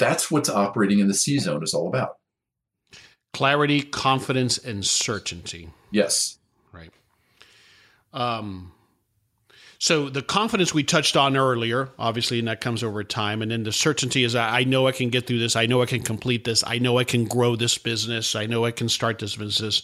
that's 0.00 0.30
what's 0.30 0.48
operating 0.48 0.98
in 0.98 1.06
the 1.06 1.14
c 1.14 1.38
zone 1.38 1.62
is 1.62 1.72
all 1.72 1.86
about 1.86 2.16
clarity 3.32 3.82
confidence 3.82 4.58
and 4.58 4.84
certainty 4.84 5.70
yes 5.92 6.38
Right. 6.72 6.90
um, 8.12 8.72
so 9.78 10.10
the 10.10 10.20
confidence 10.20 10.74
we 10.74 10.82
touched 10.82 11.16
on 11.16 11.38
earlier, 11.38 11.88
obviously, 11.98 12.38
and 12.38 12.48
that 12.48 12.60
comes 12.60 12.84
over 12.84 13.02
time, 13.02 13.40
and 13.40 13.50
then 13.50 13.62
the 13.62 13.72
certainty 13.72 14.24
is 14.24 14.36
I 14.36 14.62
know 14.64 14.86
I 14.86 14.92
can 14.92 15.08
get 15.08 15.26
through 15.26 15.38
this. 15.38 15.56
I 15.56 15.64
know 15.64 15.80
I 15.80 15.86
can 15.86 16.02
complete 16.02 16.44
this. 16.44 16.62
I 16.66 16.76
know 16.78 16.98
I 16.98 17.04
can 17.04 17.24
grow 17.24 17.56
this 17.56 17.78
business. 17.78 18.36
I 18.36 18.44
know 18.44 18.66
I 18.66 18.72
can 18.72 18.90
start 18.90 19.18
this 19.18 19.36
business. 19.36 19.82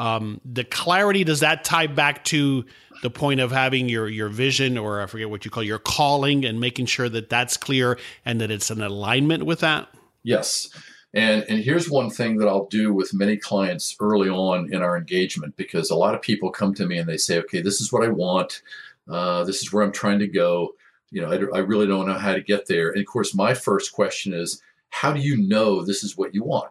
Um, 0.00 0.40
the 0.46 0.64
clarity 0.64 1.24
does 1.24 1.40
that 1.40 1.62
tie 1.62 1.86
back 1.86 2.24
to 2.26 2.64
the 3.02 3.10
point 3.10 3.40
of 3.40 3.52
having 3.52 3.86
your 3.90 4.08
your 4.08 4.30
vision, 4.30 4.78
or 4.78 5.02
I 5.02 5.06
forget 5.06 5.28
what 5.28 5.44
you 5.44 5.50
call 5.50 5.62
your 5.62 5.78
calling, 5.78 6.46
and 6.46 6.58
making 6.58 6.86
sure 6.86 7.10
that 7.10 7.28
that's 7.28 7.58
clear 7.58 7.98
and 8.24 8.40
that 8.40 8.50
it's 8.50 8.70
in 8.70 8.80
alignment 8.80 9.44
with 9.44 9.60
that. 9.60 9.88
Yes. 10.22 10.70
And, 11.12 11.44
and 11.48 11.62
here's 11.62 11.90
one 11.90 12.08
thing 12.08 12.38
that 12.38 12.48
I'll 12.48 12.66
do 12.66 12.94
with 12.94 13.12
many 13.12 13.36
clients 13.36 13.96
early 14.00 14.30
on 14.30 14.72
in 14.72 14.80
our 14.80 14.96
engagement 14.96 15.56
because 15.56 15.90
a 15.90 15.96
lot 15.96 16.14
of 16.14 16.22
people 16.22 16.50
come 16.50 16.72
to 16.74 16.86
me 16.86 16.98
and 16.98 17.08
they 17.08 17.16
say, 17.16 17.38
okay, 17.40 17.60
this 17.60 17.80
is 17.80 17.92
what 17.92 18.04
I 18.04 18.08
want. 18.08 18.62
Uh, 19.08 19.42
this 19.44 19.60
is 19.60 19.72
where 19.72 19.82
I'm 19.82 19.92
trying 19.92 20.20
to 20.20 20.28
go. 20.28 20.70
You 21.10 21.22
know, 21.22 21.32
I, 21.32 21.58
I 21.58 21.60
really 21.60 21.88
don't 21.88 22.06
know 22.06 22.14
how 22.14 22.32
to 22.32 22.40
get 22.40 22.66
there. 22.68 22.90
And 22.90 23.00
of 23.00 23.06
course, 23.06 23.34
my 23.34 23.54
first 23.54 23.92
question 23.92 24.32
is, 24.32 24.62
how 24.90 25.12
do 25.12 25.20
you 25.20 25.36
know 25.36 25.84
this 25.84 26.04
is 26.04 26.16
what 26.16 26.32
you 26.32 26.44
want? 26.44 26.70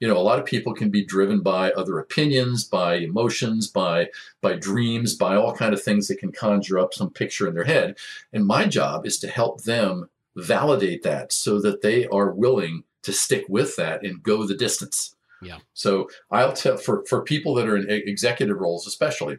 You 0.00 0.08
know 0.08 0.16
a 0.16 0.18
lot 0.18 0.38
of 0.38 0.44
people 0.44 0.74
can 0.74 0.90
be 0.90 1.04
driven 1.04 1.40
by 1.40 1.70
other 1.72 1.98
opinions 1.98 2.64
by 2.64 2.96
emotions 2.96 3.68
by 3.68 4.08
by 4.40 4.54
dreams 4.54 5.14
by 5.14 5.36
all 5.36 5.54
kind 5.54 5.72
of 5.72 5.82
things 5.82 6.08
that 6.08 6.18
can 6.18 6.32
conjure 6.32 6.78
up 6.78 6.92
some 6.92 7.10
picture 7.10 7.46
in 7.46 7.54
their 7.54 7.64
head 7.64 7.96
and 8.32 8.46
my 8.46 8.66
job 8.66 9.06
is 9.06 9.18
to 9.18 9.28
help 9.28 9.62
them 9.62 10.08
validate 10.36 11.02
that 11.02 11.32
so 11.32 11.60
that 11.60 11.82
they 11.82 12.06
are 12.08 12.30
willing 12.30 12.84
to 13.02 13.12
stick 13.12 13.44
with 13.48 13.76
that 13.76 14.04
and 14.04 14.22
go 14.22 14.46
the 14.46 14.56
distance. 14.56 15.16
Yeah. 15.42 15.58
So 15.72 16.08
I'll 16.30 16.52
tell 16.52 16.76
for 16.76 17.04
for 17.06 17.22
people 17.22 17.54
that 17.54 17.68
are 17.68 17.76
in 17.76 17.88
executive 17.88 18.58
roles, 18.58 18.86
especially, 18.86 19.38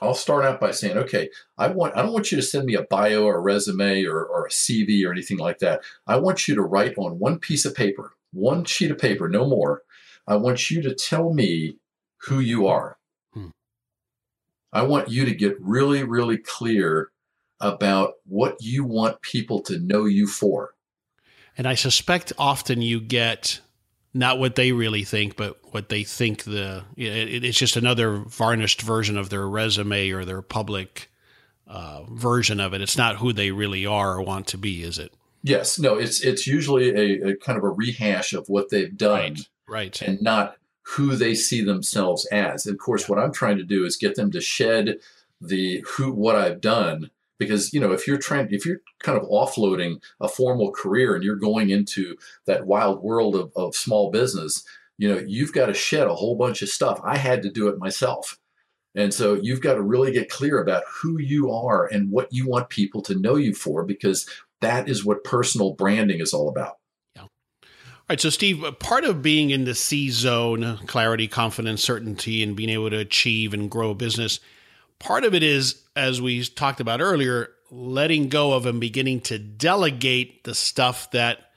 I'll 0.00 0.14
start 0.14 0.44
out 0.44 0.60
by 0.60 0.70
saying, 0.70 0.96
okay, 0.96 1.30
I 1.56 1.68
want 1.68 1.96
I 1.96 2.02
don't 2.02 2.12
want 2.12 2.30
you 2.30 2.36
to 2.36 2.42
send 2.42 2.66
me 2.66 2.74
a 2.74 2.82
bio 2.82 3.24
or 3.24 3.36
a 3.36 3.40
resume 3.40 4.04
or, 4.04 4.24
or 4.24 4.46
a 4.46 4.50
CV 4.50 5.04
or 5.04 5.10
anything 5.10 5.38
like 5.38 5.58
that. 5.58 5.80
I 6.06 6.16
want 6.16 6.46
you 6.46 6.54
to 6.54 6.62
write 6.62 6.96
on 6.96 7.18
one 7.18 7.40
piece 7.40 7.64
of 7.64 7.74
paper, 7.74 8.12
one 8.32 8.64
sheet 8.64 8.90
of 8.90 8.98
paper, 8.98 9.28
no 9.28 9.46
more. 9.46 9.82
I 10.26 10.36
want 10.36 10.70
you 10.70 10.82
to 10.82 10.94
tell 10.94 11.32
me 11.32 11.78
who 12.22 12.40
you 12.40 12.66
are. 12.66 12.98
Hmm. 13.32 13.48
I 14.72 14.82
want 14.82 15.08
you 15.08 15.24
to 15.24 15.34
get 15.34 15.56
really, 15.60 16.04
really 16.04 16.38
clear 16.38 17.10
about 17.60 18.14
what 18.24 18.56
you 18.60 18.84
want 18.84 19.22
people 19.22 19.60
to 19.62 19.78
know 19.78 20.04
you 20.04 20.26
for. 20.26 20.74
And 21.56 21.66
I 21.66 21.74
suspect 21.74 22.32
often 22.38 22.82
you 22.82 23.00
get 23.00 23.60
not 24.14 24.38
what 24.38 24.54
they 24.54 24.72
really 24.72 25.04
think, 25.04 25.36
but 25.36 25.58
what 25.72 25.88
they 25.88 26.04
think 26.04 26.44
the 26.44 26.84
it, 26.96 27.44
it's 27.44 27.58
just 27.58 27.76
another 27.76 28.16
varnished 28.16 28.82
version 28.82 29.16
of 29.16 29.30
their 29.30 29.46
resume 29.48 30.10
or 30.10 30.24
their 30.24 30.42
public 30.42 31.10
uh, 31.66 32.04
version 32.04 32.60
of 32.60 32.74
it. 32.74 32.80
It's 32.80 32.96
not 32.96 33.16
who 33.16 33.32
they 33.32 33.50
really 33.50 33.86
are 33.86 34.14
or 34.14 34.22
want 34.22 34.46
to 34.48 34.58
be, 34.58 34.82
is 34.82 34.98
it? 34.98 35.12
Yes, 35.48 35.78
no. 35.78 35.96
It's 35.96 36.20
it's 36.20 36.46
usually 36.46 36.90
a, 36.90 37.30
a 37.30 37.36
kind 37.36 37.58
of 37.58 37.64
a 37.64 37.70
rehash 37.70 38.32
of 38.32 38.48
what 38.48 38.70
they've 38.70 38.96
done, 38.96 39.36
right, 39.66 40.00
right, 40.00 40.02
and 40.02 40.20
not 40.20 40.56
who 40.82 41.16
they 41.16 41.34
see 41.34 41.62
themselves 41.62 42.26
as. 42.26 42.66
And 42.66 42.74
of 42.74 42.80
course, 42.80 43.02
yeah. 43.02 43.14
what 43.14 43.18
I'm 43.18 43.32
trying 43.32 43.58
to 43.58 43.64
do 43.64 43.84
is 43.84 43.96
get 43.96 44.14
them 44.14 44.30
to 44.32 44.40
shed 44.40 44.98
the 45.40 45.84
who 45.86 46.12
what 46.12 46.36
I've 46.36 46.60
done 46.60 47.10
because 47.38 47.72
you 47.72 47.80
know 47.80 47.92
if 47.92 48.06
you're 48.06 48.18
trying 48.18 48.48
if 48.50 48.66
you're 48.66 48.80
kind 48.98 49.16
of 49.16 49.28
offloading 49.28 50.02
a 50.20 50.28
formal 50.28 50.70
career 50.70 51.14
and 51.14 51.24
you're 51.24 51.36
going 51.36 51.70
into 51.70 52.16
that 52.46 52.66
wild 52.66 53.02
world 53.02 53.36
of, 53.36 53.52
of 53.56 53.76
small 53.76 54.10
business 54.10 54.64
you 54.98 55.08
know 55.08 55.22
you've 55.26 55.52
got 55.52 55.66
to 55.66 55.74
shed 55.74 56.06
a 56.06 56.14
whole 56.14 56.36
bunch 56.36 56.62
of 56.62 56.68
stuff 56.68 57.00
i 57.04 57.16
had 57.16 57.42
to 57.42 57.50
do 57.50 57.68
it 57.68 57.78
myself 57.78 58.38
and 58.94 59.14
so 59.14 59.34
you've 59.34 59.60
got 59.60 59.74
to 59.74 59.82
really 59.82 60.10
get 60.10 60.28
clear 60.28 60.60
about 60.60 60.82
who 60.90 61.20
you 61.20 61.52
are 61.52 61.86
and 61.86 62.10
what 62.10 62.32
you 62.32 62.48
want 62.48 62.68
people 62.68 63.00
to 63.02 63.14
know 63.14 63.36
you 63.36 63.54
for 63.54 63.84
because 63.84 64.28
that 64.60 64.88
is 64.88 65.04
what 65.04 65.24
personal 65.24 65.74
branding 65.74 66.20
is 66.20 66.32
all 66.32 66.48
about 66.48 66.76
yeah 67.14 67.22
all 67.22 67.28
right 68.10 68.20
so 68.20 68.30
steve 68.30 68.62
uh, 68.64 68.72
part 68.72 69.04
of 69.04 69.22
being 69.22 69.50
in 69.50 69.64
the 69.64 69.74
c 69.74 70.10
zone 70.10 70.78
clarity 70.86 71.28
confidence 71.28 71.82
certainty 71.82 72.42
and 72.42 72.56
being 72.56 72.70
able 72.70 72.90
to 72.90 72.98
achieve 72.98 73.52
and 73.52 73.70
grow 73.70 73.90
a 73.90 73.94
business 73.94 74.40
Part 74.98 75.24
of 75.24 75.34
it 75.34 75.42
is, 75.42 75.82
as 75.94 76.20
we 76.20 76.44
talked 76.44 76.80
about 76.80 77.00
earlier, 77.00 77.50
letting 77.70 78.28
go 78.28 78.52
of 78.52 78.66
and 78.66 78.80
beginning 78.80 79.20
to 79.22 79.38
delegate 79.38 80.42
the 80.44 80.54
stuff 80.54 81.10
that 81.12 81.52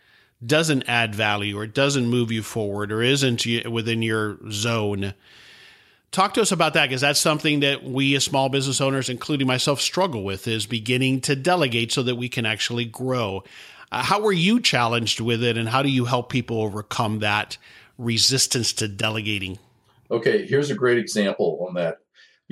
doesn't 0.45 0.83
add 0.87 1.15
value 1.15 1.57
or 1.57 1.65
doesn't 1.65 2.07
move 2.07 2.31
you 2.31 2.43
forward 2.43 2.91
or 2.91 3.01
isn't 3.01 3.45
within 3.69 4.01
your 4.01 4.37
zone. 4.51 5.13
Talk 6.11 6.33
to 6.33 6.41
us 6.41 6.51
about 6.51 6.73
that 6.73 6.87
because 6.87 7.01
that's 7.01 7.19
something 7.19 7.61
that 7.61 7.83
we 7.83 8.15
as 8.15 8.25
small 8.25 8.49
business 8.49 8.81
owners, 8.81 9.09
including 9.09 9.47
myself, 9.47 9.79
struggle 9.79 10.23
with 10.23 10.47
is 10.47 10.65
beginning 10.65 11.21
to 11.21 11.35
delegate 11.35 11.91
so 11.91 12.03
that 12.03 12.15
we 12.15 12.27
can 12.27 12.45
actually 12.45 12.85
grow. 12.85 13.43
Uh, 13.91 14.03
how 14.03 14.21
were 14.21 14.33
you 14.33 14.59
challenged 14.59 15.21
with 15.21 15.41
it 15.41 15.57
and 15.57 15.69
how 15.69 15.81
do 15.81 15.89
you 15.89 16.05
help 16.05 16.29
people 16.29 16.61
overcome 16.61 17.19
that 17.19 17.57
resistance 17.97 18.73
to 18.73 18.87
delegating? 18.87 19.57
Okay, 20.09 20.45
here's 20.45 20.69
a 20.69 20.75
great 20.75 20.97
example 20.97 21.65
on 21.65 21.75
that 21.75 21.99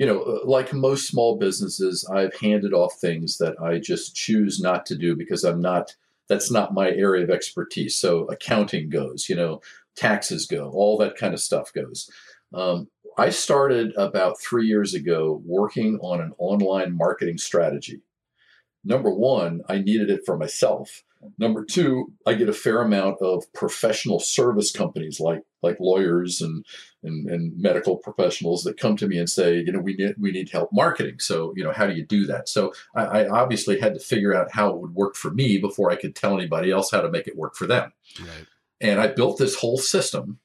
you 0.00 0.06
know, 0.06 0.22
uh, 0.22 0.38
like 0.44 0.72
most 0.72 1.08
small 1.08 1.36
businesses, 1.36 2.08
I've 2.10 2.34
handed 2.36 2.72
off 2.72 2.94
things 2.94 3.36
that 3.36 3.60
I 3.60 3.78
just 3.78 4.16
choose 4.16 4.58
not 4.58 4.86
to 4.86 4.96
do 4.96 5.14
because 5.14 5.44
I'm 5.44 5.60
not, 5.60 5.94
that's 6.26 6.50
not 6.50 6.72
my 6.72 6.88
area 6.88 7.22
of 7.22 7.28
expertise. 7.28 7.96
So 7.96 8.24
accounting 8.24 8.88
goes, 8.88 9.28
you 9.28 9.36
know, 9.36 9.60
taxes 9.96 10.46
go, 10.46 10.70
all 10.70 10.96
that 10.98 11.18
kind 11.18 11.34
of 11.34 11.40
stuff 11.40 11.70
goes. 11.74 12.08
Um, 12.54 12.88
I 13.18 13.30
started 13.30 13.92
about 13.96 14.40
three 14.40 14.66
years 14.66 14.94
ago 14.94 15.42
working 15.44 15.98
on 16.00 16.20
an 16.20 16.32
online 16.38 16.96
marketing 16.96 17.38
strategy. 17.38 18.00
Number 18.84 19.10
one, 19.10 19.62
I 19.68 19.78
needed 19.78 20.10
it 20.10 20.22
for 20.24 20.36
myself. 20.36 21.02
Number 21.38 21.64
two, 21.64 22.12
I 22.26 22.32
get 22.32 22.48
a 22.48 22.54
fair 22.54 22.80
amount 22.80 23.20
of 23.20 23.52
professional 23.52 24.20
service 24.20 24.72
companies 24.72 25.20
like 25.20 25.42
like 25.62 25.76
lawyers 25.78 26.40
and, 26.40 26.64
and, 27.02 27.28
and 27.28 27.52
medical 27.60 27.98
professionals 27.98 28.62
that 28.64 28.80
come 28.80 28.96
to 28.96 29.06
me 29.06 29.18
and 29.18 29.28
say, 29.28 29.58
you 29.58 29.70
know, 29.70 29.80
we 29.80 29.94
need 29.94 30.14
we 30.18 30.30
need 30.30 30.48
help 30.48 30.70
marketing. 30.72 31.18
So, 31.18 31.52
you 31.54 31.62
know, 31.62 31.72
how 31.72 31.86
do 31.86 31.92
you 31.92 32.06
do 32.06 32.24
that? 32.26 32.48
So 32.48 32.72
I, 32.94 33.02
I 33.02 33.28
obviously 33.28 33.78
had 33.78 33.92
to 33.92 34.00
figure 34.00 34.34
out 34.34 34.52
how 34.52 34.70
it 34.70 34.78
would 34.78 34.94
work 34.94 35.14
for 35.14 35.30
me 35.30 35.58
before 35.58 35.90
I 35.90 35.96
could 35.96 36.16
tell 36.16 36.34
anybody 36.38 36.70
else 36.70 36.90
how 36.90 37.02
to 37.02 37.10
make 37.10 37.28
it 37.28 37.36
work 37.36 37.54
for 37.54 37.66
them. 37.66 37.92
Right. 38.18 38.46
And 38.80 38.98
I 38.98 39.08
built 39.08 39.36
this 39.36 39.56
whole 39.56 39.76
system 39.76 40.38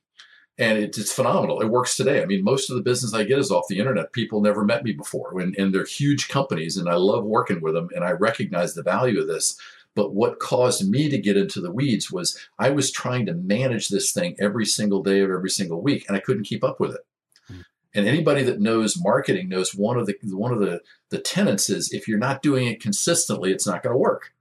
and 0.57 0.77
it, 0.77 0.97
it's 0.97 1.11
phenomenal. 1.11 1.61
It 1.61 1.69
works 1.69 1.97
today. 1.97 2.21
I 2.21 2.25
mean, 2.25 2.43
most 2.43 2.69
of 2.69 2.75
the 2.75 2.81
business 2.81 3.13
I 3.13 3.23
get 3.23 3.39
is 3.39 3.51
off 3.51 3.67
the 3.67 3.79
internet. 3.79 4.13
People 4.13 4.41
never 4.41 4.63
met 4.63 4.83
me 4.83 4.93
before, 4.93 5.39
and, 5.39 5.55
and 5.57 5.73
they're 5.73 5.85
huge 5.85 6.29
companies, 6.29 6.77
and 6.77 6.89
I 6.89 6.95
love 6.95 7.25
working 7.25 7.61
with 7.61 7.73
them, 7.73 7.89
and 7.95 8.03
I 8.03 8.11
recognize 8.11 8.73
the 8.73 8.83
value 8.83 9.19
of 9.19 9.27
this. 9.27 9.59
But 9.95 10.13
what 10.13 10.39
caused 10.39 10.89
me 10.89 11.09
to 11.09 11.17
get 11.17 11.37
into 11.37 11.61
the 11.61 11.71
weeds 11.71 12.11
was 12.11 12.37
I 12.59 12.69
was 12.69 12.91
trying 12.91 13.25
to 13.27 13.33
manage 13.33 13.89
this 13.89 14.11
thing 14.11 14.35
every 14.39 14.65
single 14.65 15.01
day 15.01 15.21
of 15.21 15.29
every 15.29 15.49
single 15.49 15.81
week, 15.81 16.05
and 16.07 16.15
I 16.15 16.19
couldn't 16.19 16.43
keep 16.43 16.63
up 16.63 16.79
with 16.79 16.95
it. 16.95 17.05
Mm. 17.49 17.63
And 17.93 18.07
anybody 18.07 18.43
that 18.43 18.59
knows 18.59 19.01
marketing 19.01 19.49
knows 19.49 19.73
one 19.73 19.97
of 19.97 20.05
the 20.05 20.15
one 20.23 20.51
of 20.51 20.59
the 20.59 20.81
the 21.09 21.19
tenets 21.19 21.69
is 21.69 21.93
if 21.93 22.07
you're 22.07 22.17
not 22.17 22.41
doing 22.41 22.67
it 22.67 22.81
consistently, 22.81 23.51
it's 23.51 23.67
not 23.67 23.83
going 23.83 23.93
to 23.93 23.97
work. 23.97 24.33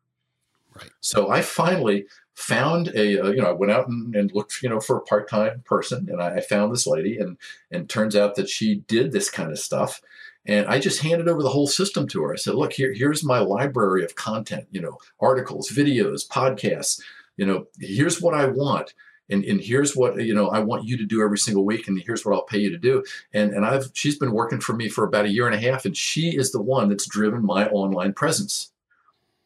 Right. 0.74 0.90
So 1.00 1.30
I 1.30 1.40
finally 1.40 2.06
found 2.35 2.89
a, 2.89 3.20
uh, 3.20 3.30
you 3.30 3.41
know, 3.41 3.49
I 3.49 3.53
went 3.53 3.72
out 3.72 3.89
and, 3.89 4.14
and, 4.14 4.32
looked, 4.32 4.62
you 4.62 4.68
know, 4.68 4.80
for 4.80 4.97
a 4.97 5.03
part-time 5.03 5.62
person 5.64 6.09
and 6.11 6.20
I, 6.20 6.37
I 6.37 6.41
found 6.41 6.72
this 6.72 6.87
lady 6.87 7.18
and, 7.18 7.37
and 7.70 7.89
turns 7.89 8.16
out 8.16 8.35
that 8.35 8.49
she 8.49 8.76
did 8.89 9.12
this 9.12 9.30
kind 9.30 9.51
of 9.51 9.59
stuff. 9.59 10.03
And 10.47 10.66
I 10.66 10.78
just 10.78 11.03
handed 11.03 11.28
over 11.28 11.43
the 11.43 11.49
whole 11.51 11.66
system 11.66 12.07
to 12.09 12.22
her. 12.22 12.32
I 12.32 12.37
said, 12.37 12.55
look, 12.55 12.72
here, 12.72 12.93
here's 12.93 13.24
my 13.24 13.39
library 13.39 14.05
of 14.05 14.16
content, 14.16 14.66
you 14.72 14.80
know, 14.80 14.99
articles, 15.20 15.70
videos, 15.70 16.28
podcasts, 16.28 17.01
you 17.37 17.47
know, 17.47 17.66
here's 17.80 18.20
what 18.20 18.35
I 18.35 18.47
want. 18.47 18.95
And, 19.30 19.43
and 19.45 19.59
here's 19.59 19.97
what 19.97 20.22
you 20.22 20.35
know 20.35 20.49
I 20.49 20.59
want 20.59 20.85
you 20.85 20.99
to 20.99 21.07
do 21.07 21.22
every 21.22 21.39
single 21.39 21.64
week, 21.64 21.89
and 21.89 21.99
here's 21.99 22.26
what 22.26 22.35
I'll 22.35 22.45
pay 22.45 22.59
you 22.59 22.68
to 22.68 22.76
do. 22.76 23.03
And 23.32 23.55
and 23.55 23.64
I've 23.64 23.91
she's 23.95 24.18
been 24.18 24.32
working 24.32 24.61
for 24.61 24.74
me 24.74 24.91
for 24.91 25.03
about 25.03 25.24
a 25.24 25.30
year 25.30 25.47
and 25.47 25.55
a 25.55 25.59
half, 25.59 25.87
and 25.87 25.97
she 25.97 26.37
is 26.37 26.53
the 26.53 26.61
one 26.61 26.91
that's 26.91 27.07
driven 27.07 27.43
my 27.43 27.66
online 27.68 28.12
presence 28.12 28.70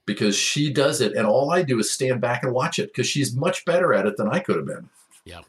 because 0.09 0.35
she 0.35 0.73
does 0.73 1.03
it 1.03 1.13
and 1.13 1.27
all 1.27 1.53
I 1.53 1.63
do 1.63 1.79
is 1.79 1.91
stand 1.91 2.23
back 2.23 2.43
and 2.43 2.55
watch 2.55 2.79
it 2.79 2.89
because 2.89 3.07
she's 3.07 3.37
much 3.37 3.67
better 3.67 3.93
at 3.93 4.07
it 4.07 4.17
than 4.17 4.27
I 4.27 4.41
could 4.41 4.57
have 4.57 4.65
been. 4.65 4.89
Yeah. 5.25 5.43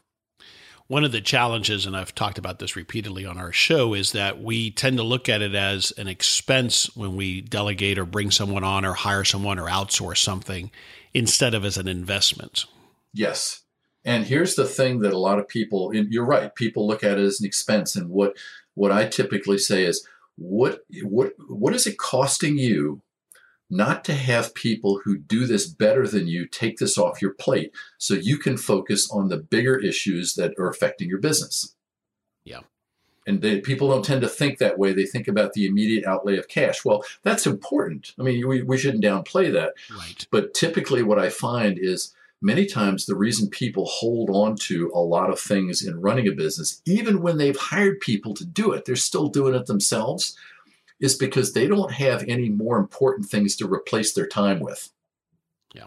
One 0.86 1.02
of 1.02 1.12
the 1.12 1.22
challenges, 1.22 1.86
and 1.86 1.96
I've 1.96 2.14
talked 2.14 2.36
about 2.36 2.58
this 2.58 2.76
repeatedly 2.76 3.24
on 3.24 3.38
our 3.38 3.52
show, 3.52 3.94
is 3.94 4.12
that 4.12 4.42
we 4.42 4.70
tend 4.70 4.98
to 4.98 5.02
look 5.02 5.30
at 5.30 5.40
it 5.40 5.54
as 5.54 5.92
an 5.96 6.08
expense 6.08 6.94
when 6.94 7.16
we 7.16 7.40
delegate 7.40 7.98
or 7.98 8.04
bring 8.04 8.30
someone 8.30 8.62
on 8.62 8.84
or 8.84 8.92
hire 8.92 9.24
someone 9.24 9.58
or 9.58 9.68
outsource 9.68 10.18
something 10.18 10.70
instead 11.14 11.54
of 11.54 11.64
as 11.64 11.78
an 11.78 11.88
investment. 11.88 12.66
Yes. 13.14 13.62
And 14.04 14.24
here's 14.24 14.56
the 14.56 14.66
thing 14.66 14.98
that 14.98 15.14
a 15.14 15.18
lot 15.18 15.38
of 15.38 15.48
people, 15.48 15.94
you're 15.94 16.26
right, 16.26 16.54
people 16.54 16.86
look 16.86 17.02
at 17.02 17.18
it 17.18 17.24
as 17.24 17.40
an 17.40 17.46
expense. 17.46 17.96
And 17.96 18.10
what, 18.10 18.36
what 18.74 18.92
I 18.92 19.06
typically 19.06 19.58
say 19.58 19.84
is, 19.84 20.06
what, 20.36 20.80
what, 21.02 21.32
what 21.48 21.74
is 21.74 21.86
it 21.86 21.96
costing 21.98 22.58
you 22.58 23.00
not 23.70 24.04
to 24.04 24.14
have 24.14 24.54
people 24.54 25.00
who 25.04 25.16
do 25.16 25.46
this 25.46 25.66
better 25.66 26.06
than 26.06 26.26
you 26.26 26.46
take 26.46 26.78
this 26.78 26.98
off 26.98 27.22
your 27.22 27.34
plate 27.34 27.72
so 27.98 28.14
you 28.14 28.36
can 28.36 28.56
focus 28.56 29.08
on 29.10 29.28
the 29.28 29.36
bigger 29.36 29.78
issues 29.78 30.34
that 30.34 30.58
are 30.58 30.68
affecting 30.68 31.08
your 31.08 31.20
business. 31.20 31.74
Yeah. 32.44 32.60
And 33.26 33.42
they, 33.42 33.60
people 33.60 33.88
don't 33.88 34.04
tend 34.04 34.22
to 34.22 34.28
think 34.28 34.58
that 34.58 34.78
way. 34.78 34.92
They 34.92 35.06
think 35.06 35.28
about 35.28 35.52
the 35.52 35.66
immediate 35.66 36.04
outlay 36.04 36.36
of 36.36 36.48
cash. 36.48 36.84
Well, 36.84 37.04
that's 37.22 37.46
important. 37.46 38.12
I 38.18 38.22
mean, 38.22 38.48
we, 38.48 38.62
we 38.62 38.78
shouldn't 38.78 39.04
downplay 39.04 39.52
that. 39.52 39.74
Right. 39.94 40.26
But 40.30 40.52
typically, 40.54 41.02
what 41.02 41.18
I 41.18 41.28
find 41.28 41.78
is 41.78 42.12
many 42.42 42.66
times 42.66 43.04
the 43.04 43.14
reason 43.14 43.50
people 43.50 43.84
hold 43.84 44.30
on 44.30 44.56
to 44.56 44.90
a 44.94 44.98
lot 45.00 45.30
of 45.30 45.38
things 45.38 45.86
in 45.86 46.00
running 46.00 46.26
a 46.26 46.32
business, 46.32 46.80
even 46.86 47.20
when 47.20 47.38
they've 47.38 47.56
hired 47.56 48.00
people 48.00 48.34
to 48.34 48.44
do 48.44 48.72
it, 48.72 48.84
they're 48.84 48.96
still 48.96 49.28
doing 49.28 49.54
it 49.54 49.66
themselves 49.66 50.36
is 51.00 51.16
because 51.16 51.52
they 51.52 51.66
don't 51.66 51.92
have 51.92 52.24
any 52.28 52.48
more 52.48 52.78
important 52.78 53.28
things 53.28 53.56
to 53.56 53.72
replace 53.72 54.12
their 54.12 54.26
time 54.26 54.60
with. 54.60 54.90
Yeah. 55.74 55.86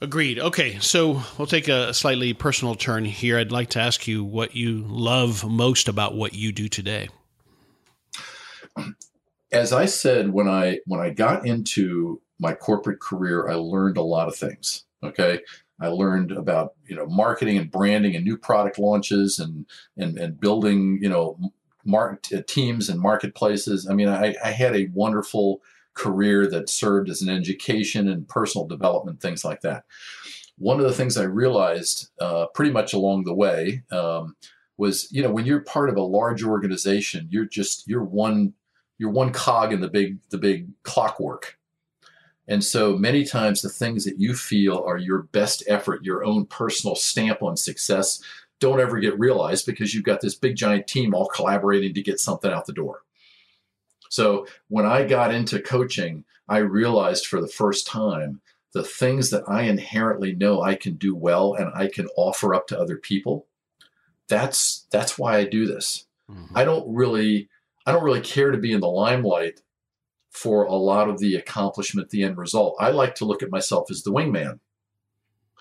Agreed. 0.00 0.38
Okay, 0.38 0.78
so 0.80 1.22
we'll 1.36 1.46
take 1.46 1.68
a 1.68 1.92
slightly 1.92 2.32
personal 2.32 2.74
turn 2.74 3.04
here. 3.04 3.38
I'd 3.38 3.52
like 3.52 3.70
to 3.70 3.80
ask 3.80 4.06
you 4.06 4.24
what 4.24 4.54
you 4.54 4.84
love 4.86 5.48
most 5.48 5.88
about 5.88 6.14
what 6.14 6.34
you 6.34 6.52
do 6.52 6.68
today. 6.68 7.08
As 9.50 9.72
I 9.72 9.86
said 9.86 10.30
when 10.32 10.46
I 10.46 10.78
when 10.86 11.00
I 11.00 11.10
got 11.10 11.46
into 11.46 12.20
my 12.38 12.52
corporate 12.52 13.00
career, 13.00 13.48
I 13.48 13.54
learned 13.54 13.96
a 13.96 14.02
lot 14.02 14.28
of 14.28 14.36
things. 14.36 14.84
Okay. 15.02 15.40
I 15.80 15.88
learned 15.88 16.32
about 16.32 16.74
you 16.86 16.96
know 16.96 17.06
marketing 17.06 17.56
and 17.56 17.70
branding 17.70 18.14
and 18.16 18.24
new 18.24 18.36
product 18.36 18.78
launches 18.78 19.38
and 19.38 19.66
and 19.96 20.18
and 20.18 20.40
building 20.40 20.98
you 21.00 21.08
know 21.08 21.38
uh, 21.86 22.42
teams 22.46 22.88
and 22.88 23.00
marketplaces. 23.00 23.88
I 23.88 23.94
mean, 23.94 24.08
I, 24.08 24.34
I 24.44 24.50
had 24.50 24.76
a 24.76 24.88
wonderful 24.92 25.60
career 25.94 26.46
that 26.48 26.70
served 26.70 27.10
as 27.10 27.22
an 27.22 27.28
education 27.28 28.08
and 28.08 28.28
personal 28.28 28.66
development, 28.66 29.20
things 29.20 29.44
like 29.44 29.62
that. 29.62 29.84
One 30.56 30.78
of 30.80 30.86
the 30.86 30.92
things 30.92 31.16
I 31.16 31.24
realized 31.24 32.10
uh, 32.20 32.46
pretty 32.54 32.70
much 32.72 32.92
along 32.92 33.24
the 33.24 33.34
way 33.34 33.82
um, 33.90 34.36
was, 34.76 35.08
you 35.10 35.22
know, 35.22 35.30
when 35.30 35.44
you're 35.44 35.60
part 35.60 35.88
of 35.88 35.96
a 35.96 36.02
large 36.02 36.42
organization, 36.42 37.28
you're 37.30 37.46
just 37.46 37.86
you're 37.86 38.04
one 38.04 38.54
you're 38.98 39.10
one 39.10 39.32
cog 39.32 39.72
in 39.72 39.80
the 39.80 39.88
big 39.88 40.18
the 40.30 40.38
big 40.38 40.68
clockwork. 40.82 41.58
And 42.48 42.64
so 42.64 42.96
many 42.96 43.24
times 43.24 43.60
the 43.60 43.68
things 43.68 44.04
that 44.04 44.18
you 44.18 44.34
feel 44.34 44.82
are 44.86 44.96
your 44.96 45.24
best 45.24 45.62
effort, 45.68 46.04
your 46.04 46.24
own 46.24 46.46
personal 46.46 46.96
stamp 46.96 47.42
on 47.42 47.56
success, 47.56 48.22
don't 48.60 48.80
ever 48.80 48.98
get 48.98 49.18
realized 49.18 49.66
because 49.66 49.94
you've 49.94 50.04
got 50.04 50.20
this 50.20 50.34
big 50.34 50.56
giant 50.56 50.86
team 50.86 51.14
all 51.14 51.28
collaborating 51.28 51.94
to 51.94 52.02
get 52.02 52.20
something 52.20 52.50
out 52.50 52.66
the 52.66 52.72
door. 52.72 53.02
So 54.10 54.46
when 54.68 54.86
I 54.86 55.04
got 55.04 55.34
into 55.34 55.60
coaching, 55.60 56.24
I 56.48 56.58
realized 56.58 57.26
for 57.26 57.40
the 57.40 57.48
first 57.48 57.86
time 57.86 58.40
the 58.72 58.82
things 58.82 59.30
that 59.30 59.44
I 59.48 59.62
inherently 59.62 60.34
know 60.34 60.62
I 60.62 60.74
can 60.74 60.94
do 60.94 61.14
well 61.14 61.54
and 61.54 61.70
I 61.74 61.88
can 61.88 62.08
offer 62.16 62.54
up 62.54 62.66
to 62.68 62.78
other 62.78 62.96
people. 62.96 63.46
That's 64.28 64.86
that's 64.90 65.18
why 65.18 65.36
I 65.36 65.44
do 65.44 65.66
this. 65.66 66.06
Mm-hmm. 66.30 66.56
I 66.56 66.64
don't 66.64 66.94
really 66.94 67.48
I 67.86 67.92
don't 67.92 68.04
really 68.04 68.20
care 68.20 68.50
to 68.50 68.58
be 68.58 68.72
in 68.72 68.80
the 68.80 68.88
limelight 68.88 69.62
for 70.30 70.64
a 70.64 70.74
lot 70.74 71.08
of 71.08 71.18
the 71.18 71.34
accomplishment, 71.34 72.10
the 72.10 72.22
end 72.22 72.36
result. 72.36 72.76
I 72.78 72.90
like 72.90 73.14
to 73.16 73.24
look 73.24 73.42
at 73.42 73.50
myself 73.50 73.90
as 73.90 74.02
the 74.02 74.12
wingman. 74.12 74.60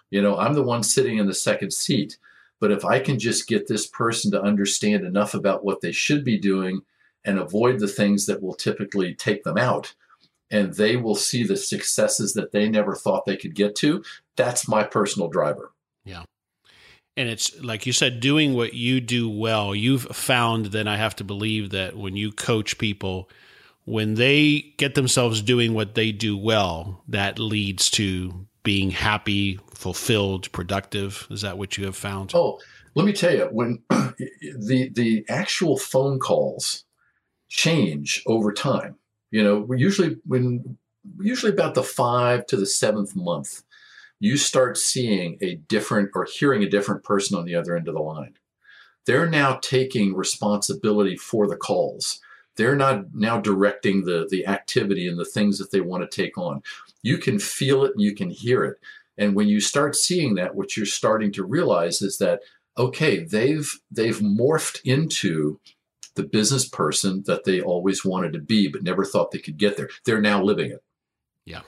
You 0.10 0.22
know, 0.22 0.38
I'm 0.38 0.54
the 0.54 0.64
one 0.64 0.84
sitting 0.84 1.18
in 1.18 1.28
the 1.28 1.34
second 1.34 1.74
seat. 1.74 2.18
But 2.60 2.72
if 2.72 2.84
I 2.84 3.00
can 3.00 3.20
just 3.20 3.48
get 3.48 3.68
this 3.68 3.88
person 3.88 4.32
to 4.32 4.42
understand 4.42 5.06
enough 5.06 5.34
about 5.34 5.64
what 5.64 5.82
they 5.82 5.92
should 5.92 6.24
be 6.24 6.40
doing 6.40 6.82
and 7.24 7.38
avoid 7.38 7.80
the 7.80 7.88
things 7.88 8.26
that 8.26 8.42
will 8.42 8.56
typically 8.56 9.14
take 9.14 9.44
them 9.44 9.58
out, 9.58 9.94
and 10.50 10.74
they 10.74 10.96
will 10.96 11.16
see 11.16 11.44
the 11.44 11.58
successes 11.58 12.34
that 12.34 12.52
they 12.52 12.70
never 12.70 12.96
thought 12.96 13.26
they 13.26 13.38
could 13.38 13.54
get 13.54 13.76
to, 13.76 14.04
that's 14.36 14.68
my 14.68 14.84
personal 14.84 15.28
driver. 15.28 15.74
Yeah. 16.06 16.24
And 17.18 17.30
it's 17.30 17.62
like 17.62 17.86
you 17.86 17.94
said, 17.94 18.20
doing 18.20 18.54
what 18.54 18.74
you 18.74 19.02
do 19.02 19.30
well. 19.30 19.76
You've 19.76 20.04
found 20.04 20.68
that 20.68 20.88
I 20.88 20.98
have 20.98 21.16
to 21.18 21.24
believe 21.24 21.72
that 21.72 21.98
when 21.98 22.16
you 22.16 22.32
coach 22.32 22.78
people, 22.78 23.30
when 23.86 24.14
they 24.14 24.74
get 24.78 24.96
themselves 24.96 25.42
doing 25.42 25.74
what 25.74 25.96
they 25.96 26.12
do 26.12 26.38
well, 26.38 27.04
that 27.08 27.40
leads 27.40 27.90
to 27.92 28.46
being 28.64 28.92
happy, 28.92 29.60
fulfilled, 29.74 30.52
productive? 30.52 31.28
Is 31.30 31.42
that 31.42 31.58
what 31.58 31.78
you 31.78 31.86
have 31.86 31.96
found? 31.96 32.32
Oh, 32.34 32.60
let 32.96 33.06
me 33.06 33.14
tell 33.14 33.34
you, 33.34 33.48
when 33.52 33.84
the 33.90 34.90
the 34.94 35.26
actual 35.30 35.78
phone 35.78 36.20
calls 36.20 36.84
change 37.50 38.24
over 38.26 38.52
time, 38.52 38.96
you 39.32 39.44
know, 39.44 39.60
we 39.60 39.80
usually 39.80 40.18
when 40.26 40.78
usually 41.20 41.52
about 41.52 41.76
the 41.76 41.84
five 41.84 42.46
to 42.48 42.58
the 42.58 42.66
seventh 42.66 43.16
month, 43.16 43.64
you 44.20 44.38
start 44.38 44.78
seeing 44.78 45.38
a 45.42 45.56
different 45.56 46.10
or 46.16 46.26
hearing 46.26 46.64
a 46.64 46.70
different 46.70 47.04
person 47.04 47.38
on 47.38 47.46
the 47.46 47.56
other 47.56 47.76
end 47.76 47.88
of 47.88 47.94
the 47.94 48.02
line. 48.02 48.34
They're 49.06 49.30
now 49.30 49.60
taking 49.62 50.16
responsibility 50.16 51.16
for 51.16 51.48
the 51.48 51.56
calls. 51.56 52.20
They're 52.58 52.76
not 52.76 53.14
now 53.14 53.40
directing 53.40 54.04
the 54.04 54.28
the 54.30 54.48
activity 54.48 55.08
and 55.08 55.18
the 55.18 55.26
things 55.26 55.58
that 55.60 55.72
they 55.72 55.82
want 55.82 56.10
to 56.10 56.24
take 56.24 56.38
on 56.38 56.62
you 57.08 57.18
can 57.18 57.40
feel 57.40 57.86
it 57.86 57.94
and 57.94 58.02
you 58.02 58.14
can 58.14 58.30
hear 58.30 58.64
it. 58.66 58.78
And 59.18 59.34
when 59.34 59.48
you 59.48 59.60
start 59.60 59.96
seeing 59.96 60.36
that, 60.36 60.56
what 60.56 60.76
you're 60.76 60.86
starting 60.86 61.32
to 61.34 61.46
realize 61.46 62.02
is 62.02 62.18
that 62.18 62.42
okay, 62.78 63.24
they've 63.24 63.72
they've 63.90 64.20
morphed 64.20 64.82
into 64.84 65.60
the 66.16 66.24
business 66.24 66.68
person 66.68 67.24
that 67.26 67.44
they 67.44 67.62
always 67.62 68.04
wanted 68.04 68.34
to 68.34 68.40
be, 68.40 68.68
but 68.68 68.84
never 68.84 69.06
thought 69.06 69.32
they 69.32 69.40
could 69.40 69.58
get 69.58 69.78
there. 69.78 69.90
They're 70.06 70.22
now 70.22 70.44
living 70.44 70.72
it. 70.72 70.84
Yeah. 71.46 71.62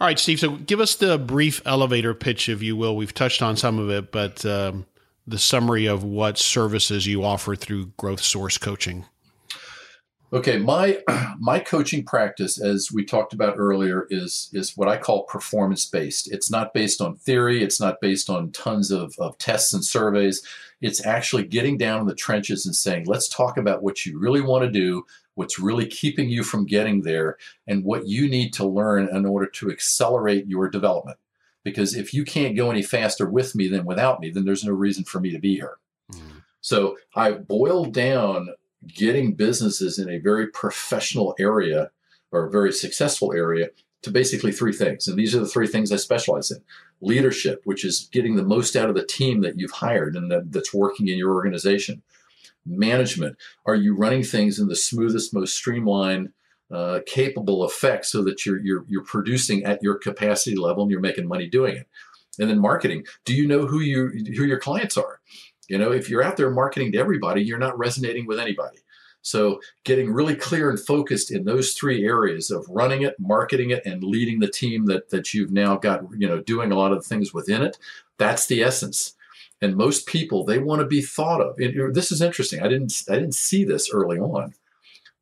All 0.00 0.08
right, 0.08 0.18
Steve. 0.18 0.40
So 0.40 0.56
give 0.56 0.80
us 0.80 0.96
the 0.96 1.18
brief 1.18 1.60
elevator 1.64 2.14
pitch, 2.14 2.48
if 2.48 2.62
you 2.62 2.76
will. 2.76 2.96
We've 2.96 3.14
touched 3.14 3.42
on 3.42 3.56
some 3.56 3.78
of 3.78 3.90
it, 3.90 4.10
but 4.10 4.44
um, 4.44 4.86
the 5.26 5.38
summary 5.38 5.86
of 5.86 6.02
what 6.02 6.38
services 6.38 7.06
you 7.06 7.24
offer 7.24 7.54
through 7.54 7.92
Growth 7.96 8.20
Source 8.20 8.58
Coaching. 8.58 9.04
Okay, 10.32 10.58
my 10.58 10.98
my 11.38 11.58
coaching 11.58 12.04
practice, 12.04 12.60
as 12.60 12.90
we 12.92 13.04
talked 13.04 13.32
about 13.32 13.54
earlier, 13.58 14.06
is 14.10 14.50
is 14.52 14.76
what 14.76 14.88
I 14.88 14.96
call 14.96 15.24
performance 15.24 15.84
based. 15.84 16.32
It's 16.32 16.50
not 16.50 16.74
based 16.74 17.00
on 17.00 17.16
theory. 17.16 17.62
It's 17.62 17.80
not 17.80 18.00
based 18.00 18.30
on 18.30 18.50
tons 18.50 18.90
of, 18.90 19.14
of 19.18 19.38
tests 19.38 19.72
and 19.72 19.84
surveys. 19.84 20.42
It's 20.80 21.04
actually 21.06 21.44
getting 21.44 21.78
down 21.78 22.00
in 22.00 22.06
the 22.06 22.14
trenches 22.14 22.66
and 22.66 22.74
saying, 22.74 23.06
let's 23.06 23.28
talk 23.28 23.56
about 23.56 23.82
what 23.82 24.04
you 24.04 24.18
really 24.18 24.40
want 24.40 24.64
to 24.64 24.70
do, 24.70 25.06
what's 25.34 25.58
really 25.58 25.86
keeping 25.86 26.28
you 26.28 26.42
from 26.42 26.66
getting 26.66 27.02
there, 27.02 27.38
and 27.66 27.84
what 27.84 28.06
you 28.06 28.28
need 28.28 28.52
to 28.54 28.66
learn 28.66 29.08
in 29.14 29.24
order 29.24 29.46
to 29.46 29.70
accelerate 29.70 30.46
your 30.46 30.68
development. 30.68 31.18
Because 31.62 31.94
if 31.94 32.12
you 32.12 32.24
can't 32.24 32.56
go 32.56 32.70
any 32.70 32.82
faster 32.82 33.28
with 33.28 33.54
me 33.54 33.68
than 33.68 33.86
without 33.86 34.20
me, 34.20 34.30
then 34.30 34.44
there's 34.44 34.64
no 34.64 34.72
reason 34.72 35.04
for 35.04 35.20
me 35.20 35.30
to 35.30 35.38
be 35.38 35.54
here. 35.54 35.78
Mm. 36.12 36.42
So 36.60 36.96
I 37.14 37.32
boiled 37.32 37.94
down 37.94 38.50
getting 38.86 39.34
businesses 39.34 39.98
in 39.98 40.08
a 40.08 40.18
very 40.18 40.48
professional 40.48 41.34
area 41.38 41.90
or 42.32 42.46
a 42.46 42.50
very 42.50 42.72
successful 42.72 43.32
area 43.32 43.68
to 44.02 44.10
basically 44.10 44.52
three 44.52 44.72
things. 44.72 45.08
And 45.08 45.18
these 45.18 45.34
are 45.34 45.40
the 45.40 45.48
three 45.48 45.66
things 45.66 45.90
I 45.90 45.96
specialize 45.96 46.50
in 46.50 46.58
leadership, 47.00 47.62
which 47.64 47.84
is 47.84 48.08
getting 48.12 48.36
the 48.36 48.42
most 48.42 48.76
out 48.76 48.88
of 48.88 48.94
the 48.94 49.06
team 49.06 49.40
that 49.42 49.58
you've 49.58 49.70
hired 49.70 50.16
and 50.16 50.30
that, 50.30 50.52
that's 50.52 50.74
working 50.74 51.08
in 51.08 51.18
your 51.18 51.32
organization. 51.32 52.02
Management, 52.66 53.36
are 53.66 53.74
you 53.74 53.94
running 53.94 54.22
things 54.22 54.58
in 54.58 54.68
the 54.68 54.76
smoothest, 54.76 55.34
most 55.34 55.54
streamlined, 55.54 56.32
uh, 56.72 57.00
capable 57.06 57.62
effect 57.62 58.06
so 58.06 58.22
that 58.24 58.44
you're, 58.46 58.58
you're, 58.60 58.84
you're 58.88 59.04
producing 59.04 59.64
at 59.64 59.82
your 59.82 59.96
capacity 59.96 60.56
level 60.56 60.82
and 60.82 60.90
you're 60.90 61.00
making 61.00 61.28
money 61.28 61.46
doing 61.46 61.76
it? 61.76 61.88
And 62.38 62.50
then 62.50 62.58
marketing, 62.58 63.04
do 63.24 63.34
you 63.34 63.46
know 63.46 63.66
who 63.66 63.80
you 63.80 64.08
who 64.36 64.44
your 64.44 64.58
clients 64.58 64.96
are? 64.96 65.20
You 65.68 65.78
know, 65.78 65.92
if 65.92 66.08
you're 66.08 66.22
out 66.22 66.36
there 66.36 66.50
marketing 66.50 66.92
to 66.92 66.98
everybody, 66.98 67.42
you're 67.42 67.58
not 67.58 67.78
resonating 67.78 68.26
with 68.26 68.38
anybody. 68.38 68.78
So, 69.22 69.60
getting 69.84 70.12
really 70.12 70.36
clear 70.36 70.68
and 70.68 70.78
focused 70.78 71.30
in 71.30 71.44
those 71.44 71.72
three 71.72 72.04
areas 72.04 72.50
of 72.50 72.66
running 72.68 73.02
it, 73.02 73.14
marketing 73.18 73.70
it, 73.70 73.84
and 73.86 74.04
leading 74.04 74.40
the 74.40 74.50
team 74.50 74.84
that 74.86 75.08
that 75.10 75.32
you've 75.32 75.50
now 75.50 75.76
got, 75.76 76.02
you 76.18 76.28
know, 76.28 76.40
doing 76.40 76.70
a 76.70 76.76
lot 76.76 76.92
of 76.92 77.02
the 77.02 77.08
things 77.08 77.32
within 77.32 77.62
it, 77.62 77.78
that's 78.18 78.46
the 78.46 78.62
essence. 78.62 79.14
And 79.62 79.76
most 79.76 80.06
people, 80.06 80.44
they 80.44 80.58
want 80.58 80.80
to 80.80 80.86
be 80.86 81.00
thought 81.00 81.40
of. 81.40 81.58
And 81.58 81.94
this 81.94 82.12
is 82.12 82.20
interesting. 82.20 82.60
I 82.62 82.68
didn't 82.68 83.02
I 83.08 83.14
didn't 83.14 83.34
see 83.34 83.64
this 83.64 83.90
early 83.90 84.18
on, 84.18 84.52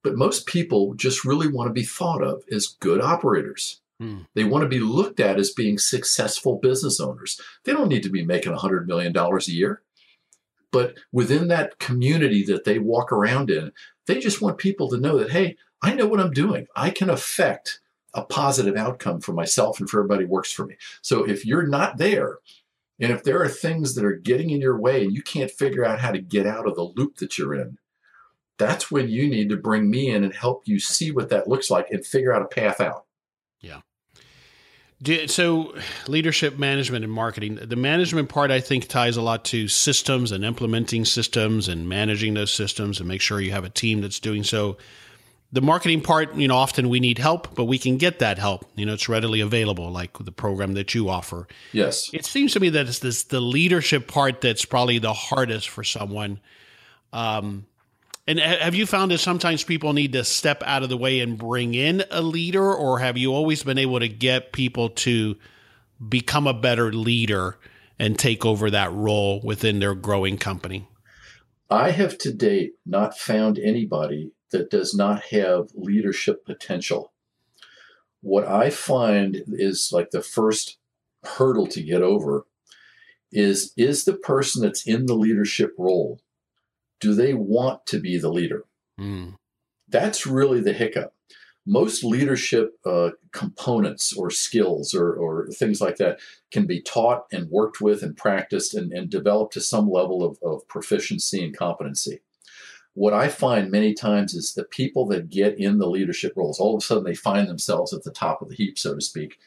but 0.02 0.16
most 0.16 0.46
people 0.46 0.94
just 0.94 1.24
really 1.24 1.46
want 1.46 1.68
to 1.68 1.72
be 1.72 1.84
thought 1.84 2.24
of 2.24 2.42
as 2.50 2.66
good 2.80 3.00
operators. 3.00 3.80
Hmm. 4.00 4.22
They 4.34 4.42
want 4.42 4.62
to 4.62 4.68
be 4.68 4.80
looked 4.80 5.20
at 5.20 5.38
as 5.38 5.50
being 5.50 5.78
successful 5.78 6.58
business 6.58 6.98
owners. 6.98 7.40
They 7.62 7.72
don't 7.72 7.88
need 7.88 8.02
to 8.02 8.10
be 8.10 8.24
making 8.24 8.52
$100 8.52 8.86
million 8.86 9.16
a 9.16 9.38
year. 9.46 9.82
But 10.72 10.94
within 11.12 11.48
that 11.48 11.78
community 11.78 12.42
that 12.44 12.64
they 12.64 12.78
walk 12.78 13.12
around 13.12 13.50
in, 13.50 13.72
they 14.06 14.18
just 14.18 14.40
want 14.40 14.58
people 14.58 14.88
to 14.88 14.96
know 14.96 15.18
that, 15.18 15.30
hey, 15.30 15.56
I 15.82 15.94
know 15.94 16.06
what 16.06 16.20
I'm 16.20 16.32
doing. 16.32 16.66
I 16.74 16.90
can 16.90 17.10
affect 17.10 17.80
a 18.14 18.24
positive 18.24 18.76
outcome 18.76 19.20
for 19.20 19.32
myself 19.32 19.78
and 19.78 19.88
for 19.88 20.00
everybody 20.00 20.24
who 20.24 20.30
works 20.30 20.52
for 20.52 20.66
me. 20.66 20.76
So 21.02 21.28
if 21.28 21.46
you're 21.46 21.66
not 21.66 21.98
there, 21.98 22.38
and 22.98 23.12
if 23.12 23.22
there 23.22 23.42
are 23.42 23.48
things 23.48 23.94
that 23.94 24.04
are 24.04 24.16
getting 24.16 24.50
in 24.50 24.60
your 24.60 24.78
way 24.78 25.04
and 25.04 25.14
you 25.14 25.22
can't 25.22 25.50
figure 25.50 25.84
out 25.84 26.00
how 26.00 26.12
to 26.12 26.20
get 26.20 26.46
out 26.46 26.66
of 26.66 26.74
the 26.74 26.92
loop 26.96 27.16
that 27.16 27.36
you're 27.36 27.54
in, 27.54 27.78
that's 28.58 28.90
when 28.90 29.08
you 29.08 29.28
need 29.28 29.48
to 29.50 29.56
bring 29.56 29.90
me 29.90 30.10
in 30.10 30.24
and 30.24 30.34
help 30.34 30.62
you 30.66 30.78
see 30.78 31.10
what 31.10 31.30
that 31.30 31.48
looks 31.48 31.70
like 31.70 31.90
and 31.90 32.06
figure 32.06 32.32
out 32.32 32.42
a 32.42 32.46
path 32.46 32.80
out. 32.80 33.06
Yeah 33.60 33.80
so 35.26 35.74
leadership 36.06 36.58
management 36.58 37.04
and 37.04 37.12
marketing 37.12 37.58
the 37.60 37.76
management 37.76 38.28
part 38.28 38.50
i 38.50 38.60
think 38.60 38.86
ties 38.86 39.16
a 39.16 39.22
lot 39.22 39.44
to 39.44 39.66
systems 39.66 40.30
and 40.30 40.44
implementing 40.44 41.04
systems 41.04 41.68
and 41.68 41.88
managing 41.88 42.34
those 42.34 42.52
systems 42.52 43.00
and 43.00 43.08
make 43.08 43.20
sure 43.20 43.40
you 43.40 43.52
have 43.52 43.64
a 43.64 43.70
team 43.70 44.00
that's 44.00 44.20
doing 44.20 44.44
so. 44.44 44.76
The 45.54 45.60
marketing 45.60 46.00
part 46.00 46.34
you 46.34 46.48
know 46.48 46.56
often 46.56 46.88
we 46.88 46.98
need 46.98 47.18
help 47.18 47.54
but 47.54 47.64
we 47.64 47.78
can 47.78 47.98
get 47.98 48.20
that 48.20 48.38
help. 48.38 48.64
You 48.74 48.86
know 48.86 48.94
it's 48.94 49.08
readily 49.08 49.40
available 49.40 49.90
like 49.90 50.16
the 50.18 50.32
program 50.32 50.74
that 50.74 50.94
you 50.94 51.08
offer. 51.08 51.46
Yes. 51.72 52.10
It 52.12 52.24
seems 52.24 52.52
to 52.54 52.60
me 52.60 52.70
that 52.70 52.86
it's 52.86 53.00
this 53.00 53.24
the 53.24 53.40
leadership 53.40 54.08
part 54.08 54.40
that's 54.40 54.64
probably 54.64 54.98
the 54.98 55.12
hardest 55.12 55.68
for 55.68 55.84
someone. 55.84 56.40
Um, 57.12 57.66
and 58.26 58.38
have 58.38 58.74
you 58.74 58.86
found 58.86 59.10
that 59.10 59.18
sometimes 59.18 59.64
people 59.64 59.92
need 59.92 60.12
to 60.12 60.22
step 60.22 60.62
out 60.64 60.82
of 60.82 60.88
the 60.88 60.96
way 60.96 61.20
and 61.20 61.36
bring 61.36 61.74
in 61.74 62.04
a 62.10 62.22
leader, 62.22 62.72
or 62.72 63.00
have 63.00 63.18
you 63.18 63.34
always 63.34 63.64
been 63.64 63.78
able 63.78 63.98
to 63.98 64.08
get 64.08 64.52
people 64.52 64.90
to 64.90 65.36
become 66.08 66.46
a 66.46 66.54
better 66.54 66.92
leader 66.92 67.58
and 67.98 68.18
take 68.18 68.44
over 68.44 68.70
that 68.70 68.92
role 68.92 69.40
within 69.42 69.80
their 69.80 69.94
growing 69.94 70.38
company? 70.38 70.88
I 71.68 71.90
have 71.90 72.18
to 72.18 72.32
date 72.32 72.74
not 72.86 73.18
found 73.18 73.58
anybody 73.58 74.32
that 74.50 74.70
does 74.70 74.94
not 74.94 75.22
have 75.30 75.70
leadership 75.74 76.44
potential. 76.44 77.12
What 78.20 78.46
I 78.46 78.70
find 78.70 79.42
is 79.48 79.90
like 79.92 80.10
the 80.10 80.22
first 80.22 80.78
hurdle 81.24 81.66
to 81.68 81.82
get 81.82 82.02
over 82.02 82.46
is 83.32 83.72
is 83.76 84.04
the 84.04 84.12
person 84.12 84.62
that's 84.62 84.86
in 84.86 85.06
the 85.06 85.14
leadership 85.14 85.72
role 85.78 86.20
do 87.02 87.14
they 87.14 87.34
want 87.34 87.84
to 87.86 87.98
be 87.98 88.16
the 88.16 88.32
leader? 88.32 88.64
Mm. 88.98 89.34
That's 89.88 90.24
really 90.24 90.60
the 90.60 90.72
hiccup. 90.72 91.12
Most 91.66 92.04
leadership 92.04 92.78
uh, 92.86 93.10
components 93.32 94.12
or 94.16 94.30
skills 94.30 94.94
or, 94.94 95.12
or, 95.12 95.48
things 95.48 95.80
like 95.80 95.96
that 95.96 96.18
can 96.50 96.66
be 96.66 96.80
taught 96.80 97.26
and 97.32 97.50
worked 97.50 97.80
with 97.80 98.02
and 98.02 98.16
practiced 98.16 98.74
and, 98.74 98.92
and 98.92 99.10
developed 99.10 99.52
to 99.54 99.60
some 99.60 99.88
level 99.88 100.24
of, 100.24 100.38
of 100.42 100.66
proficiency 100.68 101.44
and 101.44 101.56
competency. 101.56 102.20
What 102.94 103.12
I 103.12 103.28
find 103.28 103.70
many 103.70 103.94
times 103.94 104.34
is 104.34 104.54
the 104.54 104.64
people 104.64 105.06
that 105.06 105.30
get 105.30 105.58
in 105.58 105.78
the 105.78 105.88
leadership 105.88 106.34
roles, 106.36 106.60
all 106.60 106.74
of 106.74 106.82
a 106.82 106.86
sudden 106.86 107.04
they 107.04 107.14
find 107.14 107.48
themselves 107.48 107.92
at 107.92 108.04
the 108.04 108.12
top 108.12 108.42
of 108.42 108.48
the 108.48 108.56
heap, 108.56 108.78
so 108.78 108.94
to 108.94 109.00
speak. 109.00 109.38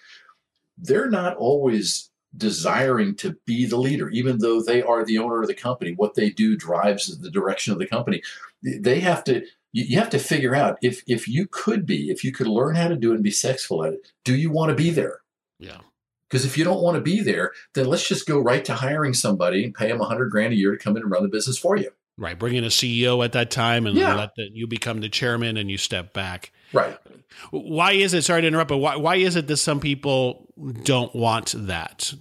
They're 0.77 1.09
not 1.09 1.37
always 1.37 2.09
desiring 2.37 3.15
to 3.15 3.37
be 3.45 3.65
the 3.65 3.77
leader, 3.77 4.09
even 4.09 4.39
though 4.39 4.61
they 4.61 4.81
are 4.81 5.05
the 5.05 5.17
owner 5.17 5.41
of 5.41 5.47
the 5.47 5.53
company. 5.53 5.93
What 5.95 6.15
they 6.15 6.29
do 6.29 6.55
drives 6.55 7.17
the 7.19 7.31
direction 7.31 7.73
of 7.73 7.79
the 7.79 7.87
company. 7.87 8.21
They 8.63 8.99
have 8.99 9.23
to. 9.25 9.45
You 9.77 9.99
have 9.99 10.09
to 10.11 10.19
figure 10.19 10.55
out 10.55 10.77
if 10.81 11.03
if 11.05 11.27
you 11.27 11.47
could 11.51 11.85
be, 11.85 12.09
if 12.09 12.23
you 12.23 12.31
could 12.31 12.47
learn 12.47 12.75
how 12.75 12.87
to 12.87 12.95
do 12.95 13.11
it 13.11 13.15
and 13.15 13.23
be 13.23 13.31
successful 13.31 13.83
at 13.83 13.93
it. 13.93 14.11
Do 14.23 14.33
you 14.33 14.49
want 14.49 14.69
to 14.69 14.75
be 14.75 14.89
there? 14.89 15.19
Yeah. 15.59 15.79
Because 16.29 16.45
if 16.45 16.57
you 16.57 16.63
don't 16.63 16.81
want 16.81 16.95
to 16.95 17.01
be 17.01 17.21
there, 17.21 17.51
then 17.73 17.85
let's 17.85 18.07
just 18.07 18.25
go 18.25 18.39
right 18.39 18.63
to 18.65 18.73
hiring 18.73 19.13
somebody 19.13 19.63
and 19.63 19.75
pay 19.75 19.89
them 19.89 20.01
a 20.01 20.05
hundred 20.05 20.31
grand 20.31 20.53
a 20.53 20.55
year 20.55 20.71
to 20.71 20.77
come 20.77 20.95
in 20.95 21.03
and 21.03 21.11
run 21.11 21.23
the 21.23 21.29
business 21.29 21.57
for 21.57 21.75
you. 21.75 21.91
Right. 22.17 22.39
Bring 22.39 22.55
in 22.55 22.63
a 22.63 22.67
CEO 22.67 23.23
at 23.23 23.33
that 23.33 23.51
time 23.51 23.85
and 23.85 23.97
yeah. 23.97 24.15
let 24.15 24.35
the, 24.35 24.49
you 24.51 24.67
become 24.67 25.01
the 25.01 25.09
chairman 25.09 25.57
and 25.57 25.69
you 25.69 25.77
step 25.77 26.13
back. 26.13 26.51
Right. 26.73 26.97
Why 27.51 27.93
is 27.93 28.13
it? 28.13 28.23
Sorry 28.23 28.41
to 28.41 28.47
interrupt, 28.47 28.69
but 28.69 28.77
why 28.77 28.95
why 28.95 29.15
is 29.15 29.35
it 29.35 29.47
that 29.47 29.57
some 29.57 29.79
people 29.79 30.47
don't 30.83 31.13
want 31.15 31.53
that? 31.57 32.13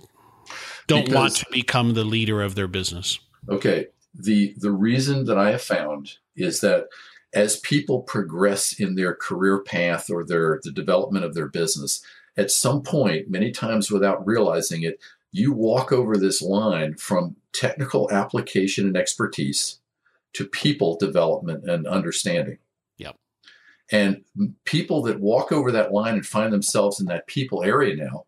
Don't 0.87 1.07
because, 1.07 1.15
want 1.15 1.37
to 1.37 1.47
become 1.51 1.95
the 1.95 2.05
leader 2.05 2.43
of 2.43 2.55
their 2.55 2.69
business. 2.69 3.19
Okay. 3.49 3.89
The 4.15 4.55
the 4.59 4.73
reason 4.73 5.25
that 5.27 5.39
I 5.39 5.51
have 5.51 5.63
found 5.63 6.15
is 6.37 6.61
that 6.61 6.89
as 7.33 7.59
people 7.61 8.03
progress 8.03 8.79
in 8.79 8.95
their 8.95 9.15
career 9.15 9.61
path 9.61 10.09
or 10.11 10.25
their 10.25 10.61
the 10.63 10.71
development 10.71 11.25
of 11.25 11.35
their 11.35 11.49
business, 11.49 12.03
at 12.37 12.51
some 12.51 12.83
point, 12.83 13.31
many 13.31 13.51
times 13.51 13.91
without 13.91 14.27
realizing 14.27 14.83
it, 14.83 15.01
you 15.33 15.53
walk 15.53 15.91
over 15.91 16.17
this 16.17 16.41
line 16.41 16.95
from 16.95 17.37
technical 17.53 18.11
application 18.11 18.87
and 18.87 18.97
expertise 18.97 19.79
to 20.33 20.47
people 20.47 20.97
development 20.97 21.69
and 21.69 21.87
understanding. 21.87 22.59
And 23.93 24.25
people 24.65 25.03
that 25.03 25.21
walk 25.21 25.53
over 25.53 25.71
that 25.73 25.93
line 25.93 26.15
and 26.15 26.27
find 26.27 26.53
themselves 26.53 27.01
in 27.01 27.07
that 27.07 27.27
people 27.27 27.63
area 27.63 27.97
now 27.97 28.25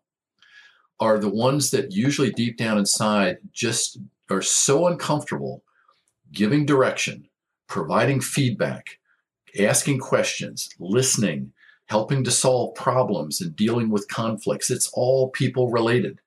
are 0.99 1.19
the 1.19 1.29
ones 1.29 1.71
that 1.71 1.91
usually 1.91 2.31
deep 2.31 2.57
down 2.57 2.77
inside 2.77 3.37
just 3.53 3.99
are 4.29 4.41
so 4.41 4.87
uncomfortable 4.87 5.63
giving 6.31 6.65
direction, 6.65 7.27
providing 7.67 8.19
feedback, 8.19 8.99
asking 9.59 9.99
questions, 9.99 10.69
listening, 10.79 11.51
helping 11.87 12.23
to 12.23 12.31
solve 12.31 12.75
problems 12.75 13.41
and 13.41 13.55
dealing 13.55 13.89
with 13.89 14.07
conflicts. 14.09 14.69
It's 14.69 14.89
all 14.93 15.29
people 15.29 15.71
related. 15.71 16.19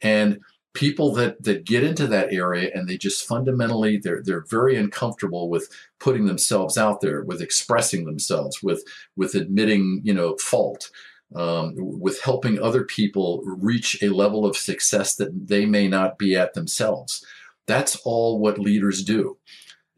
And 0.00 0.40
people 0.74 1.12
that 1.12 1.42
that 1.42 1.64
get 1.64 1.84
into 1.84 2.06
that 2.06 2.32
area 2.32 2.70
and 2.74 2.88
they 2.88 2.96
just 2.96 3.26
fundamentally 3.26 3.98
they're 3.98 4.22
they're 4.22 4.46
very 4.48 4.76
uncomfortable 4.76 5.50
with 5.50 5.68
putting 6.00 6.24
themselves 6.24 6.78
out 6.78 7.00
there 7.00 7.22
with 7.22 7.42
expressing 7.42 8.04
themselves 8.04 8.62
with 8.62 8.82
with 9.16 9.34
admitting 9.34 10.00
you 10.02 10.14
know 10.14 10.36
fault 10.36 10.90
um, 11.34 11.74
with 11.76 12.20
helping 12.20 12.60
other 12.60 12.84
people 12.84 13.42
reach 13.44 14.02
a 14.02 14.08
level 14.08 14.44
of 14.44 14.56
success 14.56 15.14
that 15.16 15.48
they 15.48 15.64
may 15.64 15.88
not 15.88 16.18
be 16.18 16.36
at 16.36 16.54
themselves. 16.54 17.24
That's 17.66 17.96
all 18.04 18.38
what 18.38 18.58
leaders 18.58 19.02
do. 19.02 19.38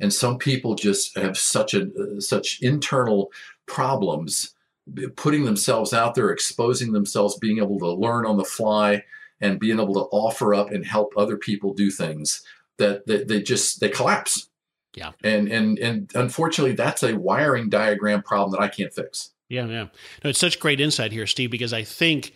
And 0.00 0.12
some 0.12 0.38
people 0.38 0.74
just 0.74 1.16
have 1.16 1.36
such 1.36 1.74
a 1.74 1.86
such 2.20 2.58
internal 2.60 3.32
problems 3.66 4.54
putting 5.16 5.44
themselves 5.44 5.94
out 5.94 6.14
there 6.14 6.30
exposing 6.30 6.92
themselves 6.92 7.38
being 7.38 7.58
able 7.58 7.78
to 7.78 7.90
learn 7.90 8.26
on 8.26 8.36
the 8.36 8.44
fly 8.44 9.02
and 9.40 9.60
being 9.60 9.80
able 9.80 9.94
to 9.94 10.08
offer 10.10 10.54
up 10.54 10.70
and 10.70 10.84
help 10.84 11.12
other 11.16 11.36
people 11.36 11.74
do 11.74 11.90
things 11.90 12.42
that, 12.78 13.06
that 13.06 13.28
they 13.28 13.42
just 13.42 13.80
they 13.80 13.88
collapse. 13.88 14.48
Yeah. 14.94 15.12
And 15.22 15.48
and 15.48 15.78
and 15.78 16.10
unfortunately, 16.14 16.74
that's 16.74 17.02
a 17.02 17.14
wiring 17.14 17.68
diagram 17.68 18.22
problem 18.22 18.52
that 18.52 18.64
I 18.64 18.68
can't 18.68 18.92
fix. 18.92 19.30
Yeah, 19.48 19.66
yeah. 19.66 19.86
No, 20.22 20.30
it's 20.30 20.38
such 20.38 20.60
great 20.60 20.80
insight 20.80 21.12
here, 21.12 21.26
Steve, 21.26 21.50
because 21.50 21.72
I 21.72 21.82
think 21.84 22.32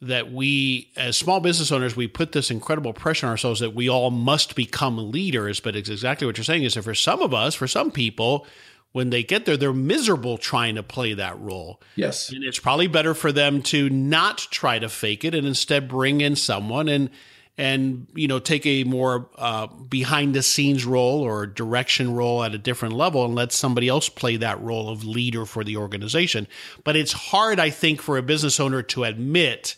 that 0.00 0.32
we, 0.32 0.90
as 0.96 1.16
small 1.16 1.40
business 1.40 1.72
owners, 1.72 1.96
we 1.96 2.06
put 2.06 2.32
this 2.32 2.50
incredible 2.50 2.92
pressure 2.92 3.26
on 3.26 3.30
ourselves 3.30 3.60
that 3.60 3.74
we 3.74 3.88
all 3.88 4.10
must 4.10 4.54
become 4.54 5.10
leaders. 5.10 5.60
But 5.60 5.76
it's 5.76 5.88
exactly 5.88 6.26
what 6.26 6.36
you're 6.36 6.44
saying 6.44 6.64
is 6.64 6.74
that 6.74 6.82
for 6.82 6.94
some 6.94 7.22
of 7.22 7.32
us, 7.32 7.54
for 7.54 7.66
some 7.66 7.90
people, 7.90 8.46
when 8.94 9.10
they 9.10 9.24
get 9.24 9.44
there, 9.44 9.56
they're 9.56 9.72
miserable 9.72 10.38
trying 10.38 10.76
to 10.76 10.82
play 10.84 11.14
that 11.14 11.36
role. 11.40 11.80
Yes. 11.96 12.30
And 12.30 12.44
it's 12.44 12.60
probably 12.60 12.86
better 12.86 13.12
for 13.12 13.32
them 13.32 13.60
to 13.62 13.90
not 13.90 14.38
try 14.52 14.78
to 14.78 14.88
fake 14.88 15.24
it 15.24 15.34
and 15.34 15.44
instead 15.48 15.88
bring 15.88 16.20
in 16.20 16.36
someone 16.36 16.88
and 16.88 17.10
and 17.58 18.06
you 18.14 18.28
know 18.28 18.38
take 18.38 18.64
a 18.66 18.84
more 18.84 19.28
uh, 19.36 19.66
behind 19.66 20.32
the 20.32 20.44
scenes 20.44 20.84
role 20.84 21.22
or 21.22 21.44
direction 21.44 22.14
role 22.14 22.44
at 22.44 22.54
a 22.54 22.58
different 22.58 22.94
level 22.94 23.24
and 23.24 23.34
let 23.34 23.50
somebody 23.50 23.88
else 23.88 24.08
play 24.08 24.36
that 24.36 24.60
role 24.62 24.88
of 24.88 25.04
leader 25.04 25.44
for 25.44 25.64
the 25.64 25.76
organization 25.76 26.48
but 26.82 26.96
it's 26.96 27.12
hard 27.12 27.60
i 27.60 27.70
think 27.70 28.02
for 28.02 28.18
a 28.18 28.22
business 28.22 28.58
owner 28.58 28.82
to 28.82 29.04
admit 29.04 29.76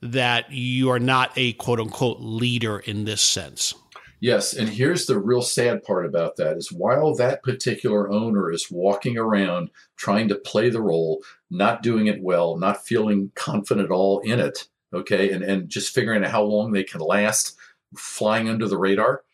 that 0.00 0.50
you 0.50 0.90
are 0.90 0.98
not 0.98 1.30
a 1.36 1.52
quote 1.52 1.78
unquote 1.78 2.18
leader 2.20 2.80
in 2.80 3.04
this 3.04 3.20
sense 3.20 3.72
Yes, 4.22 4.52
and 4.52 4.68
here's 4.68 5.06
the 5.06 5.18
real 5.18 5.42
sad 5.42 5.82
part 5.82 6.06
about 6.06 6.36
that 6.36 6.56
is 6.56 6.70
while 6.70 7.12
that 7.16 7.42
particular 7.42 8.08
owner 8.08 8.52
is 8.52 8.70
walking 8.70 9.18
around 9.18 9.68
trying 9.96 10.28
to 10.28 10.36
play 10.36 10.70
the 10.70 10.80
role, 10.80 11.24
not 11.50 11.82
doing 11.82 12.06
it 12.06 12.22
well, 12.22 12.56
not 12.56 12.86
feeling 12.86 13.32
confident 13.34 13.86
at 13.86 13.90
all 13.90 14.20
in 14.20 14.38
it, 14.38 14.68
okay, 14.94 15.32
and, 15.32 15.42
and 15.42 15.68
just 15.68 15.92
figuring 15.92 16.22
out 16.22 16.30
how 16.30 16.44
long 16.44 16.70
they 16.70 16.84
can 16.84 17.00
last 17.00 17.56
flying 17.96 18.48
under 18.48 18.68
the 18.68 18.78
radar, 18.78 19.24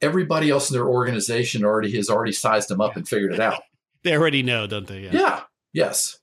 everybody 0.00 0.48
else 0.48 0.70
in 0.70 0.74
their 0.74 0.88
organization 0.88 1.62
already 1.62 1.94
has 1.94 2.08
already 2.08 2.32
sized 2.32 2.70
them 2.70 2.80
up 2.80 2.96
and 2.96 3.06
figured 3.06 3.34
it 3.34 3.40
out. 3.40 3.60
they 4.02 4.16
already 4.16 4.42
know, 4.42 4.66
don't 4.66 4.86
they? 4.86 5.00
Yeah. 5.00 5.10
yeah. 5.12 5.40
Yes. 5.74 6.18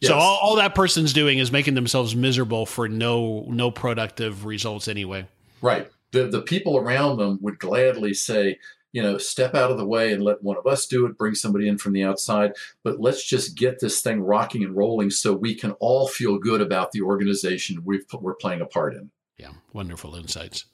Yes. 0.00 0.08
So 0.08 0.16
all, 0.16 0.38
all 0.42 0.56
that 0.56 0.74
person's 0.74 1.12
doing 1.12 1.38
is 1.38 1.52
making 1.52 1.74
themselves 1.74 2.16
miserable 2.16 2.66
for 2.66 2.88
no 2.88 3.46
no 3.46 3.70
productive 3.70 4.44
results 4.46 4.88
anyway. 4.88 5.28
Right 5.60 5.88
the, 6.12 6.28
the 6.28 6.42
people 6.42 6.76
around 6.76 7.18
them 7.18 7.38
would 7.42 7.58
gladly 7.58 8.14
say, 8.14 8.58
you 8.92 9.02
know, 9.02 9.16
step 9.18 9.54
out 9.54 9.70
of 9.70 9.78
the 9.78 9.86
way 9.86 10.12
and 10.12 10.22
let 10.22 10.42
one 10.42 10.58
of 10.58 10.66
us 10.66 10.86
do 10.86 11.06
it, 11.06 11.16
bring 11.16 11.34
somebody 11.34 11.66
in 11.66 11.78
from 11.78 11.94
the 11.94 12.04
outside. 12.04 12.52
But 12.84 13.00
let's 13.00 13.26
just 13.26 13.56
get 13.56 13.80
this 13.80 14.02
thing 14.02 14.20
rocking 14.20 14.62
and 14.62 14.76
rolling 14.76 15.10
so 15.10 15.32
we 15.32 15.54
can 15.54 15.72
all 15.80 16.06
feel 16.06 16.38
good 16.38 16.60
about 16.60 16.92
the 16.92 17.00
organization 17.00 17.82
we 17.84 18.00
are 18.12 18.34
playing 18.34 18.60
a 18.60 18.66
part 18.66 18.94
in. 18.94 19.10
Yeah, 19.38 19.52
wonderful 19.72 20.14
insights. 20.14 20.66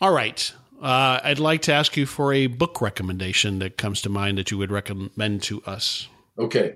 All 0.00 0.12
right. 0.12 0.52
Uh, 0.80 1.20
I'd 1.24 1.38
like 1.38 1.62
to 1.62 1.72
ask 1.72 1.96
you 1.96 2.04
for 2.04 2.34
a 2.34 2.48
book 2.48 2.82
recommendation 2.82 3.60
that 3.60 3.78
comes 3.78 4.02
to 4.02 4.10
mind 4.10 4.36
that 4.36 4.50
you 4.50 4.58
would 4.58 4.70
recommend 4.70 5.42
to 5.44 5.62
us. 5.64 6.08
Okay. 6.38 6.74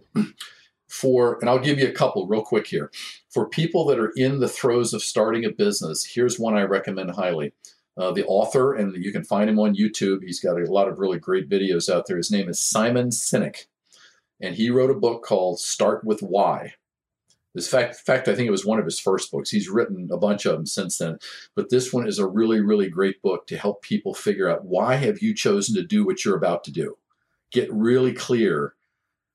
For, 0.90 1.38
and 1.40 1.48
I'll 1.48 1.60
give 1.60 1.78
you 1.78 1.86
a 1.86 1.92
couple 1.92 2.26
real 2.26 2.42
quick 2.42 2.66
here 2.66 2.90
for 3.30 3.48
people 3.48 3.84
that 3.86 3.98
are 3.98 4.12
in 4.16 4.40
the 4.40 4.48
throes 4.48 4.92
of 4.92 5.02
starting 5.02 5.44
a 5.44 5.50
business, 5.50 6.04
here's 6.04 6.38
one 6.38 6.56
I 6.56 6.62
recommend 6.62 7.12
highly. 7.12 7.52
Uh, 7.96 8.12
the 8.12 8.24
author, 8.26 8.74
and 8.74 8.94
you 9.04 9.12
can 9.12 9.24
find 9.24 9.50
him 9.50 9.58
on 9.58 9.74
YouTube. 9.74 10.22
He's 10.22 10.40
got 10.40 10.60
a 10.60 10.72
lot 10.72 10.88
of 10.88 10.98
really 10.98 11.18
great 11.18 11.50
videos 11.50 11.92
out 11.92 12.06
there. 12.06 12.16
His 12.16 12.30
name 12.30 12.48
is 12.48 12.62
Simon 12.62 13.10
Sinek, 13.10 13.66
and 14.40 14.54
he 14.54 14.70
wrote 14.70 14.90
a 14.90 14.98
book 14.98 15.22
called 15.22 15.60
Start 15.60 16.04
with 16.04 16.20
Why. 16.20 16.74
This 17.54 17.68
fact, 17.68 17.96
fact, 17.96 18.28
I 18.28 18.34
think 18.34 18.46
it 18.46 18.52
was 18.52 18.64
one 18.64 18.78
of 18.78 18.84
his 18.84 19.00
first 19.00 19.30
books. 19.30 19.50
He's 19.50 19.68
written 19.68 20.08
a 20.10 20.16
bunch 20.16 20.46
of 20.46 20.52
them 20.52 20.66
since 20.66 20.98
then, 20.98 21.18
but 21.56 21.68
this 21.68 21.92
one 21.92 22.06
is 22.06 22.18
a 22.18 22.26
really, 22.26 22.60
really 22.60 22.88
great 22.88 23.20
book 23.22 23.46
to 23.48 23.58
help 23.58 23.82
people 23.82 24.14
figure 24.14 24.48
out 24.48 24.64
why 24.64 24.94
have 24.94 25.20
you 25.20 25.34
chosen 25.34 25.74
to 25.74 25.82
do 25.82 26.06
what 26.06 26.24
you're 26.24 26.36
about 26.36 26.64
to 26.64 26.72
do. 26.72 26.96
Get 27.50 27.70
really 27.72 28.12
clear 28.12 28.76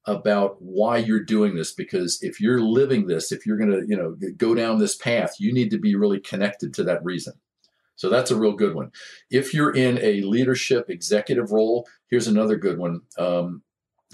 about 0.07 0.61
why 0.61 0.97
you're 0.97 1.23
doing 1.23 1.55
this 1.55 1.71
because 1.71 2.19
if 2.21 2.39
you're 2.39 2.61
living 2.61 3.07
this 3.07 3.31
if 3.31 3.45
you're 3.45 3.57
going 3.57 3.71
to 3.71 3.85
you 3.87 3.97
know 3.97 4.15
go 4.37 4.53
down 4.53 4.77
this 4.77 4.95
path 4.95 5.35
you 5.39 5.51
need 5.51 5.71
to 5.71 5.79
be 5.79 5.95
really 5.95 6.19
connected 6.19 6.73
to 6.73 6.83
that 6.83 7.03
reason. 7.03 7.33
So 7.97 8.09
that's 8.09 8.29
a 8.29 8.35
real 8.35 8.51
good 8.53 8.75
one. 8.75 8.91
If 9.31 9.53
you're 9.53 9.73
in 9.73 9.97
a 9.99 10.21
leadership 10.21 10.89
executive 10.89 11.51
role 11.51 11.87
here's 12.09 12.27
another 12.27 12.55
good 12.55 12.77
one 12.77 13.01
um, 13.17 13.63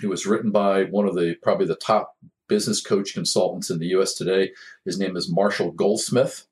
it 0.01 0.07
was 0.07 0.25
written 0.25 0.51
by 0.51 0.85
one 0.85 1.07
of 1.07 1.15
the 1.15 1.35
probably 1.41 1.67
the 1.67 1.75
top 1.75 2.15
business 2.47 2.81
coach 2.81 3.13
consultants 3.13 3.69
in 3.69 3.79
the 3.79 3.87
us 3.87 4.13
today. 4.13 4.51
His 4.85 4.99
name 4.99 5.15
is 5.15 5.31
marshall 5.31 5.71
goldsmith. 5.71 6.47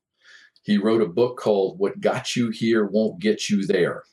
He 0.61 0.77
wrote 0.77 1.01
a 1.01 1.07
book 1.07 1.37
called 1.37 1.79
what 1.79 1.99
got 1.99 2.35
you 2.35 2.49
here 2.49 2.85
won't 2.85 3.19
get 3.19 3.49
you 3.49 3.65
there 3.65 4.03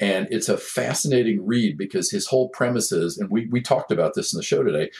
and 0.00 0.26
it's 0.30 0.48
a 0.48 0.56
fascinating 0.56 1.46
read 1.46 1.76
because 1.76 2.10
his 2.10 2.26
whole 2.26 2.48
premise 2.48 2.90
is, 2.90 3.18
and 3.18 3.30
we, 3.30 3.46
we 3.46 3.60
talked 3.60 3.92
about 3.92 4.14
this 4.14 4.32
in 4.32 4.38
the 4.38 4.42
show 4.42 4.62
today, 4.62 4.90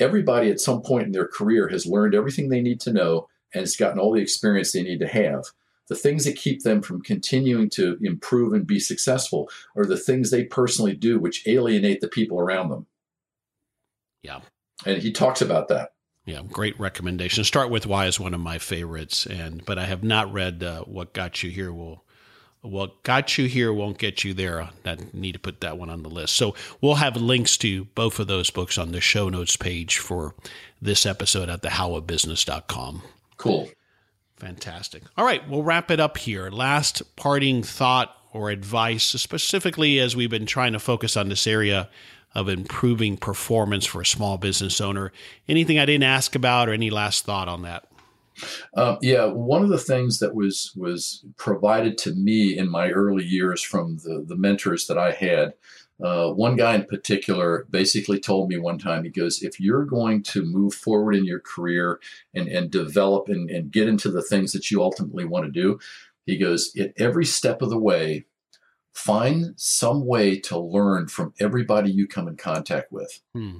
everybody 0.00 0.50
at 0.50 0.60
some 0.60 0.82
point 0.82 1.06
in 1.06 1.12
their 1.12 1.28
career 1.28 1.68
has 1.68 1.86
learned 1.86 2.14
everything 2.14 2.48
they 2.48 2.60
need 2.60 2.80
to 2.80 2.92
know 2.92 3.28
and 3.54 3.60
has 3.60 3.76
gotten 3.76 4.00
all 4.00 4.12
the 4.12 4.20
experience 4.20 4.72
they 4.72 4.82
need 4.82 4.98
to 4.98 5.06
have. 5.06 5.44
The 5.88 5.94
things 5.94 6.24
that 6.24 6.36
keep 6.36 6.62
them 6.62 6.82
from 6.82 7.02
continuing 7.02 7.70
to 7.70 7.98
improve 8.02 8.52
and 8.52 8.66
be 8.66 8.80
successful 8.80 9.48
are 9.76 9.86
the 9.86 9.96
things 9.96 10.30
they 10.30 10.44
personally 10.44 10.94
do, 10.94 11.20
which 11.20 11.46
alienate 11.46 12.00
the 12.00 12.08
people 12.08 12.40
around 12.40 12.70
them. 12.70 12.86
Yeah. 14.22 14.40
And 14.84 15.02
he 15.02 15.12
talks 15.12 15.40
about 15.40 15.68
that. 15.68 15.92
Yeah, 16.24 16.42
great 16.50 16.78
recommendation. 16.78 17.44
Start 17.44 17.70
with 17.70 17.84
why 17.84 18.06
is 18.06 18.18
one 18.18 18.32
of 18.32 18.40
my 18.40 18.58
favorites, 18.58 19.26
and 19.26 19.64
but 19.64 19.76
I 19.76 19.86
have 19.86 20.04
not 20.04 20.32
read 20.32 20.62
uh, 20.62 20.82
what 20.82 21.12
got 21.12 21.42
you 21.42 21.50
here. 21.50 21.72
Will 21.72 22.04
what 22.62 23.02
got 23.02 23.36
you 23.36 23.46
here 23.46 23.72
won't 23.72 23.98
get 23.98 24.24
you 24.24 24.32
there. 24.32 24.70
I 24.84 24.96
need 25.12 25.32
to 25.32 25.38
put 25.38 25.60
that 25.60 25.78
one 25.78 25.90
on 25.90 26.02
the 26.02 26.08
list. 26.08 26.36
So 26.36 26.54
we'll 26.80 26.94
have 26.94 27.16
links 27.16 27.56
to 27.58 27.86
both 27.86 28.18
of 28.18 28.28
those 28.28 28.50
books 28.50 28.78
on 28.78 28.92
the 28.92 29.00
show 29.00 29.28
notes 29.28 29.56
page 29.56 29.98
for 29.98 30.34
this 30.80 31.04
episode 31.04 31.48
at 31.48 31.62
thehowofbusiness.com. 31.62 33.02
Cool. 33.36 33.68
Fantastic. 34.36 35.02
All 35.16 35.24
right, 35.24 35.48
we'll 35.48 35.62
wrap 35.62 35.90
it 35.90 36.00
up 36.00 36.18
here. 36.18 36.50
Last 36.50 37.16
parting 37.16 37.62
thought 37.62 38.16
or 38.32 38.50
advice, 38.50 39.04
specifically 39.04 39.98
as 39.98 40.16
we've 40.16 40.30
been 40.30 40.46
trying 40.46 40.72
to 40.72 40.78
focus 40.78 41.16
on 41.16 41.28
this 41.28 41.46
area 41.46 41.90
of 42.34 42.48
improving 42.48 43.16
performance 43.16 43.84
for 43.84 44.00
a 44.00 44.06
small 44.06 44.38
business 44.38 44.80
owner. 44.80 45.12
Anything 45.48 45.78
I 45.78 45.86
didn't 45.86 46.04
ask 46.04 46.34
about 46.34 46.68
or 46.68 46.72
any 46.72 46.90
last 46.90 47.24
thought 47.24 47.48
on 47.48 47.62
that? 47.62 47.84
Um, 48.74 48.98
yeah, 49.02 49.26
one 49.26 49.62
of 49.62 49.68
the 49.68 49.78
things 49.78 50.18
that 50.20 50.34
was 50.34 50.72
was 50.76 51.24
provided 51.36 51.98
to 51.98 52.14
me 52.14 52.56
in 52.56 52.70
my 52.70 52.90
early 52.90 53.24
years 53.24 53.62
from 53.62 53.98
the 53.98 54.24
the 54.26 54.36
mentors 54.36 54.86
that 54.86 54.98
I 54.98 55.12
had. 55.12 55.54
Uh, 56.02 56.32
one 56.32 56.56
guy 56.56 56.74
in 56.74 56.84
particular 56.84 57.64
basically 57.70 58.18
told 58.18 58.48
me 58.48 58.58
one 58.58 58.78
time, 58.78 59.04
he 59.04 59.10
goes, 59.10 59.40
if 59.40 59.60
you're 59.60 59.84
going 59.84 60.20
to 60.20 60.44
move 60.44 60.74
forward 60.74 61.14
in 61.14 61.24
your 61.24 61.38
career 61.38 62.00
and, 62.34 62.48
and 62.48 62.72
develop 62.72 63.28
and, 63.28 63.48
and 63.48 63.70
get 63.70 63.86
into 63.86 64.10
the 64.10 64.22
things 64.22 64.52
that 64.52 64.68
you 64.68 64.82
ultimately 64.82 65.24
want 65.24 65.44
to 65.44 65.50
do, 65.50 65.78
he 66.26 66.36
goes, 66.36 66.74
at 66.76 66.92
every 66.96 67.24
step 67.24 67.62
of 67.62 67.70
the 67.70 67.78
way, 67.78 68.24
find 68.92 69.54
some 69.56 70.04
way 70.04 70.40
to 70.40 70.58
learn 70.58 71.06
from 71.06 71.34
everybody 71.38 71.92
you 71.92 72.08
come 72.08 72.26
in 72.26 72.36
contact 72.36 72.90
with. 72.90 73.20
Hmm 73.32 73.58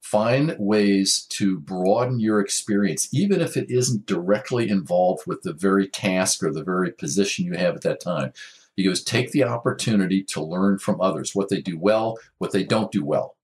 find 0.00 0.56
ways 0.58 1.26
to 1.28 1.60
broaden 1.60 2.18
your 2.18 2.40
experience, 2.40 3.08
even 3.12 3.40
if 3.40 3.56
it 3.56 3.70
isn't 3.70 4.06
directly 4.06 4.68
involved 4.68 5.26
with 5.26 5.42
the 5.42 5.52
very 5.52 5.86
task 5.86 6.42
or 6.42 6.52
the 6.52 6.64
very 6.64 6.90
position 6.90 7.44
you 7.44 7.52
have 7.52 7.76
at 7.76 7.82
that 7.82 8.00
time. 8.00 8.32
He 8.76 8.84
goes, 8.84 9.04
take 9.04 9.30
the 9.30 9.44
opportunity 9.44 10.22
to 10.24 10.42
learn 10.42 10.78
from 10.78 11.00
others, 11.00 11.34
what 11.34 11.50
they 11.50 11.60
do 11.60 11.78
well, 11.78 12.18
what 12.38 12.52
they 12.52 12.64
don't 12.64 12.90
do 12.90 13.04
well. 13.04 13.36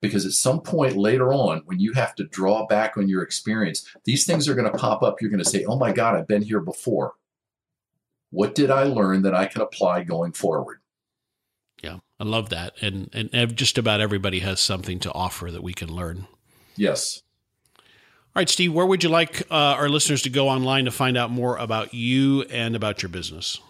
Because 0.00 0.24
at 0.24 0.32
some 0.32 0.60
point 0.60 0.96
later 0.96 1.32
on, 1.32 1.62
when 1.64 1.80
you 1.80 1.92
have 1.94 2.14
to 2.14 2.24
draw 2.24 2.66
back 2.66 2.96
on 2.96 3.08
your 3.08 3.22
experience, 3.22 3.84
these 4.04 4.24
things 4.24 4.48
are 4.48 4.54
going 4.54 4.70
to 4.70 4.78
pop 4.78 5.02
up. 5.02 5.20
You're 5.20 5.30
going 5.30 5.42
to 5.42 5.50
say, 5.50 5.64
oh 5.64 5.76
my 5.76 5.92
God, 5.92 6.14
I've 6.14 6.28
been 6.28 6.42
here 6.42 6.60
before. 6.60 7.14
What 8.30 8.54
did 8.54 8.70
I 8.70 8.84
learn 8.84 9.22
that 9.22 9.34
I 9.34 9.46
can 9.46 9.62
apply 9.62 10.04
going 10.04 10.32
forward? 10.32 10.78
I 12.20 12.24
love 12.24 12.48
that, 12.50 12.74
and 12.80 13.10
and 13.12 13.56
just 13.56 13.78
about 13.78 14.00
everybody 14.00 14.40
has 14.40 14.58
something 14.60 14.98
to 15.00 15.12
offer 15.12 15.50
that 15.52 15.62
we 15.62 15.72
can 15.72 15.88
learn. 15.88 16.26
Yes. 16.76 17.22
All 17.76 18.40
right, 18.40 18.48
Steve. 18.48 18.72
Where 18.72 18.86
would 18.86 19.02
you 19.02 19.08
like 19.08 19.42
uh, 19.50 19.54
our 19.54 19.88
listeners 19.88 20.22
to 20.22 20.30
go 20.30 20.48
online 20.48 20.84
to 20.84 20.90
find 20.90 21.16
out 21.16 21.30
more 21.30 21.56
about 21.56 21.94
you 21.94 22.42
and 22.42 22.76
about 22.76 23.02
your 23.02 23.08
business? 23.08 23.60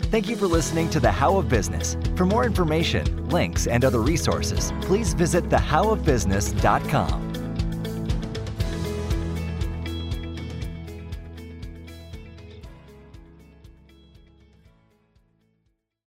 Thank 0.09 0.29
you 0.29 0.37
for 0.37 0.47
listening 0.47 0.89
to 0.91 1.01
The 1.01 1.11
How 1.11 1.35
of 1.35 1.49
Business. 1.49 1.97
For 2.15 2.25
more 2.25 2.45
information, 2.45 3.27
links, 3.27 3.67
and 3.67 3.83
other 3.83 3.99
resources, 4.01 4.71
please 4.83 5.13
visit 5.13 5.49
thehowofbusiness.com. 5.49 7.46